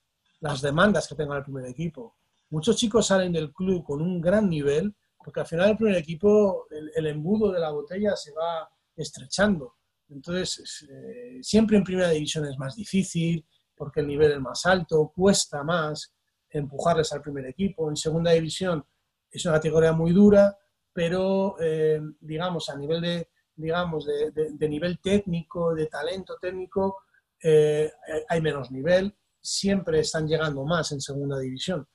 las 0.41 0.61
demandas 0.61 1.09
que 1.09 1.15
tenga 1.15 1.37
el 1.37 1.43
primer 1.43 1.65
equipo. 1.67 2.17
Muchos 2.51 2.77
chicos 2.77 3.07
salen 3.07 3.33
del 3.33 3.53
club 3.53 3.83
con 3.85 4.03
un 4.03 4.21
gran 4.21 4.49
nivel 4.49 4.95
porque 5.25 5.41
al 5.41 5.47
final 5.47 5.71
el 5.71 5.77
primer 5.77 5.97
equipo, 5.97 6.67
el, 6.71 7.07
embudo 7.07 7.51
de 7.51 7.59
la 7.59 7.71
botella 7.71 8.15
se 8.15 8.33
va 8.33 8.69
estrechando. 8.95 9.77
Entonces, 10.11 10.87
eh, 10.91 11.39
siempre 11.41 11.79
en 11.79 11.85
primera 11.85 12.11
división 12.11 12.45
es 12.45 12.59
más 12.59 12.77
difícil 12.77 13.47
porque 13.75 14.01
el 14.01 14.07
nivel 14.07 14.33
es 14.33 14.41
más 14.41 14.67
alto, 14.67 15.11
cuesta 15.15 15.65
más 15.65 16.13
empujarles 16.51 17.11
al 17.13 17.23
primer 17.23 17.47
equipo. 17.47 17.89
En 17.89 17.97
segunda 17.97 18.33
división 18.33 18.85
es 19.31 19.45
una 19.47 19.55
categoría 19.55 19.93
muy 19.93 20.13
dura, 20.13 20.57
pero 20.93 21.57
eh, 21.59 22.01
digamos 22.21 22.69
a 22.69 22.77
nivel 22.77 23.01
de, 23.01 23.29
digamos, 23.57 24.07
de, 24.07 24.69
nivel 24.69 25.01
técnico, 25.01 25.75
de 25.75 25.87
talento 25.87 26.37
técnico, 26.41 26.99
eh, 27.47 27.93
hay 28.27 28.41
menos 28.41 28.71
nivel, 28.71 29.15
siempre 29.39 30.01
están 30.01 30.27
llegando 30.27 30.65
más 30.65 30.91
en 30.93 31.01
segunda 31.01 31.39
división. 31.39 31.87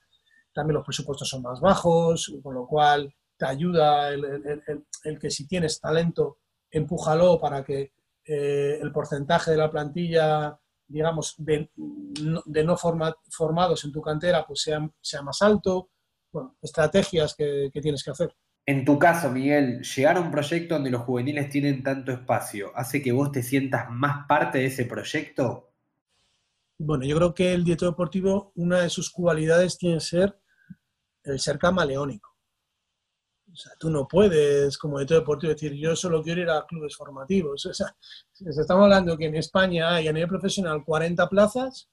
También 0.52 0.76
los 0.76 0.84
presupuestos 0.84 1.28
son 1.28 1.42
más 1.42 1.60
bajos, 1.60 2.32
con 2.40 2.54
lo 2.54 2.66
cual 2.68 3.12
te 3.36 3.46
ayuda 3.46 4.10
el, 4.10 5.18
que 5.20 5.30
si 5.30 5.48
tienes 5.48 5.80
talento, 5.80 6.38
empújalo 6.70 7.40
para 7.40 7.64
que 7.64 7.92
eh, 8.24 8.78
el 8.80 8.92
porcentaje 8.92 9.50
de 9.50 9.56
la 9.56 9.70
plantilla, 9.70 10.56
digamos, 10.86 11.34
de, 11.38 11.68
no 11.76 12.76
formados 12.76 13.84
en 13.84 13.92
tu 13.92 14.00
cantera, 14.00 14.46
pues 14.46 14.62
sea, 14.62 14.88
sea 15.00 15.22
más 15.22 15.42
alto. 15.42 15.90
Bueno, 16.30 16.56
estrategias 16.62 17.34
que 17.34 17.70
tienes 17.82 18.04
que 18.04 18.12
hacer. 18.12 18.36
En 18.66 18.84
tu 18.84 18.98
caso, 18.98 19.30
Miguel, 19.30 19.82
llegar 19.82 20.16
a 20.16 20.20
un 20.20 20.30
proyecto 20.30 20.74
donde 20.74 20.90
los 20.90 21.02
juveniles 21.02 21.50
tienen 21.50 21.82
tanto 21.82 22.12
espacio, 22.12 22.70
¿hace 22.74 23.02
que 23.02 23.12
vos 23.12 23.32
te 23.32 23.42
sientas 23.42 23.90
más 23.90 24.26
parte 24.28 24.58
de 24.58 24.66
ese 24.66 24.84
proyecto? 24.84 25.72
Bueno, 26.78 27.04
yo 27.04 27.16
creo 27.16 27.34
que 27.34 27.52
el 27.52 27.64
director 27.64 27.90
deportivo, 27.90 28.52
una 28.54 28.80
de 28.80 28.90
sus 28.90 29.10
cualidades 29.10 29.76
tiene 29.76 29.96
que 29.96 30.00
ser 30.00 30.38
el 31.24 31.38
ser 31.38 31.58
camaleónico. 31.58 32.30
O 33.52 33.56
sea, 33.56 33.72
tú 33.78 33.90
no 33.90 34.06
puedes, 34.06 34.78
como 34.78 34.98
director 34.98 35.18
deportivo, 35.18 35.52
decir 35.52 35.74
yo 35.74 35.96
solo 35.96 36.22
quiero 36.22 36.42
ir 36.42 36.50
a 36.50 36.64
clubes 36.66 36.96
formativos. 36.96 37.66
O 37.70 37.74
sea, 37.74 37.94
estamos 38.62 38.84
hablando 38.84 39.18
que 39.18 39.26
en 39.26 39.34
España 39.34 39.96
hay 39.96 40.08
a 40.08 40.12
nivel 40.12 40.28
profesional 40.28 40.84
40 40.84 41.28
plazas 41.28 41.90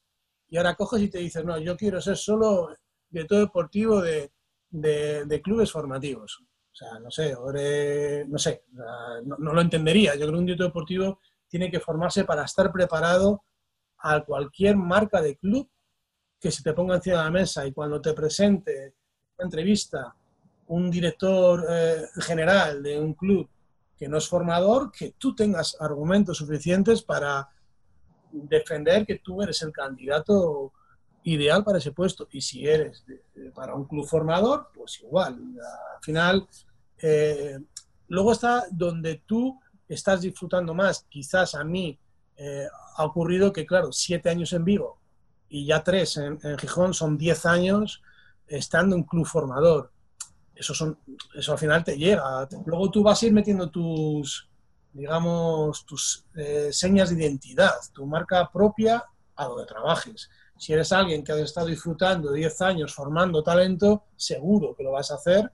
y 0.48 0.58
ahora 0.58 0.76
coges 0.76 1.02
y 1.02 1.10
te 1.10 1.20
dices, 1.20 1.44
no, 1.44 1.58
yo 1.58 1.76
quiero 1.76 2.00
ser 2.00 2.16
solo 2.16 2.70
director 3.10 3.40
deportivo 3.40 4.02
de, 4.02 4.32
de 4.70 5.42
clubes 5.42 5.72
formativos. 5.72 6.47
O 6.78 6.86
sea, 6.86 7.00
no 7.00 7.10
sé, 7.10 7.36
no 8.28 8.38
sé, 8.38 8.66
no, 9.26 9.54
lo 9.54 9.62
entendería. 9.62 10.14
Yo 10.14 10.22
creo 10.22 10.34
que 10.34 10.38
un 10.38 10.46
director 10.46 10.68
deportivo 10.68 11.20
tiene 11.48 11.72
que 11.72 11.80
formarse 11.80 12.24
para 12.24 12.44
estar 12.44 12.72
preparado 12.72 13.44
a 13.98 14.24
cualquier 14.24 14.76
marca 14.76 15.20
de 15.20 15.38
club 15.38 15.68
que 16.40 16.52
se 16.52 16.62
te 16.62 16.74
ponga 16.74 16.98
encima 16.98 17.18
de 17.18 17.24
la 17.24 17.32
mesa 17.32 17.66
y 17.66 17.72
cuando 17.72 18.00
te 18.00 18.14
presente 18.14 18.94
una 19.38 19.46
entrevista 19.46 20.16
un 20.68 20.92
director 20.92 21.66
eh, 21.68 22.06
general 22.20 22.84
de 22.84 23.00
un 23.00 23.16
club 23.16 23.50
que 23.98 24.08
no 24.08 24.18
es 24.18 24.28
formador, 24.28 24.92
que 24.92 25.16
tú 25.18 25.34
tengas 25.34 25.76
argumentos 25.80 26.38
suficientes 26.38 27.02
para 27.02 27.50
defender 28.32 29.04
que 29.04 29.16
tú 29.18 29.42
eres 29.42 29.64
el 29.64 29.72
candidato 29.72 30.74
ideal 31.24 31.64
para 31.64 31.80
ese 31.80 31.92
puesto. 31.92 32.28
Y 32.32 32.42
si 32.42 32.68
eres 32.68 33.04
para 33.56 33.74
un 33.74 33.86
club 33.86 34.06
formador, 34.06 34.70
pues 34.74 35.02
igual. 35.02 35.40
Al 35.96 36.04
final, 36.04 36.48
eh, 37.02 37.60
luego 38.08 38.32
está 38.32 38.66
donde 38.72 39.22
tú 39.26 39.60
estás 39.88 40.22
disfrutando 40.22 40.74
más. 40.74 41.06
Quizás 41.10 41.56
a 41.56 41.64
mí 41.64 41.98
eh, 42.36 42.68
ha 42.96 43.06
ocurrido 43.06 43.52
que, 43.52 43.66
claro, 43.66 43.92
siete 43.92 44.30
años 44.30 44.54
en 44.54 44.64
vivo 44.64 45.00
y 45.50 45.66
ya 45.66 45.84
tres 45.84 46.18
en, 46.18 46.40
Gijón 46.58 46.94
son 46.94 47.18
diez 47.18 47.46
años 47.46 48.02
estando 48.48 48.96
en 48.96 49.04
club 49.04 49.26
formador. 49.26 49.92
Eso, 50.56 50.74
son, 50.74 51.00
eso 51.36 51.52
al 51.52 51.58
final 51.58 51.84
te 51.84 51.98
llega. 51.98 52.48
Luego 52.66 52.90
tú 52.90 53.04
vas 53.04 53.22
a 53.22 53.26
ir 53.28 53.34
metiendo 53.34 53.70
tus, 53.70 54.50
digamos, 54.94 55.86
tus 55.86 56.26
eh, 56.36 56.70
señas 56.72 57.10
de 57.10 57.24
identidad, 57.24 57.74
tu 57.94 58.06
marca 58.06 58.50
propia 58.52 59.04
a 59.36 59.46
donde 59.46 59.66
trabajes. 59.66 60.30
Si 60.58 60.74
eres 60.74 60.92
alguien 60.92 61.24
que 61.24 61.32
ha 61.32 61.40
estado 61.40 61.68
disfrutando 61.68 62.32
10 62.32 62.62
años 62.62 62.94
formando 62.94 63.44
talento, 63.44 64.06
seguro 64.16 64.76
que 64.76 64.84
lo 64.84 64.92
vas 64.92 65.12
a 65.12 65.16
hacer, 65.16 65.52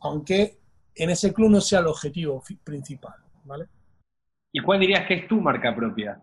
aunque 0.00 0.58
en 0.94 1.10
ese 1.10 1.32
club 1.32 1.50
no 1.50 1.60
sea 1.60 1.80
el 1.80 1.86
objetivo 1.86 2.42
principal, 2.62 3.16
¿vale? 3.44 3.68
¿Y 4.52 4.60
cuál 4.60 4.80
dirías 4.80 5.06
que 5.06 5.14
es 5.14 5.28
tu 5.28 5.40
marca 5.40 5.74
propia? 5.74 6.20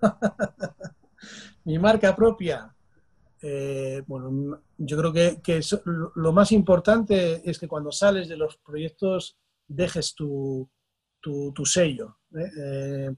Mi 1.64 1.78
marca 1.78 2.14
propia. 2.16 2.74
Eh, 3.40 4.02
bueno, 4.06 4.62
yo 4.78 4.96
creo 4.96 5.12
que, 5.12 5.60
lo 6.14 6.32
más 6.32 6.52
importante 6.52 7.48
es 7.48 7.58
que 7.58 7.68
cuando 7.68 7.92
sales 7.92 8.28
de 8.28 8.36
los 8.36 8.56
proyectos 8.58 9.38
dejes 9.66 10.14
tu, 10.14 10.68
sello. 11.64 12.18
¿eh? 12.36 13.14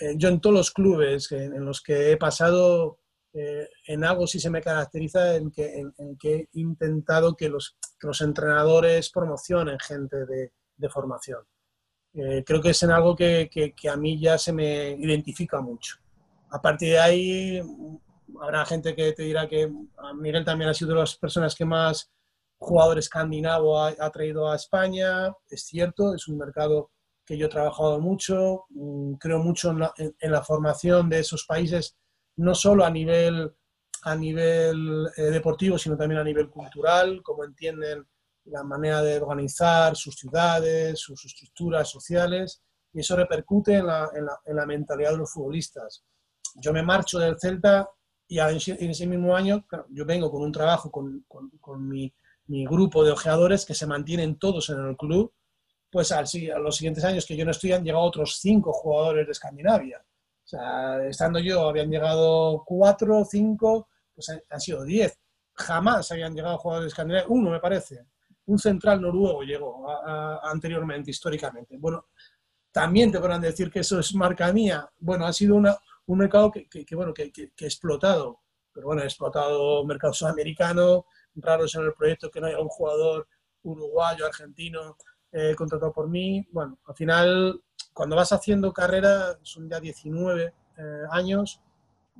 Eh, 0.00 0.14
yo 0.16 0.28
en 0.28 0.40
todos 0.40 0.54
los 0.54 0.70
clubes 0.72 1.30
en 1.32 1.64
los 1.64 1.80
que 1.80 2.12
he 2.12 2.16
pasado 2.16 2.98
eh, 3.38 3.68
en 3.88 4.02
algo 4.02 4.26
sí 4.26 4.40
se 4.40 4.48
me 4.48 4.62
caracteriza 4.62 5.36
en 5.36 5.50
que, 5.50 5.84
he 6.24 6.48
intentado 6.54 7.36
que 7.36 7.50
los, 7.50 7.76
entrenadores 8.22 9.10
promocionen 9.10 9.78
gente 9.78 10.24
de, 10.24 10.88
formación. 10.88 11.40
Eh, 12.14 12.42
creo 12.46 12.62
que 12.62 12.70
es 12.70 12.82
en 12.82 12.92
algo 12.92 13.14
que, 13.14 13.74
a 13.92 13.96
mí 13.96 14.18
ya 14.18 14.38
se 14.38 14.54
me 14.54 14.92
identifica 14.92 15.60
mucho. 15.60 15.96
A 16.48 16.62
partir 16.62 16.92
de 16.92 16.98
ahí, 16.98 17.62
habrá 18.40 18.64
gente 18.64 18.94
que 18.94 19.12
te 19.12 19.24
dirá 19.24 19.46
que 19.46 19.70
Miguel 20.14 20.44
también 20.44 20.70
ha 20.70 20.74
sido 20.74 20.94
de 20.94 21.00
las 21.00 21.16
personas 21.16 21.54
que 21.54 21.66
más 21.66 22.10
jugadores 22.58 23.04
escandinavo 23.04 23.78
ha, 23.78 24.10
traído 24.12 24.50
a 24.50 24.56
España. 24.56 25.30
Es 25.50 25.64
cierto, 25.64 26.14
es 26.14 26.26
un 26.26 26.38
mercado 26.38 26.90
que 27.26 27.36
yo 27.36 27.46
he 27.46 27.50
trabajado 27.50 28.00
mucho. 28.00 28.64
Mm, 28.70 29.14
creo 29.14 29.40
mucho 29.40 29.74
en 29.98 30.32
la 30.32 30.42
formación 30.42 31.10
de 31.10 31.18
esos 31.18 31.44
países 31.44 31.98
no 32.36 32.54
solo 32.54 32.84
a 32.84 32.90
nivel, 32.90 33.52
a 34.02 34.16
nivel 34.16 35.08
eh, 35.16 35.22
deportivo, 35.22 35.78
sino 35.78 35.96
también 35.96 36.20
a 36.20 36.24
nivel 36.24 36.48
cultural, 36.50 37.22
como 37.22 37.44
entienden 37.44 38.06
la 38.44 38.62
manera 38.62 39.02
de 39.02 39.20
organizar 39.20 39.96
sus 39.96 40.14
ciudades, 40.14 41.00
sus 41.00 41.24
estructuras 41.24 41.90
sociales, 41.90 42.62
y 42.92 43.00
eso 43.00 43.16
repercute 43.16 43.74
en 43.74 43.86
la, 43.86 44.08
en 44.44 44.56
la, 44.56 44.66
mentalidad 44.66 45.10
de 45.10 45.18
los 45.18 45.32
futbolistas. 45.32 46.04
Yo 46.54 46.72
me 46.72 46.82
marcho 46.82 47.18
del 47.18 47.38
Celta 47.38 47.88
y 48.28 48.38
en 48.38 48.90
ese 48.90 49.06
mismo 49.06 49.36
año 49.36 49.66
yo 49.90 50.04
vengo 50.04 50.30
con 50.30 50.42
un 50.42 50.52
trabajo 50.52 50.90
con, 50.90 51.24
con, 51.28 51.50
con 51.60 51.86
mi, 51.86 52.12
mi, 52.46 52.64
grupo 52.64 53.04
de 53.04 53.10
ojeadores 53.10 53.66
que 53.66 53.74
se 53.74 53.86
mantienen 53.86 54.38
todos 54.38 54.70
en 54.70 54.80
el 54.80 54.96
club, 54.96 55.32
pues 55.90 56.10
al, 56.12 56.26
a 56.54 56.58
los 56.58 56.76
siguientes 56.76 57.04
años 57.04 57.26
que 57.26 57.36
yo 57.36 57.44
no 57.44 57.50
estoy 57.50 57.72
han 57.72 57.84
llegado 57.84 58.04
otros 58.04 58.38
cinco 58.40 58.72
jugadores 58.72 59.26
de 59.26 59.32
Escandinavia. 59.32 60.02
O 60.46 60.48
sea, 60.48 61.04
estando 61.08 61.40
yo, 61.40 61.68
habían 61.68 61.90
llegado 61.90 62.62
cuatro, 62.64 63.24
cinco, 63.28 63.88
pues 64.14 64.30
han, 64.48 64.60
sido 64.60 64.84
diez. 64.84 65.18
Jamás 65.54 66.12
habían 66.12 66.36
llegado 66.36 66.56
jugadores 66.56 66.84
de 66.84 66.88
Escandinavia. 66.90 67.26
Uno, 67.28 67.50
me 67.50 67.58
parece. 67.58 68.06
Un 68.46 68.56
central 68.56 69.02
noruego 69.02 69.42
llegó 69.42 69.84
anteriormente, 70.44 71.10
históricamente. 71.10 71.76
Bueno, 71.78 72.06
también 72.70 73.10
te 73.10 73.18
podrán 73.18 73.40
decir 73.40 73.72
que 73.72 73.80
eso 73.80 73.98
es 73.98 74.14
marca 74.14 74.52
mía. 74.52 74.88
Bueno, 75.00 75.26
ha 75.26 75.32
sido 75.32 75.56
una, 75.56 75.76
un 76.06 76.18
mercado 76.18 76.52
que, 76.52 76.68
que, 76.68 76.94
bueno, 76.94 77.12
que, 77.12 77.32
que, 77.32 77.50
ha 77.62 77.64
explotado, 77.64 78.42
pero 78.72 78.86
bueno, 78.86 79.02
ha 79.02 79.06
explotado 79.06 79.84
mercado 79.84 80.12
sudamericano, 80.12 81.06
raro 81.34 81.64
es 81.64 81.74
en 81.74 81.82
el 81.82 81.94
proyecto 81.94 82.30
que 82.30 82.40
no 82.40 82.46
haya 82.46 82.60
un 82.60 82.68
jugador 82.68 83.26
uruguayo, 83.62 84.26
argentino, 84.26 84.96
eh, 85.32 85.56
contratado 85.56 85.92
por 85.92 86.08
mí. 86.08 86.46
Bueno, 86.52 86.78
al 86.86 86.94
final, 86.94 87.60
cuando 87.96 88.14
vas 88.14 88.30
haciendo 88.30 88.74
carrera, 88.74 89.38
son 89.40 89.70
ya 89.70 89.80
19 89.80 90.52
eh, 90.76 90.82
años, 91.10 91.62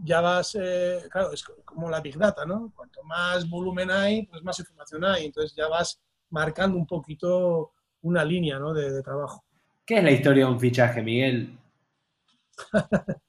ya 0.03 0.23
vas, 0.23 0.57
eh, 0.59 1.03
claro, 1.11 1.33
es 1.33 1.45
como 1.67 1.91
la 1.91 2.01
Big 2.01 2.17
Data, 2.17 2.47
¿no? 2.47 2.73
Cuanto 2.75 3.03
más 3.03 3.47
volumen 3.47 3.91
hay, 3.91 4.27
pues 4.27 4.43
más 4.43 4.59
información 4.59 5.05
hay, 5.05 5.27
entonces 5.27 5.55
ya 5.55 5.69
vas 5.69 6.01
marcando 6.31 6.79
un 6.79 6.87
poquito 6.87 7.73
una 8.01 8.25
línea 8.25 8.59
¿no? 8.59 8.73
de, 8.73 8.91
de 8.91 9.03
trabajo. 9.03 9.45
¿Qué 9.85 9.99
es 9.99 10.05
la 10.05 10.13
historia 10.13 10.47
de 10.47 10.53
un 10.53 10.59
fichaje, 10.59 11.03
Miguel? 11.03 11.59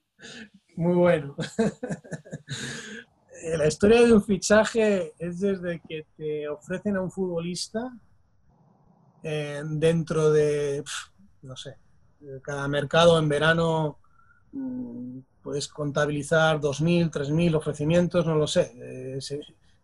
Muy 0.78 0.96
bueno. 0.96 1.36
la 3.58 3.68
historia 3.68 4.04
de 4.04 4.14
un 4.14 4.24
fichaje 4.24 5.12
es 5.20 5.42
desde 5.42 5.82
que 5.82 6.06
te 6.16 6.48
ofrecen 6.48 6.96
a 6.96 7.02
un 7.02 7.12
futbolista 7.12 7.92
eh, 9.22 9.62
dentro 9.66 10.32
de, 10.32 10.82
no 11.42 11.58
sé, 11.58 11.76
cada 12.42 12.68
mercado 12.68 13.20
en 13.20 13.30
verano 13.30 14.00
mm, 14.52 15.20
puedes 15.42 15.68
contabilizar 15.68 16.60
2.000, 16.60 17.12
3.000 17.12 17.56
ofrecimientos, 17.56 18.26
no 18.26 18.36
lo 18.36 18.48
sé. 18.48 18.74
Eh, 18.82 19.20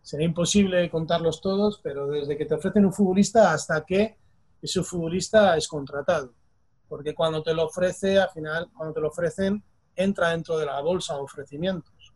sería 0.02 0.26
imposible 0.26 0.90
contarlos 0.90 1.40
todos, 1.40 1.80
pero 1.82 2.06
desde 2.06 2.36
que 2.36 2.44
te 2.44 2.54
ofrecen 2.54 2.84
un 2.84 2.92
futbolista 2.92 3.52
hasta 3.52 3.84
que 3.84 4.18
ese 4.60 4.82
futbolista 4.82 5.56
es 5.56 5.68
contratado. 5.68 6.34
Porque 6.88 7.14
cuando 7.14 7.42
te 7.42 7.54
lo 7.54 7.64
ofrece, 7.64 8.18
al 8.18 8.30
final, 8.30 8.68
cuando 8.76 8.94
te 8.94 9.00
lo 9.00 9.08
ofrecen, 9.08 9.64
entra 9.96 10.30
dentro 10.30 10.58
de 10.58 10.66
la 10.66 10.80
bolsa 10.80 11.14
de 11.14 11.20
ofrecimientos. 11.20 12.12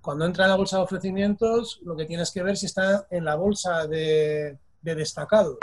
Cuando 0.00 0.24
entra 0.24 0.44
en 0.44 0.50
la 0.50 0.56
bolsa 0.56 0.76
de 0.76 0.84
ofrecimientos, 0.84 1.80
lo 1.82 1.96
que 1.96 2.04
tienes 2.04 2.30
que 2.30 2.42
ver 2.42 2.56
si 2.56 2.66
está 2.66 3.06
en 3.10 3.24
la 3.24 3.34
bolsa 3.34 3.86
de, 3.88 4.58
de 4.80 4.94
destacados. 4.94 5.58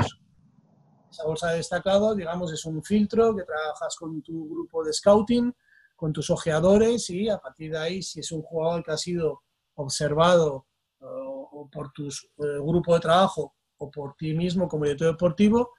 Esa 1.14 1.26
bolsa 1.26 1.52
de 1.52 1.58
destacados, 1.58 2.18
digamos, 2.18 2.52
es 2.52 2.66
un 2.66 2.84
filtro 2.84 3.36
que 3.36 3.44
trabajas 3.44 3.96
con 3.98 4.20
tu 4.24 4.50
grupo 4.50 4.84
de 4.84 4.92
scouting, 4.92 5.54
con 5.96 6.12
tus 6.12 6.32
ojeadores 6.32 7.08
y 7.12 7.30
a 7.30 7.38
partir 7.38 7.72
de 7.72 7.78
ahí, 7.78 8.02
si 8.02 8.22
es 8.22 8.32
un 8.32 8.42
jugador 8.42 8.84
que 8.84 8.94
ha 8.94 8.98
sido 8.98 9.44
observado 9.76 10.66
o 11.02 11.70
por 11.72 11.92
tu 11.92 12.08
eh, 12.08 12.58
grupo 12.64 12.96
de 12.96 13.00
trabajo 13.00 13.54
o 13.78 13.92
por 13.92 14.16
ti 14.16 14.34
mismo 14.34 14.68
como 14.68 14.86
director 14.86 15.12
deportivo, 15.12 15.74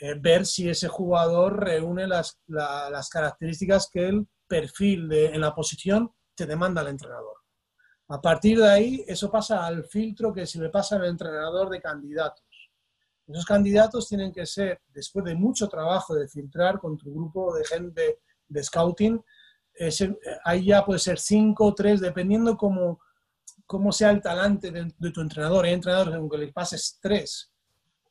eh, 0.00 0.14
ver 0.18 0.46
si 0.46 0.70
ese 0.70 0.88
jugador 0.88 1.62
reúne 1.62 2.06
las, 2.06 2.40
las 2.46 3.10
características 3.10 3.90
que 3.92 4.08
el 4.08 4.26
perfil 4.46 5.06
de, 5.06 5.26
en 5.26 5.42
la 5.42 5.54
posición 5.54 6.10
te 6.34 6.46
demanda 6.46 6.80
el 6.80 6.88
entrenador. 6.88 7.36
A 8.08 8.22
partir 8.22 8.58
de 8.58 8.70
ahí, 8.70 9.04
eso 9.06 9.30
pasa 9.30 9.66
al 9.66 9.84
filtro 9.84 10.32
que 10.32 10.46
se 10.46 10.58
le 10.58 10.70
pasa 10.70 10.96
al 10.96 11.04
entrenador 11.04 11.68
de 11.68 11.78
candidatos. 11.78 12.47
Esos 13.28 13.44
candidatos 13.44 14.08
tienen 14.08 14.32
que 14.32 14.46
ser, 14.46 14.80
después 14.92 15.24
de 15.24 15.34
mucho 15.34 15.68
trabajo 15.68 16.14
de 16.14 16.28
filtrar 16.28 16.78
con 16.78 16.96
tu 16.96 17.12
grupo 17.12 17.54
de 17.54 17.64
gente 17.64 18.20
de 18.48 18.64
scouting, 18.64 19.22
ahí 20.44 20.66
ya 20.66 20.84
puede 20.84 20.98
ser 20.98 21.18
cinco 21.18 21.66
o 21.66 21.74
tres, 21.74 22.00
dependiendo 22.00 22.56
cómo, 22.56 23.00
cómo 23.66 23.92
sea 23.92 24.10
el 24.10 24.22
talante 24.22 24.70
de, 24.70 24.92
de, 24.98 25.10
tu 25.10 25.20
entrenador. 25.20 25.66
Hay 25.66 25.74
entrenadores 25.74 26.14
en 26.14 26.28
que 26.28 26.38
le 26.38 26.52
pases 26.52 26.98
tres, 27.00 27.52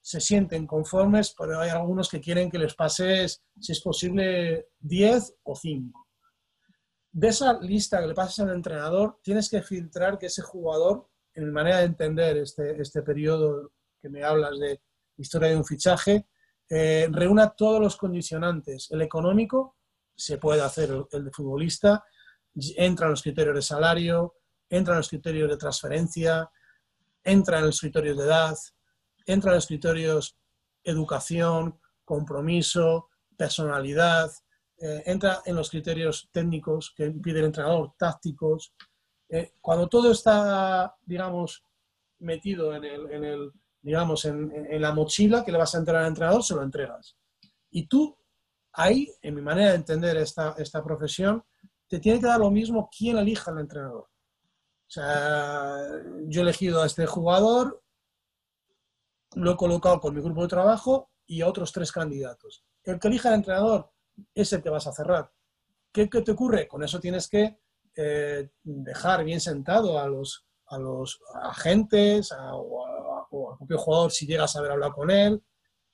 se 0.01 0.21
sienten 0.21 0.67
conformes, 0.67 1.33
pero 1.37 1.59
hay 1.59 1.71
algunos 1.71 2.09
que 2.09 2.21
quieren 2.21 2.49
que 2.49 2.59
les 2.59 2.75
pases, 2.75 3.43
si 3.59 3.71
es 3.71 3.81
posible, 3.81 4.67
diez 4.79 5.33
o 5.43 5.55
cinco 5.55 6.07
de 7.17 7.29
esa 7.29 7.59
lista 7.59 7.99
que 7.99 8.05
le 8.05 8.13
pasas 8.13 8.41
al 8.41 8.53
entrenador, 8.53 9.17
tienes 9.23 9.49
que 9.49 9.63
filtrar 9.63 10.19
que 10.19 10.27
ese 10.27 10.43
jugador, 10.43 11.09
en 11.33 11.45
mi 11.45 11.51
manera 11.51 11.77
de 11.77 11.85
entender 11.85 12.37
este, 12.37 12.79
este 12.79 13.01
periodo 13.01 13.71
que 13.99 14.07
me 14.07 14.23
hablas 14.23 14.59
de 14.59 14.79
historia 15.17 15.49
de 15.49 15.57
un 15.57 15.65
fichaje, 15.65 16.27
eh, 16.69 17.07
reúna 17.11 17.49
todos 17.51 17.79
los 17.79 17.95
condicionantes. 17.95 18.89
El 18.91 19.01
económico, 19.01 19.77
se 20.15 20.37
puede 20.37 20.61
hacer 20.61 20.89
el, 21.11 21.25
de 21.25 21.31
futbolista, 21.31 22.03
entra 22.75 23.05
en 23.05 23.11
los 23.11 23.21
criterios 23.21 23.55
de 23.55 23.61
salario, 23.61 24.35
entra 24.69 24.93
en 24.93 24.97
los 24.97 25.09
criterios 25.09 25.49
de 25.49 25.57
transferencia, 25.57 26.49
entra 27.23 27.59
en 27.59 27.67
los 27.67 27.79
criterios 27.79 28.17
de 28.17 28.23
edad, 28.23 28.57
entra 29.25 29.51
en 29.51 29.55
los 29.55 29.67
criterios 29.67 30.37
educación, 30.83 31.79
compromiso, 32.03 33.09
personalidad, 33.37 34.31
eh, 34.79 35.03
entra 35.05 35.41
en 35.45 35.55
los 35.55 35.69
criterios 35.69 36.29
técnicos 36.31 36.93
que 36.95 37.11
pide 37.11 37.39
el 37.39 37.45
entrenador, 37.45 37.93
tácticos. 37.97 38.73
Eh, 39.29 39.53
cuando 39.61 39.87
todo 39.87 40.11
está, 40.11 40.95
digamos, 41.05 41.63
metido 42.19 42.75
en, 42.75 42.83
el, 42.85 43.11
en 43.11 43.23
el 43.23 43.51
digamos, 43.87 44.25
en, 44.25 44.51
en, 44.69 44.81
la 44.81 44.91
mochila 44.91 45.45
que 45.45 45.51
le 45.53 45.57
vas 45.57 45.73
a 45.73 45.77
entregar 45.77 46.01
al 46.01 46.09
entrenador, 46.09 46.43
se 46.43 46.53
lo 46.53 46.61
entregas. 46.61 47.15
Y 47.71 47.87
tú, 47.87 48.17
ahí, 48.73 49.09
en 49.21 49.33
mi 49.33 49.41
manera 49.41 49.69
de 49.69 49.77
entender 49.77 50.17
esta, 50.17 50.55
esta 50.57 50.83
profesión, 50.83 51.41
te 51.87 51.99
tiene 51.99 52.19
que 52.19 52.25
dar 52.25 52.41
lo 52.41 52.51
mismo 52.51 52.89
quién 52.95 53.17
elija 53.17 53.49
al 53.49 53.59
entrenador. 53.59 54.03
O 54.03 54.89
sea, 54.89 55.77
yo 56.25 56.41
he 56.41 56.43
elegido 56.43 56.81
a 56.81 56.85
este 56.85 57.05
jugador, 57.05 57.81
lo 59.35 59.51
he 59.51 59.55
colocado 59.55 60.01
con 60.01 60.13
mi 60.13 60.21
grupo 60.21 60.41
de 60.41 60.49
trabajo 60.49 61.09
y 61.25 61.41
a 61.41 61.47
otros 61.47 61.71
tres 61.71 61.89
candidatos. 61.89 62.65
El 62.83 62.99
que 62.99 63.07
elija 63.07 63.29
al 63.29 63.35
entrenador 63.35 63.89
es 64.35 64.51
el 64.51 64.61
que 64.61 64.69
vas 64.69 64.87
a 64.87 64.91
cerrar. 64.91 65.31
¿Qué, 65.93 66.07
te 66.07 66.31
ocurre? 66.31 66.67
Con 66.67 66.83
eso 66.83 66.99
tienes 66.99 67.29
que 67.29 67.57
eh, 67.95 68.49
dejar 68.63 69.23
bien 69.23 69.39
sentado 69.39 69.97
a 69.97 70.07
los, 70.07 70.45
a 70.65 70.77
los 70.77 71.21
agentes 71.41 72.33
o, 72.51 72.85
al 73.51 73.57
propio 73.57 73.77
jugador 73.77 74.11
si 74.11 74.25
llegas 74.25 74.55
a 74.55 74.59
haber 74.59 74.71
hablado 74.71 74.93
con 74.93 75.11
él, 75.11 75.43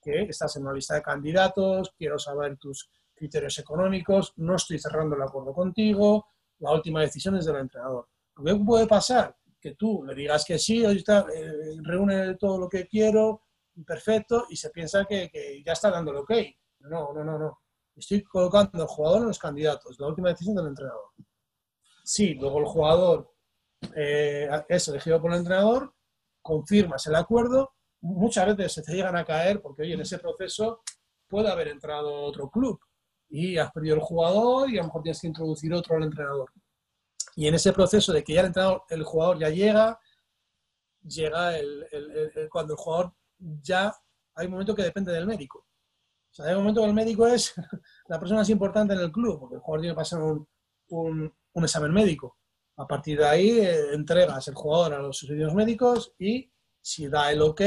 que 0.02 0.24
estás 0.24 0.56
en 0.56 0.64
una 0.64 0.74
lista 0.74 0.96
de 0.96 1.02
candidatos, 1.02 1.94
quiero 1.98 2.20
saber 2.20 2.58
tus 2.58 2.90
criterios 3.14 3.58
económicos, 3.60 4.34
no 4.38 4.56
estoy 4.56 4.80
cerrando 4.80 5.16
el 5.16 5.22
acuerdo 5.22 5.54
contigo, 5.54 6.28
la 6.60 6.72
última 6.72 7.02
decisión 7.02 7.36
es 7.38 7.46
del 7.46 7.58
entrenador. 7.58 8.08
¿Qué 8.36 8.56
puede 8.56 8.88
pasar? 8.88 9.36
Que 9.60 9.76
tú 9.76 10.04
le 10.04 10.14
digas 10.14 10.44
que 10.46 10.60
sí, 10.60 10.86
hoy 10.86 10.98
está, 10.98 11.26
eh, 11.34 11.78
reúne 11.84 12.36
todo 12.36 12.58
lo 12.58 12.68
que 12.68 12.88
quiero, 12.88 13.44
perfecto, 13.86 14.46
y 14.50 14.58
se 14.58 14.70
piensa 14.70 15.06
que, 15.06 15.30
que 15.30 15.64
ya 15.64 15.74
está 15.74 15.90
dando 15.90 16.12
el 16.12 16.18
ok. 16.18 16.32
No, 16.80 17.14
no, 17.14 17.24
no, 17.24 17.40
no. 17.40 17.60
Estoy 17.96 18.24
colocando 18.24 18.82
al 18.82 18.88
jugador 18.88 19.22
en 19.22 19.28
los 19.28 19.40
candidatos, 19.40 20.00
la 20.00 20.08
última 20.08 20.30
decisión 20.30 20.56
del 20.56 20.68
entrenador. 20.68 21.12
Sí, 22.04 22.34
luego 22.34 22.60
el 22.60 22.66
jugador 22.66 23.34
eh, 23.96 24.50
es 24.68 24.88
elegido 24.88 25.22
por 25.22 25.32
el 25.32 25.40
entrenador, 25.40 25.94
confirmas 26.44 27.08
el 27.08 27.16
acuerdo, 27.16 27.74
muchas 28.02 28.56
veces 28.56 28.74
se 28.74 28.84
te 28.84 28.94
llegan 28.94 29.16
a 29.16 29.26
caer 29.26 29.62
porque 29.62 29.82
hoy 29.82 29.94
en 29.94 30.02
ese 30.02 30.20
proceso 30.20 30.84
puede 31.28 31.50
haber 31.50 31.70
entrado 31.70 32.14
otro 32.22 32.50
club 32.50 32.80
y 33.30 33.58
has 33.58 33.72
perdido 33.72 33.96
el 33.96 34.02
jugador 34.02 34.70
y 34.70 34.78
a 34.78 34.82
lo 34.82 34.88
mejor 34.88 35.02
tienes 35.02 35.20
que 35.20 35.28
introducir 35.28 35.74
otro 35.74 35.96
al 35.96 36.04
entrenador. 36.04 36.52
Y 37.36 37.48
en 37.48 37.56
ese 37.56 37.74
proceso 37.74 38.14
de 38.14 38.24
que 38.24 38.34
ya 38.34 38.42
el, 38.42 38.48
entrenador, 38.48 38.84
el 38.90 39.04
jugador 39.04 39.40
ya 39.40 39.50
llega, 39.50 40.00
llega 41.02 41.58
el, 41.58 41.88
cuando 42.52 42.74
el 42.74 42.78
jugador 42.78 43.14
ya 43.40 43.92
hay 44.36 44.46
un 44.46 44.52
momento 44.52 44.76
que 44.76 44.84
depende 44.84 45.12
del 45.12 45.26
médico. 45.26 45.66
O 46.32 46.36
sea, 46.36 46.46
hay 46.46 46.54
un 46.54 46.60
momento 46.60 46.82
que 46.82 46.88
el 46.88 46.94
médico 46.94 47.26
es 47.26 47.54
la 48.08 48.20
persona 48.20 48.42
más 48.42 48.50
importante 48.50 48.94
en 48.94 49.00
el 49.00 49.12
club, 49.12 49.40
porque 49.40 49.56
el 49.56 49.62
jugador 49.62 49.82
tiene 49.82 49.94
que 49.94 50.00
pasar 50.00 50.22
un, 50.22 50.48
un, 50.90 51.64
examen 51.64 51.92
médico. 51.92 52.38
A 52.78 52.88
partir 52.88 53.20
de 53.20 53.26
ahí 53.26 53.50
eh, 53.60 53.94
entregas 53.94 54.48
el 54.48 54.56
jugador 54.56 54.94
a 54.94 55.02
los 55.02 55.20
servicios 55.20 55.54
médicos 55.54 56.14
y 56.18 56.52
si 56.82 57.08
da 57.08 57.32
el 57.32 57.42
ok, 57.42 57.62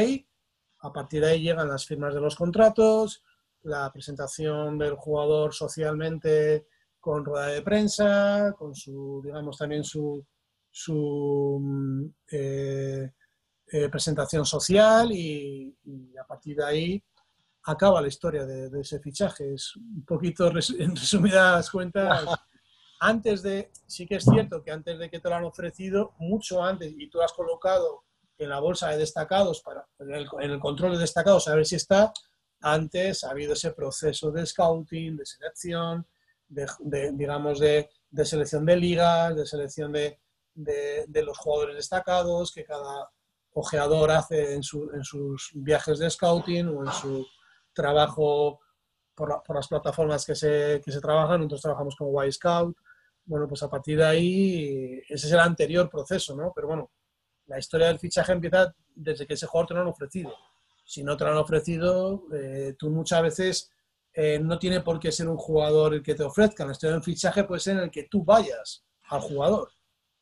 a 0.81 0.93
partir 0.93 1.23
de 1.23 1.31
ahí 1.31 1.43
llegan 1.43 1.69
las 1.69 1.87
firmas 1.87 2.15
de 2.15 2.21
los 2.21 2.37
contratos, 2.37 3.23
la 3.63 3.93
presentación 3.93 4.79
del 4.79 4.95
jugador 4.95 5.55
socialmente 5.55 6.67
con 7.01 7.25
rueda 7.25 7.47
de 7.49 7.63
prensa, 7.63 8.55
con 8.59 8.75
su, 8.75 9.21
digamos, 9.25 9.59
también 9.59 9.85
su, 9.85 10.25
su 10.71 11.59
mm, 11.61 12.05
eh, 12.33 13.13
eh, 13.69 13.89
presentación 13.89 14.45
social 14.45 15.11
y, 15.13 15.77
y, 15.85 16.17
a 16.17 16.25
partir 16.25 16.57
de 16.57 16.65
ahí 16.65 17.05
acaba 17.65 18.01
la 18.01 18.09
historia 18.09 18.45
de, 18.45 18.81
ese 18.81 19.01
fichaje. 19.01 19.55
Es 19.55 19.75
un 19.77 20.05
poquito, 20.05 20.49
en 20.49 20.95
resumidas 20.95 21.71
cuentas, 21.71 22.25
antes 23.01 23.43
de, 23.43 23.71
sí 23.87 24.07
que 24.07 24.17
es 24.17 24.25
cierto 24.25 24.63
que 24.63 24.71
antes 24.71 24.99
de 24.99 25.11
que 25.11 25.21
te 25.21 25.29
lo 25.29 25.35
han 25.37 25.45
ofrecido, 25.45 26.15
mucho 26.19 26.63
antes, 26.63 26.93
y 26.97 27.09
tú 27.09 27.21
has 27.21 27.33
colocado 27.33 28.05
en 28.39 28.51
la 28.51 28.61
bolsa 28.61 28.91
de 28.91 28.99
destacados, 28.99 29.63
para, 29.63 29.87
en, 29.99 30.13
el, 30.51 30.61
control 30.61 30.93
de 30.93 30.99
destacados, 30.99 31.49
a 31.49 31.55
ver 31.55 31.67
si 31.67 31.77
está, 31.77 32.13
antes 32.61 33.25
ha 33.25 33.31
habido 33.31 33.53
ese 33.55 33.73
proceso 33.73 34.31
de 34.31 34.45
scouting, 34.47 35.17
de 35.17 35.27
selección, 35.27 36.07
de, 36.49 37.13
digamos, 37.13 37.59
de, 37.59 37.89
de, 38.11 38.25
selección 38.25 38.65
de 38.67 38.77
ligas, 38.77 39.35
de 39.37 39.47
selección 39.47 39.93
de, 39.93 40.19
de, 40.55 41.23
los 41.23 41.39
jugadores 41.39 41.77
destacados 41.77 42.53
que 42.53 42.65
cada 42.65 43.11
ojeador 43.53 44.11
hace 44.11 44.55
en, 44.55 44.63
su, 44.63 44.91
en 44.93 45.03
sus 45.03 45.51
viajes 45.55 45.99
de 45.99 46.11
scouting 46.11 46.69
o 46.69 46.85
en 46.85 46.93
su 46.93 47.27
trabajo 47.73 48.61
por, 49.15 49.31
la- 49.31 49.43
por 49.43 49.57
las 49.57 49.69
plataformas 49.69 50.25
que 50.27 50.35
se, 50.35 50.81
que 50.85 50.93
se 50.93 51.01
trabajan, 51.01 51.39
nosotros 51.41 51.63
trabajamos 51.63 51.97
como 51.97 52.23
Y 52.23 52.33
Scout. 52.33 52.77
Bueno, 53.27 53.49
pues 53.49 53.63
a 53.63 53.69
partir 53.69 53.99
de 53.99 54.05
ahí, 54.05 55.03
ese 55.09 55.27
es 55.27 55.33
el 55.33 55.41
anterior 55.41 55.91
proceso, 55.91 56.35
¿no? 56.37 56.53
Pero 56.55 56.69
bueno, 56.69 56.91
la 57.47 57.59
historia 57.59 57.89
del 57.89 57.99
fichaje 57.99 58.33
empieza 58.33 58.75
desde 58.95 59.27
que 59.27 59.35
ese 59.35 59.47
jugador 59.47 59.69
te 59.69 59.75
lo 59.75 59.81
han 59.81 59.89
ofrecido. 59.89 60.33
Si 60.85 61.03
no 61.03 61.17
te 61.17 61.25
lo 61.25 61.33
han 61.33 61.37
ofrecido, 61.39 62.25
eh, 62.33 62.75
tú 62.79 62.91
muchas 62.91 63.23
veces 63.23 63.71
eh, 64.15 64.39
no 64.39 64.59
tiene 64.59 64.81
por 64.81 65.01
qué 65.01 65.11
ser 65.11 65.29
un 65.29 65.37
jugador 65.37 65.95
el 65.95 66.03
que 66.03 66.15
te 66.15 66.23
ofrezcan. 66.23 66.69
La 66.69 66.73
historia 66.73 66.95
del 66.95 67.03
fichaje 67.03 67.45
puede 67.45 67.61
ser 67.61 67.77
en 67.77 67.85
el 67.85 67.91
que 67.91 68.05
tú 68.05 68.25
vayas 68.25 68.85
al 69.09 69.21
jugador. 69.21 69.71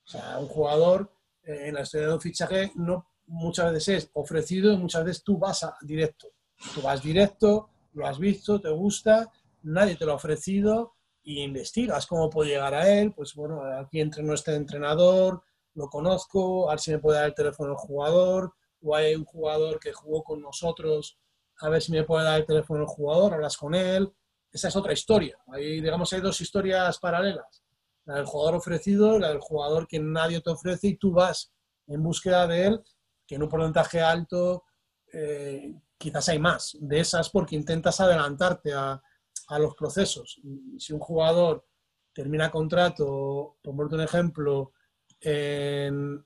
O 0.05 0.09
sea, 0.09 0.39
un 0.39 0.49
jugador 0.49 1.11
eh, 1.43 1.69
en 1.69 1.75
la 1.75 1.83
historia 1.83 2.09
de 2.09 2.15
un 2.15 2.21
fichaje 2.21 2.73
no 2.75 3.07
muchas 3.27 3.73
veces 3.73 4.05
es 4.05 4.11
ofrecido 4.15 4.73
y 4.73 4.77
muchas 4.77 5.05
veces 5.05 5.23
tú 5.23 5.39
vas 5.39 5.63
a, 5.63 5.77
directo. 5.83 6.29
Tú 6.75 6.83
vas 6.83 7.03
directo, 7.03 7.69
lo 7.93 8.07
has 8.07 8.19
visto, 8.19 8.61
te 8.61 8.71
gusta, 8.71 9.31
nadie 9.63 9.97
te 9.97 10.07
lo 10.07 10.13
ha 10.13 10.17
ofrecido 10.17 10.95
y 11.25 11.43
investigas 11.43 12.07
cómo 12.07 12.31
puedo 12.31 12.49
llegar 12.49 12.75
a 12.75 12.89
él. 12.89 13.13
Pues 13.13 13.35
bueno, 13.35 13.63
aquí 13.81 14.01
entreno 14.01 14.35
este 14.35 14.55
entrenador, 14.55 15.43
lo 15.75 15.89
conozco, 15.89 16.69
a 16.69 16.75
ver 16.75 16.81
si 16.81 16.93
me 16.93 16.99
puede 16.99 17.19
dar 17.19 17.27
el 17.27 17.35
teléfono 17.35 17.71
del 17.71 17.79
jugador, 17.79 18.55
o 18.83 18.95
hay 18.95 19.15
un 19.15 19.25
jugador 19.25 19.81
que 19.81 19.93
jugó 19.93 20.23
con 20.23 20.41
nosotros, 20.41 21.19
a 21.61 21.69
ver 21.71 21.83
si 21.83 21.91
me 21.91 22.05
puede 22.05 22.25
dar 22.25 22.41
el 22.41 22.47
teléfono 22.47 22.81
del 22.81 22.89
jugador, 22.89 23.35
hablas 23.35 23.57
con 23.57 23.75
él. 23.75 24.13
Esa 24.53 24.69
es 24.69 24.77
otra 24.77 24.93
historia. 24.93 25.37
Ahí, 25.49 25.81
digamos, 25.81 26.13
hay 26.13 26.21
dos 26.21 26.41
historias 26.41 26.99
paralelas. 26.99 27.65
La 28.05 28.17
del 28.17 28.27
jugador 28.27 28.57
ofrecido, 28.57 29.19
la 29.19 29.31
del 29.31 29.41
jugador 29.41 29.89
que 29.89 29.99
nadie 29.99 30.41
te 30.41 30.51
ofrece 30.51 30.89
y 30.89 30.97
tú 30.97 31.13
vas 31.13 31.53
en 31.87 32.03
búsqueda 32.03 32.47
de 32.47 32.67
él, 32.67 32.85
que 33.27 33.37
en 33.37 33.43
un 33.43 33.49
porcentaje 33.49 34.01
alto 34.01 34.65
eh, 35.13 35.75
quizás 35.97 36.29
hay 36.29 36.39
más 36.39 36.77
de 36.81 37.01
esas 37.01 37.31
porque 37.31 37.57
intentas 37.57 38.01
adelantarte 38.01 38.73
a, 38.75 39.03
a 39.49 39.59
los 39.59 39.75
procesos. 39.75 40.39
Y 40.43 40.79
Si 40.81 40.93
un 40.93 41.01
jugador 41.01 41.65
termina 42.13 42.51
contrato, 42.51 43.57
por 43.63 43.75
ponerte 43.75 43.97
un 43.97 44.01
ejemplo, 44.03 44.73
en 45.21 46.25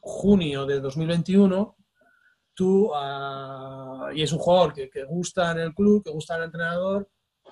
junio 0.00 0.66
de 0.66 0.80
2021, 0.80 1.76
tú, 2.54 2.90
ah, 2.94 4.10
y 4.14 4.22
es 4.22 4.32
un 4.32 4.38
jugador 4.38 4.72
que, 4.74 4.90
que 4.90 5.04
gusta 5.04 5.52
en 5.52 5.58
el 5.60 5.74
club, 5.74 6.02
que 6.04 6.10
gusta 6.10 6.34
en 6.34 6.40
el 6.40 6.46
entrenador, 6.46 7.08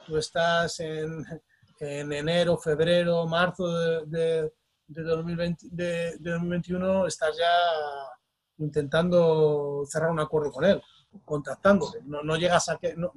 tú 0.06 0.16
estás 0.16 0.80
en, 0.80 1.24
en 1.78 2.12
enero, 2.12 2.58
febrero, 2.58 3.26
marzo 3.26 3.68
de, 3.68 4.06
de, 4.06 4.52
de 4.88 5.02
2020 5.02 5.66
de- 5.70 6.16
de 6.18 6.30
2021, 6.32 7.06
estás 7.06 7.36
ya 7.38 7.52
intentando 8.58 9.84
cerrar 9.86 10.10
un 10.10 10.20
acuerdo 10.20 10.50
con 10.52 10.64
él, 10.64 10.82
contactándole. 11.24 12.00
No, 12.04 12.22
no 12.22 12.36
llegas 12.36 12.68
a 12.68 12.76
que, 12.76 12.94
no, 12.94 13.12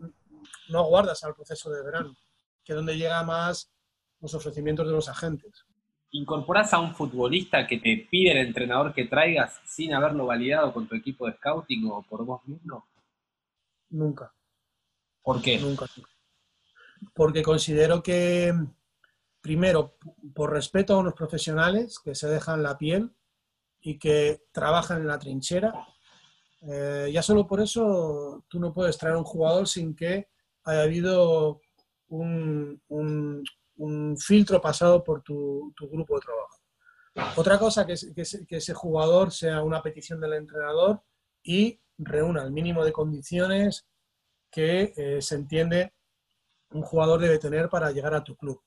no 0.69 0.79
aguardas 0.79 1.23
al 1.23 1.35
proceso 1.35 1.69
de 1.69 1.83
verano, 1.83 2.15
que 2.63 2.73
es 2.73 2.75
donde 2.75 2.97
llega 2.97 3.23
más 3.23 3.71
los 4.19 4.33
ofrecimientos 4.33 4.87
de 4.87 4.93
los 4.93 5.09
agentes. 5.09 5.65
¿Incorporás 6.11 6.73
a 6.73 6.79
un 6.79 6.93
futbolista 6.93 7.65
que 7.65 7.79
te 7.79 8.07
pide 8.09 8.31
el 8.31 8.47
entrenador 8.47 8.93
que 8.93 9.05
traigas 9.05 9.59
sin 9.65 9.93
haberlo 9.93 10.27
validado 10.27 10.71
con 10.71 10.87
tu 10.87 10.95
equipo 10.95 11.25
de 11.25 11.33
scouting 11.33 11.89
o 11.91 12.03
por 12.03 12.23
vos 12.23 12.45
mismo? 12.45 12.87
Nunca. 13.89 14.33
¿Por 15.21 15.41
qué? 15.41 15.57
Nunca. 15.57 15.87
Porque 17.13 17.41
considero 17.41 18.03
que, 18.03 18.53
primero, 19.41 19.97
por 20.35 20.51
respeto 20.51 20.93
a 20.93 20.99
unos 20.99 21.15
profesionales 21.15 21.99
que 21.99 22.13
se 22.13 22.27
dejan 22.27 22.63
la 22.63 22.77
piel 22.77 23.11
y 23.81 23.97
que 23.97 24.43
trabajan 24.51 25.01
en 25.01 25.07
la 25.07 25.19
trinchera, 25.19 25.87
eh, 26.61 27.09
ya 27.11 27.21
solo 27.21 27.45
por 27.45 27.59
eso 27.59 28.45
tú 28.47 28.59
no 28.59 28.73
puedes 28.73 28.97
traer 28.97 29.15
un 29.17 29.23
jugador 29.23 29.67
sin 29.67 29.95
que 29.95 30.29
haya 30.65 30.81
habido 30.83 31.61
un, 32.09 32.81
un- 32.89 33.43
un 33.77 34.17
filtro 34.17 34.61
pasado 34.61 35.03
por 35.03 35.21
tu, 35.23 35.73
tu 35.75 35.89
grupo 35.89 36.15
de 36.15 36.21
trabajo. 36.25 36.59
Otra 37.39 37.57
cosa 37.59 37.85
que, 37.85 37.95
que 38.15 38.23
que 38.47 38.57
ese 38.57 38.73
jugador 38.73 39.31
sea 39.31 39.63
una 39.63 39.81
petición 39.81 40.19
del 40.21 40.33
entrenador 40.33 41.01
y 41.43 41.79
reúna 41.97 42.43
el 42.43 42.51
mínimo 42.51 42.83
de 42.85 42.91
condiciones 42.91 43.85
que 44.51 44.93
eh, 44.95 45.21
se 45.21 45.35
entiende 45.35 45.93
un 46.71 46.81
jugador 46.81 47.19
debe 47.21 47.37
tener 47.39 47.69
para 47.69 47.91
llegar 47.91 48.13
a 48.15 48.23
tu 48.23 48.35
club. 48.35 48.61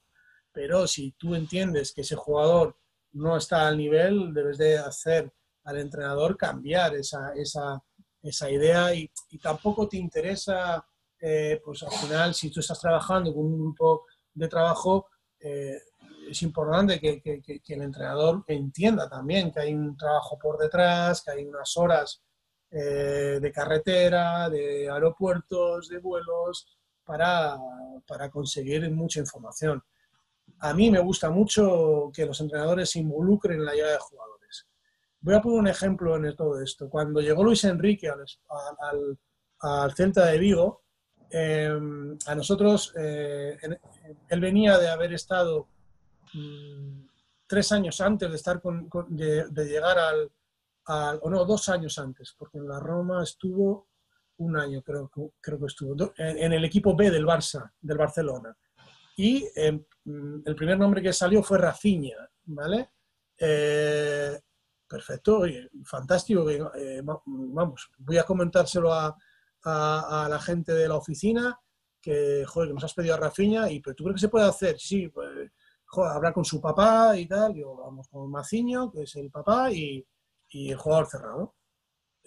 Pero 0.52 0.86
si 0.86 1.12
tú 1.12 1.34
entiendes 1.34 1.92
que 1.92 2.02
ese 2.02 2.16
jugador 2.16 2.76
no 3.12 3.36
está 3.36 3.66
al 3.68 3.76
nivel, 3.78 4.32
debes 4.32 4.58
de 4.58 4.78
hacer 4.78 5.32
al 5.64 5.78
entrenador 5.78 6.36
cambiar 6.36 6.94
esa, 6.94 7.32
esa, 7.34 7.82
esa 8.22 8.50
idea 8.50 8.94
y, 8.94 9.10
y 9.30 9.38
tampoco 9.38 9.88
te 9.88 9.96
interesa, 9.96 10.86
eh, 11.20 11.60
pues 11.64 11.82
al 11.82 11.90
final, 11.92 12.34
si 12.34 12.50
tú 12.50 12.60
estás 12.60 12.80
trabajando 12.80 13.32
con 13.34 13.44
un 13.44 13.58
grupo 13.58 14.04
de 14.34 14.48
trabajo, 14.48 15.08
eh, 15.40 15.78
es 16.30 16.42
importante 16.42 16.98
que, 17.00 17.20
que- 17.20 17.40
que- 17.42 17.74
el 17.74 17.82
entrenador 17.82 18.44
entienda 18.48 19.08
también 19.08 19.52
que 19.52 19.60
hay 19.60 19.74
un 19.74 19.96
trabajo 19.96 20.38
por 20.38 20.58
detrás, 20.58 21.22
que 21.22 21.30
hay 21.30 21.44
unas 21.44 21.76
horas 21.76 22.22
eh, 22.70 23.38
de 23.40 23.52
carretera, 23.52 24.50
de 24.50 24.90
aeropuertos, 24.90 25.88
de 25.88 25.98
vuelos, 25.98 26.66
para, 27.04 27.56
para 28.06 28.28
conseguir 28.30 28.90
mucha 28.90 29.20
información. 29.20 29.82
A 30.58 30.74
mí 30.74 30.90
me 30.90 30.98
gusta 30.98 31.30
mucho 31.30 32.10
que 32.12 32.26
los 32.26 32.40
entrenadores 32.40 32.90
se 32.90 32.98
involucren 32.98 33.60
en 33.60 33.64
la 33.66 33.72
llegada 33.72 33.92
de 33.92 33.98
jugadores. 34.00 34.66
Voy 35.20 35.34
a 35.34 35.40
poner 35.42 35.58
un 35.60 35.68
ejemplo 35.68 36.16
en 36.16 36.34
todo 36.34 36.60
esto. 36.60 36.90
Cuando 36.90 37.20
llegó 37.20 37.44
Luis 37.44 37.62
Enrique 37.64 38.08
al, 38.08 38.24
al- 38.80 39.18
al 39.60 39.94
Celta 39.94 40.26
de 40.26 40.38
Vigo, 40.38 40.82
eh, 41.30 41.78
a 42.26 42.34
nosotros, 42.34 42.92
eh, 42.96 43.58
él 44.28 44.40
venía 44.40 44.78
de 44.78 44.88
haber 44.88 45.12
estado 45.12 45.68
mm, 46.34 47.06
tres 47.46 47.72
años 47.72 48.00
antes 48.00 48.30
de, 48.30 48.36
estar 48.36 48.60
con- 48.60 48.88
de, 49.08 49.46
llegar 49.64 49.98
al, 49.98 50.30
o 51.22 51.30
no, 51.30 51.44
dos 51.44 51.68
años 51.68 51.98
antes, 51.98 52.34
porque 52.38 52.58
en 52.58 52.68
la 52.68 52.78
Roma 52.78 53.22
estuvo 53.22 53.88
un 54.38 54.56
año, 54.56 54.82
creo, 54.82 55.10
creo 55.40 55.58
que 55.58 55.66
estuvo, 55.66 56.12
en, 56.16 56.52
el 56.52 56.64
equipo 56.64 56.94
B 56.94 57.10
del 57.10 57.26
Barça, 57.26 57.72
del 57.80 57.98
Barcelona. 57.98 58.56
Y 59.16 59.48
eh, 59.56 59.72
mm, 60.04 60.42
el 60.44 60.54
primer 60.54 60.78
nombre 60.78 61.02
que 61.02 61.12
salió 61.12 61.42
fue 61.42 61.58
Rafinha, 61.58 62.28
¿vale? 62.44 62.90
Perfecto, 64.88 65.42
fantástico. 65.84 66.46
vamos, 67.02 67.90
voy 67.98 68.18
a 68.18 68.24
comentárselo 68.24 68.92
a, 68.92 69.16
a- 69.66 70.28
la 70.28 70.38
gente 70.40 70.72
de 70.72 70.88
la 70.88 70.96
oficina 70.96 71.58
que, 72.00 72.44
joder, 72.46 72.68
que 72.68 72.74
nos 72.74 72.84
has 72.84 72.94
pedido 72.94 73.14
a 73.14 73.18
Rafinha 73.18 73.70
y, 73.70 73.80
pero 73.80 73.94
¿tú 73.96 74.04
crees 74.04 74.16
que 74.16 74.20
se 74.26 74.28
puede 74.28 74.46
hacer? 74.46 74.78
Sí, 74.78 75.08
pues, 75.08 75.50
joder, 75.86 76.12
hablar 76.12 76.32
con 76.32 76.44
su 76.44 76.60
papá 76.60 77.16
y 77.18 77.26
tal. 77.26 77.54
Yo, 77.54 77.74
vamos 77.76 78.08
con 78.08 78.30
Maciño, 78.30 78.90
que 78.92 79.02
es 79.02 79.16
el 79.16 79.30
papá, 79.30 79.72
y, 79.72 80.06
y 80.50 80.70
el 80.70 80.76
jugador 80.76 81.06
cerrado. 81.08 81.54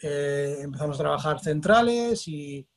Eh, 0.01 0.57
empezamos 0.61 0.97
a 0.99 1.03
trabajar 1.03 1.39
centrales 1.41 2.27
y, 2.27 2.67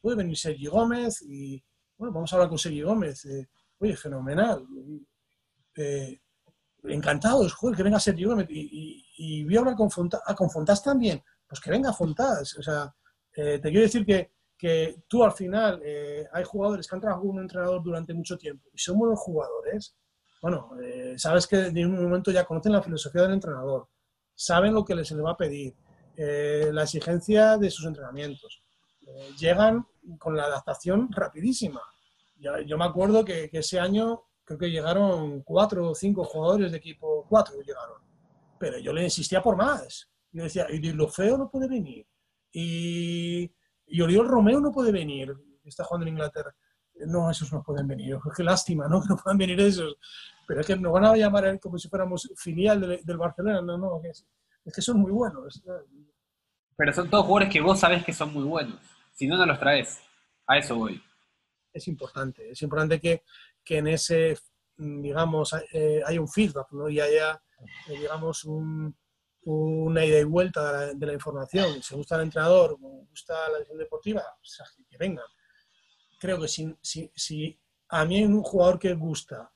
puede 0.00 0.16
venir 0.16 0.36
Sergi 0.36 0.66
Gómez 0.66 1.22
y, 1.22 1.62
bueno, 1.98 2.12
vamos 2.14 2.32
a 2.32 2.36
hablar 2.36 2.48
con 2.48 2.58
Sergi 2.58 2.82
Gómez. 2.82 3.24
eh, 3.26 3.48
oye, 3.78 3.96
fenomenal. 3.96 4.64
Eh, 5.76 6.20
encantados, 6.84 7.52
joder, 7.54 7.76
que 7.76 7.82
venga 7.82 8.00
Sergi 8.00 8.24
Gómez. 8.24 8.46
Y, 8.50 9.04
y, 9.18 9.46
y 9.46 9.56
a 9.56 9.58
hablar 9.60 9.74
con 9.76 9.90
Fontás. 9.90 10.20
Ah, 10.26 10.34
con 10.34 10.50
Fontás 10.50 10.82
también. 10.82 11.22
Pues 11.46 11.60
que 11.60 11.70
venga 11.70 11.92
Fontás. 11.92 12.56
O 12.58 12.62
sea, 12.62 12.94
eh, 13.36 13.58
te 13.58 13.70
quiero 13.70 13.82
decir 13.82 14.04
que, 14.04 14.32
que 14.56 15.02
tú 15.06 15.22
al 15.22 15.32
final, 15.32 15.80
eh, 15.84 16.26
hay 16.32 16.44
jugadores 16.44 16.88
que 16.88 16.94
han 16.94 17.00
trabajado 17.00 17.26
con 17.26 17.36
un 17.36 17.42
entrenador 17.42 17.82
durante 17.82 18.14
mucho 18.14 18.36
tiempo 18.38 18.68
y 18.72 18.78
son 18.78 18.98
buenos 18.98 19.20
jugadores. 19.20 19.96
Bueno, 20.40 20.70
eh, 20.82 21.14
sabes 21.16 21.46
que 21.46 21.56
de 21.56 21.84
un 21.84 22.02
momento 22.02 22.30
ya 22.30 22.44
conocen 22.44 22.72
la 22.72 22.82
filosofía 22.82 23.22
del 23.22 23.32
entrenador, 23.32 23.88
saben 24.34 24.74
lo 24.74 24.84
que 24.84 24.92
se 25.04 25.14
les 25.14 25.24
va 25.24 25.32
a 25.32 25.36
pedir, 25.36 25.74
eh, 26.16 26.70
la 26.72 26.82
exigencia 26.84 27.58
de 27.58 27.70
sus 27.70 27.86
entrenamientos. 27.86 28.62
Eh, 29.06 29.30
llegan 29.38 29.86
con 30.18 30.36
la 30.36 30.44
adaptación 30.44 31.10
rapidísima. 31.12 31.80
Yo, 32.38 32.60
yo 32.60 32.78
me 32.78 32.84
acuerdo 32.84 33.24
que, 33.24 33.48
que 33.48 33.58
ese 33.58 33.78
año 33.78 34.22
creo 34.44 34.58
que 34.58 34.70
llegaron 34.70 35.42
cuatro 35.42 35.90
o 35.90 35.94
cinco 35.94 36.24
jugadores 36.24 36.70
de 36.70 36.78
equipo, 36.78 37.26
cuatro 37.28 37.60
llegaron. 37.60 38.00
Pero 38.58 38.78
yo 38.78 38.92
le 38.92 39.04
insistía 39.04 39.42
por 39.42 39.56
más. 39.56 40.10
Yo 40.32 40.44
decía, 40.44 40.66
y 40.70 40.80
lo 40.92 41.08
feo 41.08 41.36
no 41.36 41.50
puede 41.50 41.68
venir. 41.68 42.06
Y, 42.58 43.52
y 43.86 44.00
Oriol 44.00 44.26
Romeo 44.26 44.60
no 44.60 44.72
puede 44.72 44.90
venir. 44.90 45.36
Está 45.62 45.84
jugando 45.84 46.06
en 46.06 46.14
Inglaterra. 46.14 46.56
No, 47.06 47.30
esos 47.30 47.52
no 47.52 47.62
pueden 47.62 47.86
venir. 47.86 48.16
Qué 48.34 48.42
lástima, 48.42 48.88
¿no? 48.88 49.00
Que 49.02 49.08
no 49.10 49.16
puedan 49.16 49.36
venir 49.36 49.60
esos. 49.60 49.96
Pero 50.48 50.62
es 50.62 50.66
que 50.66 50.74
nos 50.74 50.90
van 50.90 51.04
a 51.04 51.14
llamar 51.14 51.44
a 51.44 51.50
él 51.50 51.60
como 51.60 51.76
si 51.76 51.88
fuéramos 51.88 52.32
filial 52.34 52.80
del, 52.80 53.04
del 53.04 53.18
Barcelona. 53.18 53.60
No, 53.60 53.76
no, 53.76 54.00
es, 54.04 54.26
es 54.64 54.74
que 54.74 54.80
son 54.80 55.00
muy 55.00 55.12
buenos. 55.12 55.62
Pero 56.76 56.92
son 56.94 57.10
todos 57.10 57.26
jugadores 57.26 57.52
que 57.52 57.60
vos 57.60 57.78
sabés 57.78 58.02
que 58.02 58.14
son 58.14 58.32
muy 58.32 58.44
buenos. 58.44 58.80
Si 59.12 59.26
no, 59.26 59.36
no 59.36 59.44
los 59.44 59.60
traes. 59.60 60.00
A 60.46 60.56
eso 60.56 60.76
voy. 60.76 61.02
Es 61.74 61.86
importante. 61.88 62.52
Es 62.52 62.62
importante 62.62 62.98
que, 62.98 63.22
que 63.62 63.78
en 63.78 63.88
ese, 63.88 64.38
digamos, 64.78 65.54
eh, 65.74 66.00
haya 66.06 66.20
un 66.22 66.28
feedback, 66.28 66.72
¿no? 66.72 66.88
Y 66.88 67.00
haya, 67.00 67.38
eh, 67.88 67.98
digamos, 67.98 68.44
un, 68.44 68.96
una 69.46 70.04
ida 70.04 70.18
y 70.18 70.24
vuelta 70.24 70.92
de 70.92 71.06
la, 71.06 71.12
información. 71.12 71.80
Si 71.80 71.94
gusta 71.94 72.16
el 72.16 72.22
entrenador, 72.22 72.76
gusta 72.80 73.34
la 73.48 73.58
dirección 73.58 73.78
deportiva, 73.78 74.22
pues, 74.38 74.60
que 74.88 74.96
vengan. 74.98 75.24
creo 76.18 76.40
que 76.40 76.48
si, 76.48 76.74
si, 76.82 77.10
si 77.14 77.58
a 77.90 78.04
mí 78.04 78.24
un 78.24 78.42
jugador 78.42 78.78
que 78.78 78.94
gusta 78.94 79.52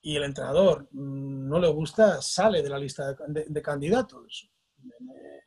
y 0.00 0.16
el 0.16 0.22
entrenador 0.22 0.88
no 0.92 1.58
le 1.58 1.68
gusta, 1.68 2.22
sale 2.22 2.62
de 2.62 2.70
la 2.70 2.78
lista 2.78 3.14
de, 3.28 3.62
candidatos. 3.62 4.50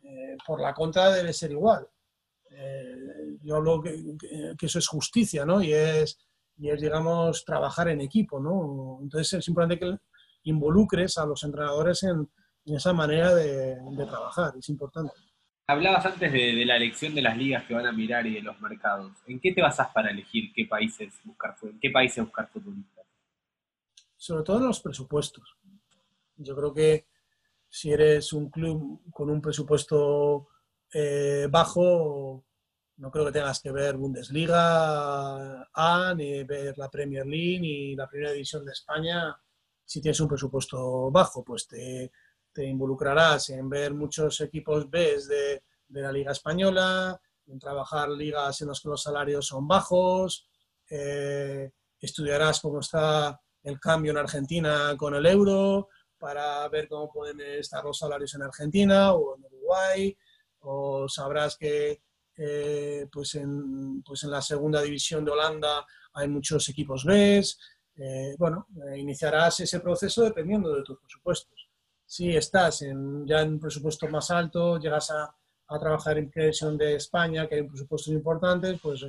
Eh, 0.04 0.38
por 0.46 0.62
la 0.62 0.74
contra 0.74 1.12
debe 1.12 1.34
ser 1.34 1.52
igual. 1.52 1.88
Eh, 2.52 3.38
yo 3.42 3.56
hablo 3.56 3.82
que, 3.82 4.16
que, 4.56 4.66
eso 4.66 4.78
es 4.78 4.88
justicia, 4.88 5.46
¿no? 5.46 5.64
Y 5.64 5.74
es, 5.74 6.20
y 6.58 6.70
es, 6.70 6.80
digamos, 6.80 7.44
trabajar 7.44 7.88
en 7.90 8.02
equipo, 8.02 8.40
¿no? 8.40 9.00
Entonces 9.02 9.40
es 9.40 9.48
importante 9.48 9.80
que 9.80 9.98
involucres 10.44 11.18
a 11.18 11.26
los 11.26 11.44
entrenadores 11.44 12.04
en, 12.04 12.30
en 12.70 12.76
esa 12.76 12.94
manera 12.94 13.34
de, 13.34 13.76
de, 13.76 14.06
trabajar, 14.06 14.54
es 14.58 14.70
importante. 14.70 15.14
Hablabas 15.68 16.06
antes 16.06 16.32
de, 16.32 16.56
de, 16.56 16.66
la 16.66 16.78
elección 16.78 17.14
de 17.14 17.22
las 17.22 17.38
ligas 17.38 17.64
que 17.66 17.74
van 17.74 17.86
a 17.86 17.92
mirar 17.92 18.26
y 18.26 18.36
de 18.36 18.42
los 18.42 18.60
mercados. 18.60 19.12
¿En 19.28 19.40
qué 19.40 19.54
te 19.54 19.62
basas 19.62 19.90
para 19.90 20.10
elegir 20.10 20.52
qué 20.54 20.66
países 20.66 21.14
buscar, 21.24 21.56
en 21.62 21.80
qué 21.80 21.92
países 21.92 22.24
buscar 22.24 22.50
futbolistas? 22.50 23.06
Sobre 24.18 24.44
todo 24.44 24.58
en 24.58 24.66
los 24.66 24.80
presupuestos. 24.82 25.56
Yo 26.38 26.56
creo 26.56 26.74
que 26.74 27.06
si 27.70 27.92
eres 27.92 28.34
un 28.34 28.50
club 28.50 29.02
con 29.12 29.30
un 29.30 29.42
presupuesto 29.42 30.48
eh, 30.92 31.48
bajo, 31.50 32.44
no 32.98 33.12
creo 33.12 33.26
que 33.26 33.32
tengas 33.32 33.62
que 33.62 33.72
ver 33.72 33.96
Bundesliga 33.96 35.70
A, 35.74 36.14
ni 36.16 36.44
ver 36.44 36.78
la 36.78 36.90
Premier 36.90 37.26
League, 37.26 37.60
ni 37.60 37.96
la 37.96 38.10
Primera 38.10 38.32
División 38.32 38.66
de 38.66 38.72
España. 38.72 39.38
Si 39.86 40.02
tienes 40.02 40.20
un 40.20 40.28
presupuesto 40.28 41.10
bajo, 41.12 41.44
pues 41.44 41.68
te, 41.68 42.12
te 42.54 42.66
involucrarás 42.66 43.50
en 43.50 43.70
ver 43.70 43.94
muchos 43.94 44.42
equipos 44.42 44.90
B 44.90 45.18
de, 45.28 45.64
de, 45.88 46.02
la 46.02 46.12
Liga 46.12 46.32
Española, 46.32 47.20
en 47.48 47.60
trabajar 47.60 48.10
ligas 48.10 48.62
en 48.62 48.68
las 48.68 48.82
que 48.82 48.90
los 48.90 49.02
salarios 49.02 49.48
son 49.48 49.68
bajos, 49.68 50.48
eh, 50.90 51.72
estudiarás 52.00 52.60
cómo 52.60 52.80
está 52.80 53.40
el 53.64 53.80
cambio 53.80 54.12
en 54.12 54.18
Argentina 54.18 54.96
con 54.98 55.16
el 55.16 55.26
euro, 55.26 55.90
para 56.18 56.68
ver 56.68 56.88
cómo 56.88 57.12
pueden 57.12 57.40
estar 57.42 57.84
los 57.84 57.98
salarios 57.98 58.34
en 58.36 58.44
Argentina 58.44 59.14
o 59.14 59.38
en 59.38 59.46
Uruguay, 59.46 60.18
o 60.60 61.08
sabrás 61.08 61.56
que 61.58 62.02
eh, 62.36 63.08
pues, 63.12 63.36
en, 63.36 64.02
pues 64.04 64.24
en 64.24 64.32
la 64.32 64.42
segunda 64.42 64.82
división 64.82 65.24
de 65.24 65.32
Holanda 65.32 65.86
hay 66.14 66.28
muchos 66.28 66.68
equipos 66.70 67.06
B. 67.06 67.44
Eh, 67.96 68.36
bueno, 68.38 68.68
iniciarás 68.96 69.60
ese 69.60 69.80
proceso 69.80 70.24
dependiendo 70.24 70.74
de 70.74 70.84
tus 70.84 70.98
presupuestos. 71.00 71.69
Si 72.10 72.36
estás 72.36 72.82
en, 72.82 73.28
ya 73.28 73.42
en 73.42 73.50
un 73.50 73.60
presupuesto 73.60 74.08
más 74.08 74.32
alto, 74.32 74.80
llegas 74.80 75.12
a, 75.12 75.32
a 75.68 75.80
trabajar 75.80 76.18
en 76.18 76.32
televisión 76.32 76.76
de 76.76 76.96
España, 76.96 77.48
que 77.48 77.54
hay 77.54 77.64
presupuestos 77.64 78.12
importantes, 78.12 78.80
pues 78.82 79.06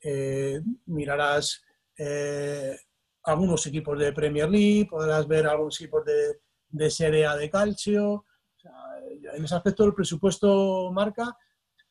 eh, 0.00 0.60
mirarás 0.84 1.60
eh, 1.98 2.76
algunos 3.24 3.66
equipos 3.66 3.98
de 3.98 4.12
Premier 4.12 4.48
League, 4.48 4.86
podrás 4.88 5.26
ver 5.26 5.48
algunos 5.48 5.80
equipos 5.80 6.04
de, 6.04 6.38
de 6.68 6.88
Serie 6.88 7.26
A 7.26 7.34
de 7.34 7.50
calcio. 7.50 8.12
O 8.12 8.24
sea, 8.56 8.72
en 9.34 9.44
ese 9.44 9.56
aspecto 9.56 9.84
el 9.84 9.94
presupuesto 9.94 10.92
marca. 10.92 11.36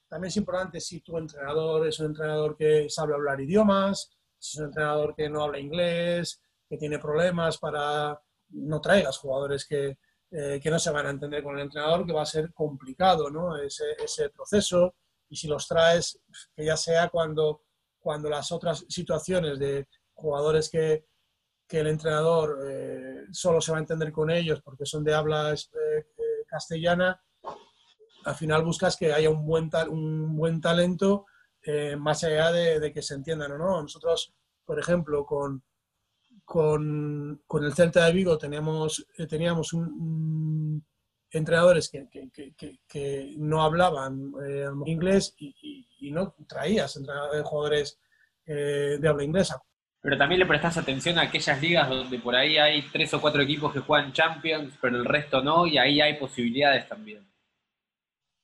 También 0.08 0.30
es 0.30 0.38
importante 0.38 0.80
si 0.80 1.02
tu 1.02 1.18
entrenador 1.18 1.86
es 1.86 2.00
un 2.00 2.06
entrenador 2.06 2.56
que 2.56 2.90
sabe 2.90 3.14
hablar 3.14 3.42
idiomas, 3.42 4.10
si 4.40 4.56
es 4.56 4.60
un 4.62 4.68
entrenador 4.68 5.16
que 5.16 5.30
no 5.30 5.44
habla 5.44 5.60
inglés, 5.60 6.42
que 6.70 6.78
tiene 6.78 6.98
problemas 6.98 7.58
para... 7.58 8.18
No 8.48 8.80
traigas 8.80 9.18
jugadores 9.18 9.66
que, 9.66 9.98
eh, 10.38 10.60
que 10.62 10.70
no 10.70 10.78
se 10.78 10.92
van 10.92 11.08
a 11.08 11.12
entender 11.12 11.42
con 11.42 11.56
el 11.56 11.64
entrenador, 11.64 12.06
que 12.06 12.12
va 12.12 12.24
a 12.24 12.26
ser 12.26 12.52
complicado 12.54 13.30
¿no? 13.30 13.58
ese, 13.58 13.86
ese 14.04 14.30
proceso. 14.30 14.96
Y 15.30 15.36
si 15.38 15.48
los 15.48 15.66
traes, 15.66 16.20
que 16.54 16.66
ya 16.66 16.76
sea 16.76 17.08
cuando, 17.10 17.62
cuando 18.00 18.30
las 18.30 18.52
otras 18.52 18.86
situaciones 18.90 19.58
de 19.60 19.88
jugadores 20.14 20.70
que, 20.70 21.06
que 21.68 21.80
el 21.80 21.88
entrenador 21.88 22.60
eh, 22.68 23.26
solo 23.32 23.62
se 23.62 23.72
va 23.72 23.78
a 23.78 23.82
entender 23.82 24.12
con 24.12 24.30
ellos 24.30 24.62
porque 24.62 24.86
son 24.86 25.04
de 25.04 25.14
habla 25.14 25.54
eh, 25.54 25.58
eh, 25.74 26.04
castellana, 26.48 27.22
al 28.26 28.36
final 28.36 28.64
buscas 28.64 28.98
que 28.98 29.14
haya 29.14 29.30
un 29.30 29.46
buen, 29.46 29.70
un 29.90 30.36
buen 30.36 30.60
talento 30.60 31.28
eh, 31.62 31.96
más 31.96 32.24
allá 32.24 32.52
de, 32.52 32.80
de, 32.80 32.92
que 32.92 33.02
se 33.02 33.14
entiendan 33.14 33.54
o 33.54 33.58
no. 33.58 33.82
Nosotros, 33.82 34.34
por 34.66 34.80
ejemplo, 34.80 35.26
con, 35.26 35.64
con, 36.46 37.42
con 37.46 37.66
el 37.66 37.74
Celta 37.74 38.06
de 38.06 38.14
Vigo 38.14 38.38
teníamos, 38.38 39.06
eh, 39.18 39.28
teníamos 39.28 39.74
un, 39.74 39.84
un 39.84 40.86
entrenadores 41.32 41.90
que, 41.90 42.08
que, 42.10 42.30
que, 42.56 42.80
que, 42.88 43.34
no 43.38 43.62
hablaban 43.62 44.32
eh, 44.48 44.68
inglés 44.86 45.34
y, 45.38 45.54
y, 45.62 46.08
y, 46.08 46.12
no 46.12 46.34
traías 46.48 46.98
jugadores 47.44 48.00
de 48.46 49.08
habla 49.08 49.24
inglesa 49.24 49.62
pero 50.06 50.20
también 50.20 50.38
le 50.38 50.46
prestas 50.46 50.78
atención 50.78 51.18
a 51.18 51.24
aquellas 51.24 51.60
ligas 51.60 51.90
donde 51.90 52.20
por 52.20 52.36
ahí 52.36 52.60
hay 52.60 52.88
tres 52.92 53.12
o 53.16 53.20
cuatro 53.20 53.42
equipos 53.42 53.74
que 53.74 53.80
juegan 53.80 54.14
Champions, 54.14 54.78
pero 54.80 54.98
el 54.98 55.04
resto 55.04 55.42
no, 55.42 55.66
y 55.66 55.80
ahí 55.80 56.00
hay 56.00 56.20
posibilidades 56.20 56.88
también. 56.88 57.28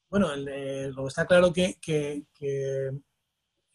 Bueno, 0.10 0.34
el, 0.34 0.47
eh, 0.47 0.88
lo 0.88 1.04
que 1.04 1.08
está 1.10 1.28
claro 1.28 1.54
que, 1.54 1.76
que, 1.80 2.24
que 2.34 2.89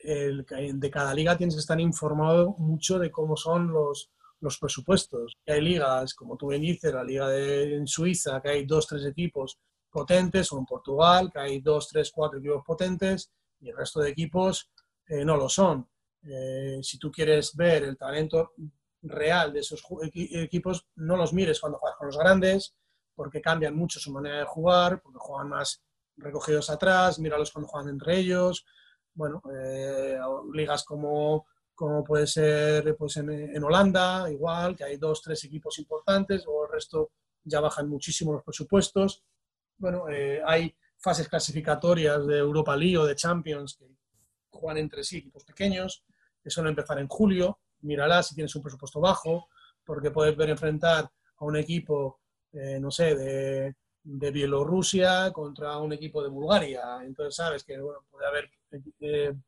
el, 0.00 0.44
de 0.80 0.90
cada 0.90 1.14
liga 1.14 1.36
tienes 1.36 1.54
que 1.54 1.60
estar 1.60 1.80
informado 1.80 2.56
mucho 2.58 2.98
de 2.98 3.12
cómo 3.12 3.36
son 3.36 3.68
los, 3.68 4.10
los 4.46 4.58
presupuestos. 4.58 5.34
Hay 5.46 5.60
ligas, 5.60 6.14
como 6.14 6.36
tú 6.36 6.48
bien 6.48 6.62
dices, 6.62 6.92
la 6.92 7.04
liga 7.04 7.28
de 7.28 7.76
en 7.76 7.86
Suiza, 7.86 8.40
que 8.40 8.50
hay 8.50 8.66
dos, 8.66 8.86
tres 8.86 9.04
equipos 9.04 9.58
potentes, 9.90 10.52
o 10.52 10.58
en 10.58 10.66
Portugal, 10.66 11.30
que 11.32 11.40
hay 11.40 11.60
dos, 11.60 11.88
tres, 11.88 12.10
cuatro 12.12 12.38
equipos 12.38 12.62
potentes, 12.64 13.30
y 13.60 13.70
el 13.70 13.76
resto 13.76 14.00
de 14.00 14.10
equipos 14.10 14.70
eh, 15.08 15.24
no 15.24 15.36
lo 15.36 15.48
son 15.48 15.88
eh, 16.28 16.80
si 16.82 16.98
tú 16.98 17.10
quieres 17.10 17.54
ver 17.54 17.84
el 17.84 17.96
talento 17.96 18.52
real 19.02 19.52
de 19.52 19.60
esos 19.60 19.82
equipos, 20.12 20.86
no 20.96 21.16
los 21.16 21.32
mires 21.32 21.60
cuando 21.60 21.78
juegas 21.78 21.96
con 21.96 22.06
los 22.08 22.18
grandes, 22.18 22.74
porque 23.14 23.40
cambian 23.40 23.76
mucho 23.76 24.00
su 24.00 24.10
manera 24.10 24.38
de 24.38 24.44
jugar, 24.44 25.00
porque 25.00 25.18
juegan 25.20 25.50
más 25.50 25.82
recogidos 26.16 26.70
atrás, 26.70 27.18
míralos 27.18 27.52
cuando 27.52 27.68
juegan 27.68 27.90
entre 27.90 28.18
ellos. 28.18 28.66
Bueno, 29.14 29.40
eh, 29.54 30.18
ligas 30.52 30.84
como, 30.84 31.46
como 31.76 32.02
puede 32.02 32.26
ser 32.26 32.96
pues 32.96 33.18
en, 33.18 33.62
Holanda, 33.62 34.28
igual, 34.30 34.74
que 34.74 34.82
hay 34.82 34.96
dos, 34.96 35.20
tres 35.22 35.44
equipos 35.44 35.78
importantes, 35.78 36.44
o 36.48 36.64
el 36.64 36.72
resto 36.72 37.10
ya 37.44 37.60
bajan 37.60 37.88
muchísimo 37.88 38.32
los 38.32 38.42
presupuestos. 38.42 39.22
Bueno, 39.76 40.08
eh, 40.08 40.40
hay 40.44 40.74
fases 40.96 41.28
clasificatorias 41.28 42.26
de 42.26 42.38
Europa 42.38 42.74
League 42.74 42.96
o 42.96 43.04
de 43.04 43.14
Champions 43.14 43.76
que 43.76 43.86
juegan 44.50 44.78
entre 44.78 45.04
sí 45.04 45.18
equipos 45.18 45.44
pequeños 45.44 46.02
que 46.42 46.50
suele 46.50 46.70
empezar 46.70 46.98
en 46.98 47.08
julio. 47.08 47.60
Mírala 47.82 48.22
si 48.22 48.34
tienes 48.34 48.56
un 48.56 48.62
presupuesto 48.62 48.98
bajo, 48.98 49.48
porque 49.84 50.10
puedes 50.10 50.34
ver 50.34 50.48
enfrentar 50.48 51.10
a 51.36 51.44
un 51.44 51.56
equipo, 51.56 52.20
eh, 52.52 52.80
no 52.80 52.90
sé, 52.90 53.14
de, 53.14 53.76
de, 54.02 54.30
Bielorrusia 54.30 55.30
contra 55.30 55.76
un 55.76 55.92
equipo 55.92 56.22
de 56.22 56.30
Bulgaria. 56.30 57.00
Entonces 57.04 57.36
sabes 57.36 57.64
que 57.64 57.78
bueno, 57.78 58.00
puede 58.10 58.26
haber 58.26 58.50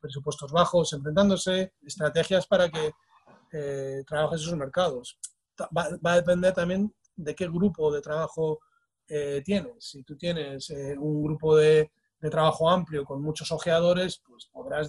presupuestos 0.00 0.52
bajos 0.52 0.92
enfrentándose, 0.92 1.74
estrategias 1.84 2.46
para 2.46 2.68
que 2.68 2.92
eh, 3.52 4.02
trabajes 4.06 4.40
esos 4.40 4.56
mercados. 4.56 5.18
Va, 5.76 6.12
a 6.12 6.16
depender 6.16 6.52
también 6.54 6.94
de 7.16 7.34
qué 7.34 7.48
grupo 7.48 7.92
de 7.92 8.00
trabajo 8.00 8.60
eh, 9.08 9.42
tienes. 9.44 9.84
Si 9.84 10.02
tú 10.02 10.16
tienes 10.16 10.70
eh, 10.70 10.96
un 10.98 11.22
grupo 11.22 11.56
de, 11.56 11.90
trabajo 12.30 12.68
amplio 12.68 13.04
con 13.04 13.22
muchos 13.22 13.52
ojeadores, 13.52 14.20
pues 14.26 14.46
podrás 14.52 14.88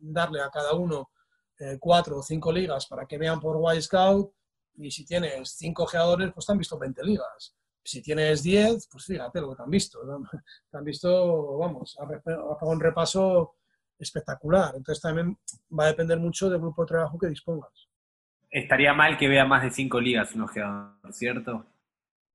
darle 0.00 0.40
a 0.40 0.48
cada 0.48 0.72
uno 0.72 1.10
eh, 1.58 1.76
cuatro 1.78 2.18
o 2.18 2.22
cinco 2.22 2.50
ligas 2.50 2.86
para 2.86 3.06
que 3.06 3.16
vean 3.16 3.38
por 3.38 3.60
Y 3.76 3.80
Scout 3.80 4.32
y 4.76 4.90
si 4.90 5.04
tienes 5.04 5.50
cinco 5.50 5.84
ojeadores, 5.84 6.32
pues 6.32 6.46
te 6.46 6.52
han 6.52 6.58
visto 6.58 6.78
20 6.78 7.04
ligas. 7.04 7.54
Si 7.84 8.00
tienes 8.00 8.42
10, 8.42 8.88
pues 8.90 9.04
fíjate 9.04 9.40
lo 9.40 9.50
que 9.50 9.56
te 9.56 9.62
han 9.62 9.70
visto. 9.70 10.00
Te 10.70 10.78
han 10.78 10.84
visto, 10.84 11.58
vamos, 11.58 11.96
a 11.98 12.64
un 12.64 12.80
repaso 12.80 13.56
espectacular. 13.98 14.74
Entonces 14.76 15.02
también 15.02 15.38
va 15.78 15.84
a 15.84 15.88
depender 15.88 16.18
mucho 16.18 16.48
del 16.48 16.60
grupo 16.60 16.82
de 16.82 16.88
trabajo 16.88 17.18
que 17.18 17.28
dispongas. 17.28 17.88
Estaría 18.50 18.94
mal 18.94 19.18
que 19.18 19.28
vea 19.28 19.44
más 19.44 19.62
de 19.62 19.70
cinco 19.70 20.00
ligas 20.00 20.34
un 20.34 20.42
ojeador, 20.42 21.12
¿cierto? 21.12 21.66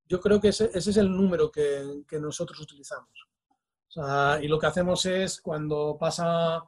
Yo 0.06 0.20
creo 0.20 0.39
que 0.39 0.50
ese, 0.50 0.70
ese 0.74 0.89
es 0.91 0.97
el 0.97 1.10
número 1.10 1.52
que, 1.52 2.04
que 2.08 2.20
nosotros 2.20 2.60
utilizamos. 2.60 3.28
O 3.88 3.91
sea, 3.91 4.39
y 4.41 4.47
lo 4.47 4.60
que 4.60 4.68
hacemos 4.68 5.06
es 5.06 5.41
cuando 5.41 5.97
pasa 6.00 6.64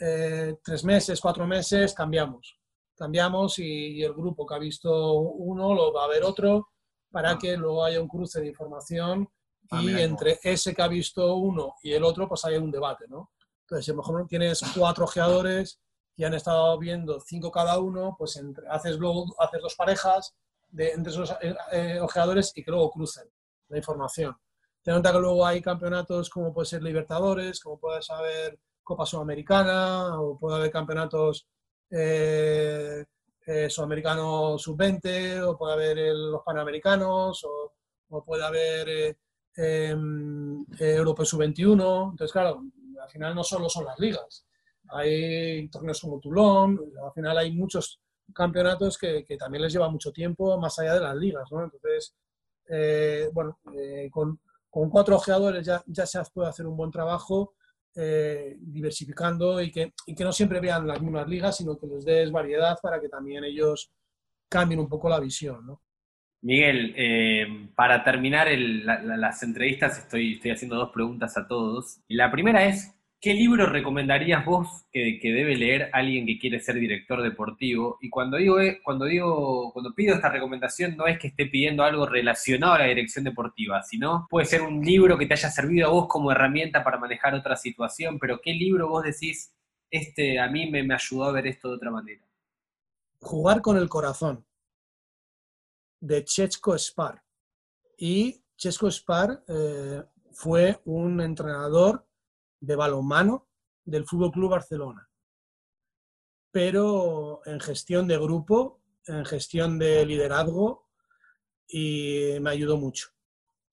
eh, 0.00 0.56
tres 0.64 0.84
meses, 0.84 1.20
cuatro 1.20 1.46
meses, 1.46 1.94
cambiamos. 1.94 2.58
Cambiamos 2.96 3.58
y, 3.58 3.98
y, 3.98 4.02
el 4.02 4.12
grupo 4.12 4.46
que 4.46 4.54
ha 4.54 4.58
visto 4.58 5.12
uno 5.14 5.74
lo 5.74 5.92
va 5.92 6.04
a 6.04 6.08
ver 6.08 6.24
otro 6.24 6.73
para 7.14 7.30
ah. 7.30 7.38
que 7.38 7.56
luego 7.56 7.84
haya 7.84 8.00
un 8.00 8.08
cruce 8.08 8.40
de 8.40 8.48
información 8.48 9.28
ah, 9.70 9.80
y 9.80 10.00
entre 10.00 10.40
ese 10.42 10.74
que 10.74 10.82
ha 10.82 10.88
visto 10.88 11.36
uno 11.36 11.76
y 11.80 11.92
el 11.92 12.02
otro 12.02 12.28
pues 12.28 12.44
haya 12.44 12.58
un 12.58 12.72
debate, 12.72 13.04
¿no? 13.08 13.30
Entonces, 13.60 13.84
si 13.84 13.92
a 13.92 13.94
lo 13.94 14.02
mejor 14.02 14.26
tienes 14.26 14.60
cuatro 14.76 15.04
ojeadores 15.04 15.80
y 16.16 16.24
han 16.24 16.34
estado 16.34 16.76
viendo 16.76 17.20
cinco 17.20 17.52
cada 17.52 17.78
uno, 17.78 18.16
pues 18.18 18.36
entre, 18.36 18.66
haces 18.68 18.98
luego 18.98 19.32
haces 19.38 19.62
dos 19.62 19.76
parejas 19.76 20.34
de, 20.68 20.90
entre 20.90 21.12
esos 21.12 21.30
eh, 21.40 21.54
eh, 21.70 22.00
ojeadores 22.00 22.52
y 22.56 22.64
que 22.64 22.70
luego 22.72 22.90
crucen 22.90 23.30
la 23.68 23.78
información. 23.78 24.34
Ten 24.82 24.94
en 24.94 24.96
cuenta 24.96 25.12
que 25.12 25.20
luego 25.20 25.46
hay 25.46 25.62
campeonatos 25.62 26.28
como 26.28 26.52
puede 26.52 26.66
ser 26.66 26.82
Libertadores, 26.82 27.60
como 27.60 27.78
puede 27.78 28.02
saber 28.02 28.58
Copa 28.82 29.06
Sudamericana 29.06 30.20
o 30.20 30.36
puede 30.36 30.56
haber 30.56 30.72
campeonatos 30.72 31.46
eh, 31.90 33.04
eh, 33.46 33.68
Sudamericano 33.68 34.58
Sub-20 34.58 35.42
o 35.42 35.56
puede 35.58 35.72
haber 35.74 36.14
los 36.14 36.42
Panamericanos 36.42 37.44
o, 37.44 37.72
puede 38.24 38.44
haber 38.44 38.88
eh, 38.88 39.16
em, 39.56 40.64
Europeo 40.78 41.24
Sub-21. 41.24 42.10
Entonces, 42.10 42.32
claro, 42.32 42.62
al 43.02 43.10
final 43.10 43.34
no 43.34 43.42
solo 43.42 43.68
son 43.68 43.84
las 43.84 43.98
ligas. 43.98 44.46
Hay 44.90 45.68
torneos 45.68 46.00
como 46.00 46.20
Toulon, 46.20 46.78
al 47.04 47.12
final 47.12 47.38
hay 47.38 47.52
muchos 47.52 48.00
campeonatos 48.32 48.98
que, 48.98 49.24
también 49.38 49.62
les 49.62 49.72
lleva 49.72 49.88
mucho 49.88 50.12
tiempo 50.12 50.58
más 50.58 50.78
allá 50.78 50.94
de 50.94 51.00
las 51.00 51.16
ligas, 51.16 51.50
¿no? 51.50 51.64
Entonces, 51.64 52.14
eh, 52.68 53.28
bueno, 53.32 53.58
eh, 53.74 54.08
con, 54.10 54.38
cuatro 54.70 55.16
ojeadores 55.16 55.66
ya 55.86 56.06
se 56.06 56.20
puede 56.32 56.48
hacer 56.48 56.66
un 56.66 56.76
buen 56.76 56.90
trabajo 56.90 57.54
eh, 57.94 58.56
diversificando 58.58 59.60
y 59.60 59.70
que, 59.70 59.92
y 60.06 60.14
que 60.14 60.24
no 60.24 60.32
siempre 60.32 60.60
vean 60.60 60.86
las 60.86 61.00
mismas 61.00 61.28
ligas, 61.28 61.56
sino 61.56 61.78
que 61.78 61.86
les 61.86 62.04
des 62.04 62.32
variedad 62.32 62.76
para 62.82 63.00
que 63.00 63.08
también 63.08 63.44
ellos 63.44 63.90
cambien 64.48 64.80
un 64.80 64.88
poco 64.88 65.08
la 65.08 65.20
visión, 65.20 65.66
¿no? 65.66 65.80
Miguel, 66.42 66.92
eh, 66.96 67.70
para 67.74 68.04
terminar 68.04 68.48
las 68.50 69.42
entrevistas 69.42 69.98
estoy, 69.98 70.34
estoy 70.34 70.50
haciendo 70.50 70.76
dos 70.76 70.90
preguntas 70.92 71.38
a 71.38 71.48
todos. 71.48 72.00
La 72.06 72.30
primera 72.30 72.66
es, 72.66 72.94
¿qué 73.24 73.32
libro 73.32 73.64
recomendarías 73.64 74.44
vos 74.44 74.84
que, 74.92 75.18
debe 75.22 75.56
leer 75.56 75.88
alguien 75.94 76.26
que 76.26 76.38
quiere 76.38 76.60
ser 76.60 76.74
director 76.74 77.22
deportivo? 77.22 77.96
Y 78.02 78.10
cuando 78.10 78.36
digo, 78.36 78.60
eh, 78.60 78.82
cuando 78.84 79.06
digo, 79.06 79.72
cuando 79.72 79.94
pido 79.94 80.14
esta 80.14 80.28
recomendación 80.28 80.94
no 80.94 81.06
es 81.06 81.18
que 81.18 81.28
esté 81.28 81.46
pidiendo 81.46 81.84
algo 81.84 82.04
relacionado 82.04 82.74
a 82.74 82.80
la 82.80 82.84
dirección 82.84 83.24
deportiva, 83.24 83.82
sino 83.82 84.26
puede 84.28 84.44
ser 84.44 84.60
un 84.60 84.82
libro 84.84 85.16
que 85.16 85.24
te 85.24 85.32
haya 85.32 85.48
servido 85.48 85.88
a 85.88 85.90
vos 85.90 86.06
como 86.06 86.32
herramienta 86.32 86.84
para 86.84 86.98
manejar 86.98 87.34
otra 87.34 87.56
situación, 87.56 88.18
pero 88.18 88.42
¿qué 88.42 88.52
libro 88.52 88.90
vos 88.90 89.04
decís, 89.04 89.54
este 89.90 90.38
a 90.38 90.46
mí 90.48 90.70
me, 90.70 90.82
me 90.82 90.92
ayudó 90.92 91.24
a 91.24 91.32
ver 91.32 91.46
esto 91.46 91.70
de 91.70 91.76
otra 91.76 91.90
manera? 91.90 92.20
Jugar 93.20 93.62
con 93.62 93.78
el 93.78 93.88
corazón, 93.88 94.44
de 95.98 96.22
Chechko 96.24 96.74
Spar. 96.74 97.22
Y 97.96 98.42
Chechko 98.58 98.90
Spar 98.90 99.42
eh, 99.48 100.02
fue 100.30 100.78
un 100.84 101.22
entrenador 101.22 102.06
de 102.64 102.76
balonmano 102.76 103.46
del 103.84 104.06
Fútbol 104.06 104.32
Club 104.32 104.50
Barcelona. 104.50 105.08
Pero 106.50 107.40
en 107.44 107.60
gestión 107.60 108.06
de 108.06 108.16
grupo, 108.18 108.80
en 109.06 109.24
gestión 109.24 109.78
de 109.78 110.06
liderazgo, 110.06 110.88
y 111.66 112.36
me 112.40 112.50
ayudó 112.50 112.76
mucho. 112.76 113.08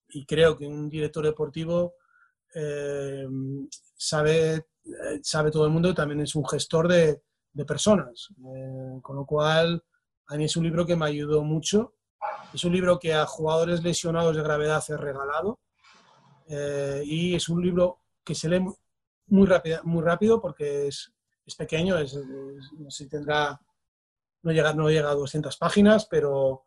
Y 0.09 0.25
creo 0.25 0.57
que 0.57 0.67
un 0.67 0.89
director 0.89 1.23
deportivo 1.23 1.95
eh, 2.53 3.27
sabe, 3.95 4.53
eh, 4.55 5.19
sabe 5.21 5.51
todo 5.51 5.65
el 5.65 5.71
mundo 5.71 5.93
también 5.93 6.21
es 6.21 6.35
un 6.35 6.47
gestor 6.47 6.87
de, 6.87 7.21
de 7.53 7.65
personas. 7.65 8.29
Eh, 8.55 8.99
con 9.01 9.15
lo 9.15 9.25
cual, 9.25 9.83
a 10.27 10.35
mí 10.35 10.45
es 10.45 10.55
un 10.55 10.63
libro 10.63 10.85
que 10.85 10.95
me 10.95 11.05
ayudó 11.05 11.43
mucho. 11.43 11.93
Es 12.53 12.63
un 12.63 12.73
libro 12.73 12.99
que 12.99 13.13
a 13.13 13.25
jugadores 13.25 13.83
lesionados 13.83 14.35
de 14.35 14.43
gravedad 14.43 14.83
he 14.89 14.97
regalado. 14.97 15.59
Eh, 16.47 17.03
y 17.05 17.35
es 17.35 17.47
un 17.49 17.61
libro 17.61 18.00
que 18.31 18.35
se 18.35 18.47
lee 18.47 18.63
muy, 19.27 19.45
rápido, 19.47 20.41
porque 20.41 20.87
es, 20.87 21.11
es 21.45 21.55
pequeño, 21.55 21.97
es, 21.97 22.15
no 22.15 22.87
tendrá, 23.09 23.59
no 24.43 24.51
llega, 24.51 24.73
no 24.73 24.89
llega 24.89 25.09
a 25.11 25.15
200 25.15 25.57
páginas, 25.57 26.07
pero, 26.09 26.63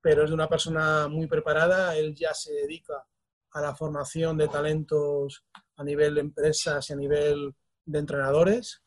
pero 0.00 0.22
es 0.22 0.30
de 0.30 0.34
una 0.34 0.48
persona 0.48 1.08
muy 1.08 1.26
preparada. 1.26 1.96
Él 1.96 2.14
ya 2.14 2.32
se 2.34 2.52
dedica 2.52 3.04
a 3.50 3.60
la 3.60 3.74
formación 3.74 4.36
de 4.36 4.48
talentos 4.48 5.44
a 5.76 5.82
nivel 5.82 6.14
de 6.14 6.20
empresas 6.20 6.88
y 6.88 6.92
a 6.92 6.96
nivel 6.96 7.54
de 7.84 7.98
entrenadores. 7.98 8.82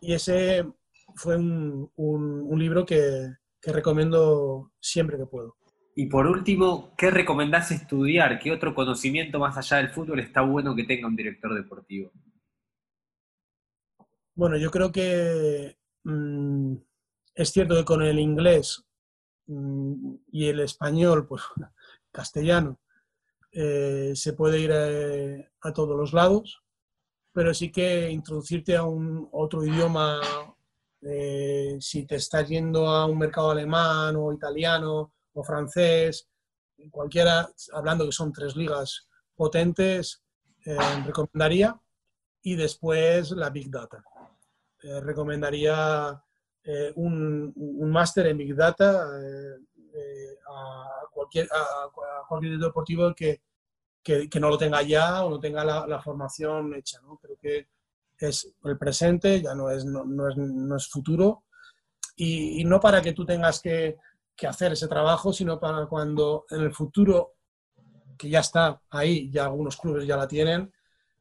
Y 0.00 0.14
ese 0.14 0.66
fue 1.14 1.36
un, 1.36 1.90
libro 2.58 2.84
que 2.84 3.36
recomiendo 3.62 4.72
siempre 4.80 5.16
que 5.16 5.26
puedo. 5.26 5.56
Y 5.94 6.06
por 6.06 6.26
último, 6.26 6.94
¿qué 6.96 7.10
recomendás 7.10 7.70
estudiar? 7.70 8.38
¿Qué 8.38 8.50
otro 8.50 8.74
conocimiento 8.74 9.38
más 9.38 9.58
allá 9.58 9.76
del 9.76 9.90
fútbol 9.90 10.20
está 10.20 10.40
bueno 10.40 10.74
que 10.74 10.84
tenga 10.84 11.06
un 11.06 11.16
director 11.16 11.54
deportivo? 11.54 12.10
Bueno, 14.34 14.56
yo 14.56 14.70
creo 14.70 14.90
que 14.90 15.76
mm, 16.04 16.74
es 17.34 17.50
cierto 17.50 17.74
que 17.74 17.84
con 17.84 18.02
el 18.02 18.18
inglés 18.18 18.82
mm, 19.46 20.14
y 20.32 20.46
el 20.46 20.60
español, 20.60 21.26
pues 21.26 21.42
castellano, 22.10 22.80
eh, 23.52 24.12
se 24.14 24.32
puede 24.32 24.60
ir 24.60 24.70
eh, 24.72 25.50
a, 25.60 25.72
todos 25.74 25.94
los 25.94 26.14
lados, 26.14 26.62
pero 27.34 27.52
sí 27.52 27.70
que 27.70 28.10
introducirte 28.10 28.76
a 28.76 28.84
un 28.84 29.28
otro 29.32 29.62
idioma, 29.62 30.20
eh, 31.02 31.76
si 31.80 32.06
te 32.06 32.16
estás 32.16 32.48
yendo 32.48 32.86
a 32.86 33.04
un 33.04 33.18
mercado 33.18 33.50
alemán 33.50 34.16
o 34.16 34.32
italiano 34.32 35.12
o 35.34 35.44
francés, 35.44 36.28
cualquiera, 36.90 37.48
hablando 37.72 38.06
que 38.06 38.12
son 38.12 38.32
tres 38.32 38.56
ligas 38.56 39.08
potentes, 39.34 40.22
eh, 40.64 40.76
recomendaría. 41.06 41.78
Y 42.42 42.56
después 42.56 43.30
la 43.32 43.50
Big 43.50 43.70
Data. 43.70 44.02
Eh, 44.82 45.00
recomendaría 45.00 46.20
eh, 46.64 46.92
un, 46.96 47.52
un 47.54 47.90
máster 47.90 48.26
en 48.26 48.38
Big 48.38 48.56
Data 48.56 49.06
a, 50.48 50.86
cualquier, 51.12 51.48
deportivo 52.58 53.14
que, 53.14 53.42
que, 54.02 54.40
no 54.40 54.48
lo 54.48 54.58
tenga 54.58 54.82
ya 54.82 55.24
o 55.24 55.30
no 55.30 55.38
tenga 55.38 55.64
la, 55.64 56.02
formación 56.02 56.74
hecha. 56.74 57.00
¿no? 57.02 57.16
Creo 57.18 57.36
que 57.40 57.68
es 58.18 58.52
el 58.64 58.78
presente, 58.78 59.40
ya 59.40 59.54
no 59.54 59.70
es, 59.70 59.84
no, 59.84 60.28
es, 60.28 60.36
no 60.36 60.76
es 60.76 60.88
futuro. 60.88 61.44
Y, 62.16 62.64
no 62.64 62.80
para 62.80 63.00
que 63.00 63.12
tú 63.12 63.24
tengas 63.24 63.60
que, 63.60 63.96
que, 64.36 64.46
hacer 64.46 64.72
ese 64.72 64.88
trabajo, 64.88 65.32
sino 65.32 65.60
para 65.60 65.86
cuando 65.86 66.46
en 66.50 66.62
el 66.62 66.72
futuro, 66.72 67.34
que 68.18 68.28
ya 68.28 68.40
está 68.40 68.80
ahí, 68.90 69.30
ya 69.30 69.44
algunos 69.44 69.76
clubes 69.76 70.06
ya 70.06 70.16
la 70.16 70.28
tienen, 70.28 70.72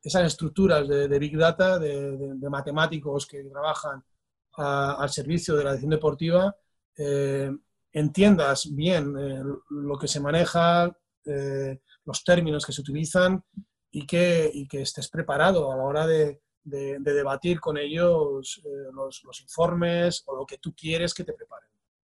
esas 0.04 0.26
estructuras 0.26 0.88
de, 0.88 1.20
Big 1.20 1.38
Data, 1.38 1.78
de, 1.78 2.50
matemáticos 2.50 3.28
que 3.28 3.44
trabajan 3.44 4.04
al 4.54 5.10
servicio 5.10 5.56
de 5.56 5.64
la 5.64 5.72
dirección 5.72 5.92
deportiva, 5.92 6.56
eh, 6.98 7.52
entiendas 7.94 8.74
bien 8.74 9.16
eh, 9.18 9.44
lo 9.70 9.98
que 9.98 10.08
se 10.08 10.20
maneja, 10.20 10.92
eh, 11.26 11.80
los 12.06 12.24
términos 12.24 12.66
que 12.66 12.74
se 12.74 12.82
utilizan 12.82 13.44
y 13.92 14.06
que, 14.06 14.50
y 14.54 14.68
que 14.68 14.82
estés 14.82 15.10
preparado 15.10 15.72
a 15.72 15.78
la 15.78 15.84
hora 15.84 16.08
de, 16.08 16.42
debatir 16.64 17.60
con 17.60 17.76
ellos 17.76 18.62
los, 18.94 19.24
los, 19.24 19.42
informes 19.42 20.22
o 20.28 20.36
lo 20.36 20.46
que 20.46 20.60
tú 20.60 20.76
quieres 20.76 21.12
que 21.12 21.24
te 21.24 21.34
preparen. 21.34 21.68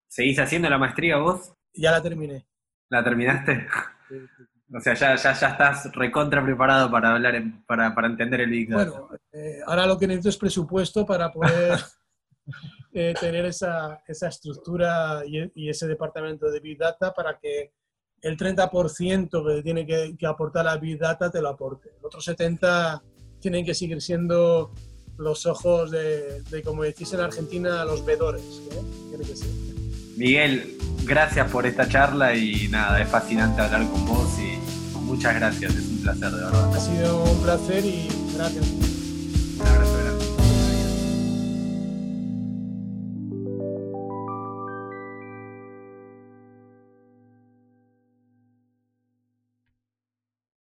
¿Seguís 0.07 0.39
haciendo 0.39 0.69
la 0.69 0.77
maestría 0.77 1.17
vos? 1.17 1.53
Ya 1.73 1.91
la 1.91 2.01
terminé. 2.01 2.47
¿La 2.89 3.03
terminaste? 3.03 3.67
Sí, 4.07 4.15
sí. 4.37 4.43
O 4.73 4.79
sea, 4.79 4.93
ya, 4.93 5.15
ya, 5.15 5.33
ya 5.33 5.47
estás 5.49 5.91
recontra 5.93 6.43
preparado 6.43 6.91
para 6.91 7.13
hablar, 7.13 7.35
en, 7.35 7.63
para, 7.65 7.93
para, 7.95 8.07
entender 8.07 8.41
el 8.41 8.49
Big 8.49 8.69
Data. 8.69 8.89
Bueno, 8.89 9.09
eh, 9.33 9.59
ahora 9.65 9.85
lo 9.85 9.97
que 9.97 10.07
necesito 10.07 10.29
es 10.29 10.37
presupuesto 10.37 11.05
para 11.05 11.31
poder 11.31 11.77
eh, 12.93 13.13
tener 13.19 13.45
esa, 13.45 14.01
esa 14.07 14.27
estructura 14.27 15.23
y, 15.25 15.51
y, 15.55 15.69
ese 15.69 15.87
departamento 15.87 16.49
de 16.49 16.59
Big 16.59 16.77
Data 16.77 17.13
para 17.13 17.37
que 17.37 17.73
el 18.21 18.37
30% 18.37 19.55
que 19.55 19.63
tiene 19.63 19.85
que, 19.85 20.15
que, 20.17 20.25
aportar 20.25 20.67
a 20.67 20.77
Big 20.77 20.97
Data 20.97 21.29
te 21.29 21.41
lo 21.41 21.49
aporte. 21.49 21.89
El 21.99 22.05
otro 22.05 22.19
70% 22.19 23.01
tienen 23.39 23.65
que 23.65 23.73
seguir 23.73 24.01
siendo 24.01 24.73
los 25.17 25.45
ojos 25.45 25.91
de, 25.91 26.41
de 26.43 26.61
como 26.61 26.83
decís 26.83 27.13
en 27.13 27.21
Argentina, 27.21 27.85
los 27.85 28.05
vedores. 28.05 28.61
¿eh? 28.71 28.81
Tiene 29.09 29.23
que 29.25 29.35
ser. 29.35 29.76
Miguel, 30.17 30.75
gracias 31.05 31.49
por 31.51 31.67
esta 31.67 31.87
charla 31.87 32.35
y 32.35 32.67
nada, 32.69 32.99
es 32.99 33.07
fascinante 33.07 33.61
hablar 33.61 33.87
con 33.87 34.03
vos 34.07 34.27
y 34.39 34.57
muchas 35.01 35.35
gracias, 35.35 35.75
es 35.75 35.87
un 35.89 36.01
placer 36.01 36.31
de 36.31 36.43
verdad. 36.43 36.75
Ha 36.75 36.79
sido 36.79 37.23
un 37.23 37.43
placer 37.43 37.85
y 37.85 38.09
gracias. 38.35 38.86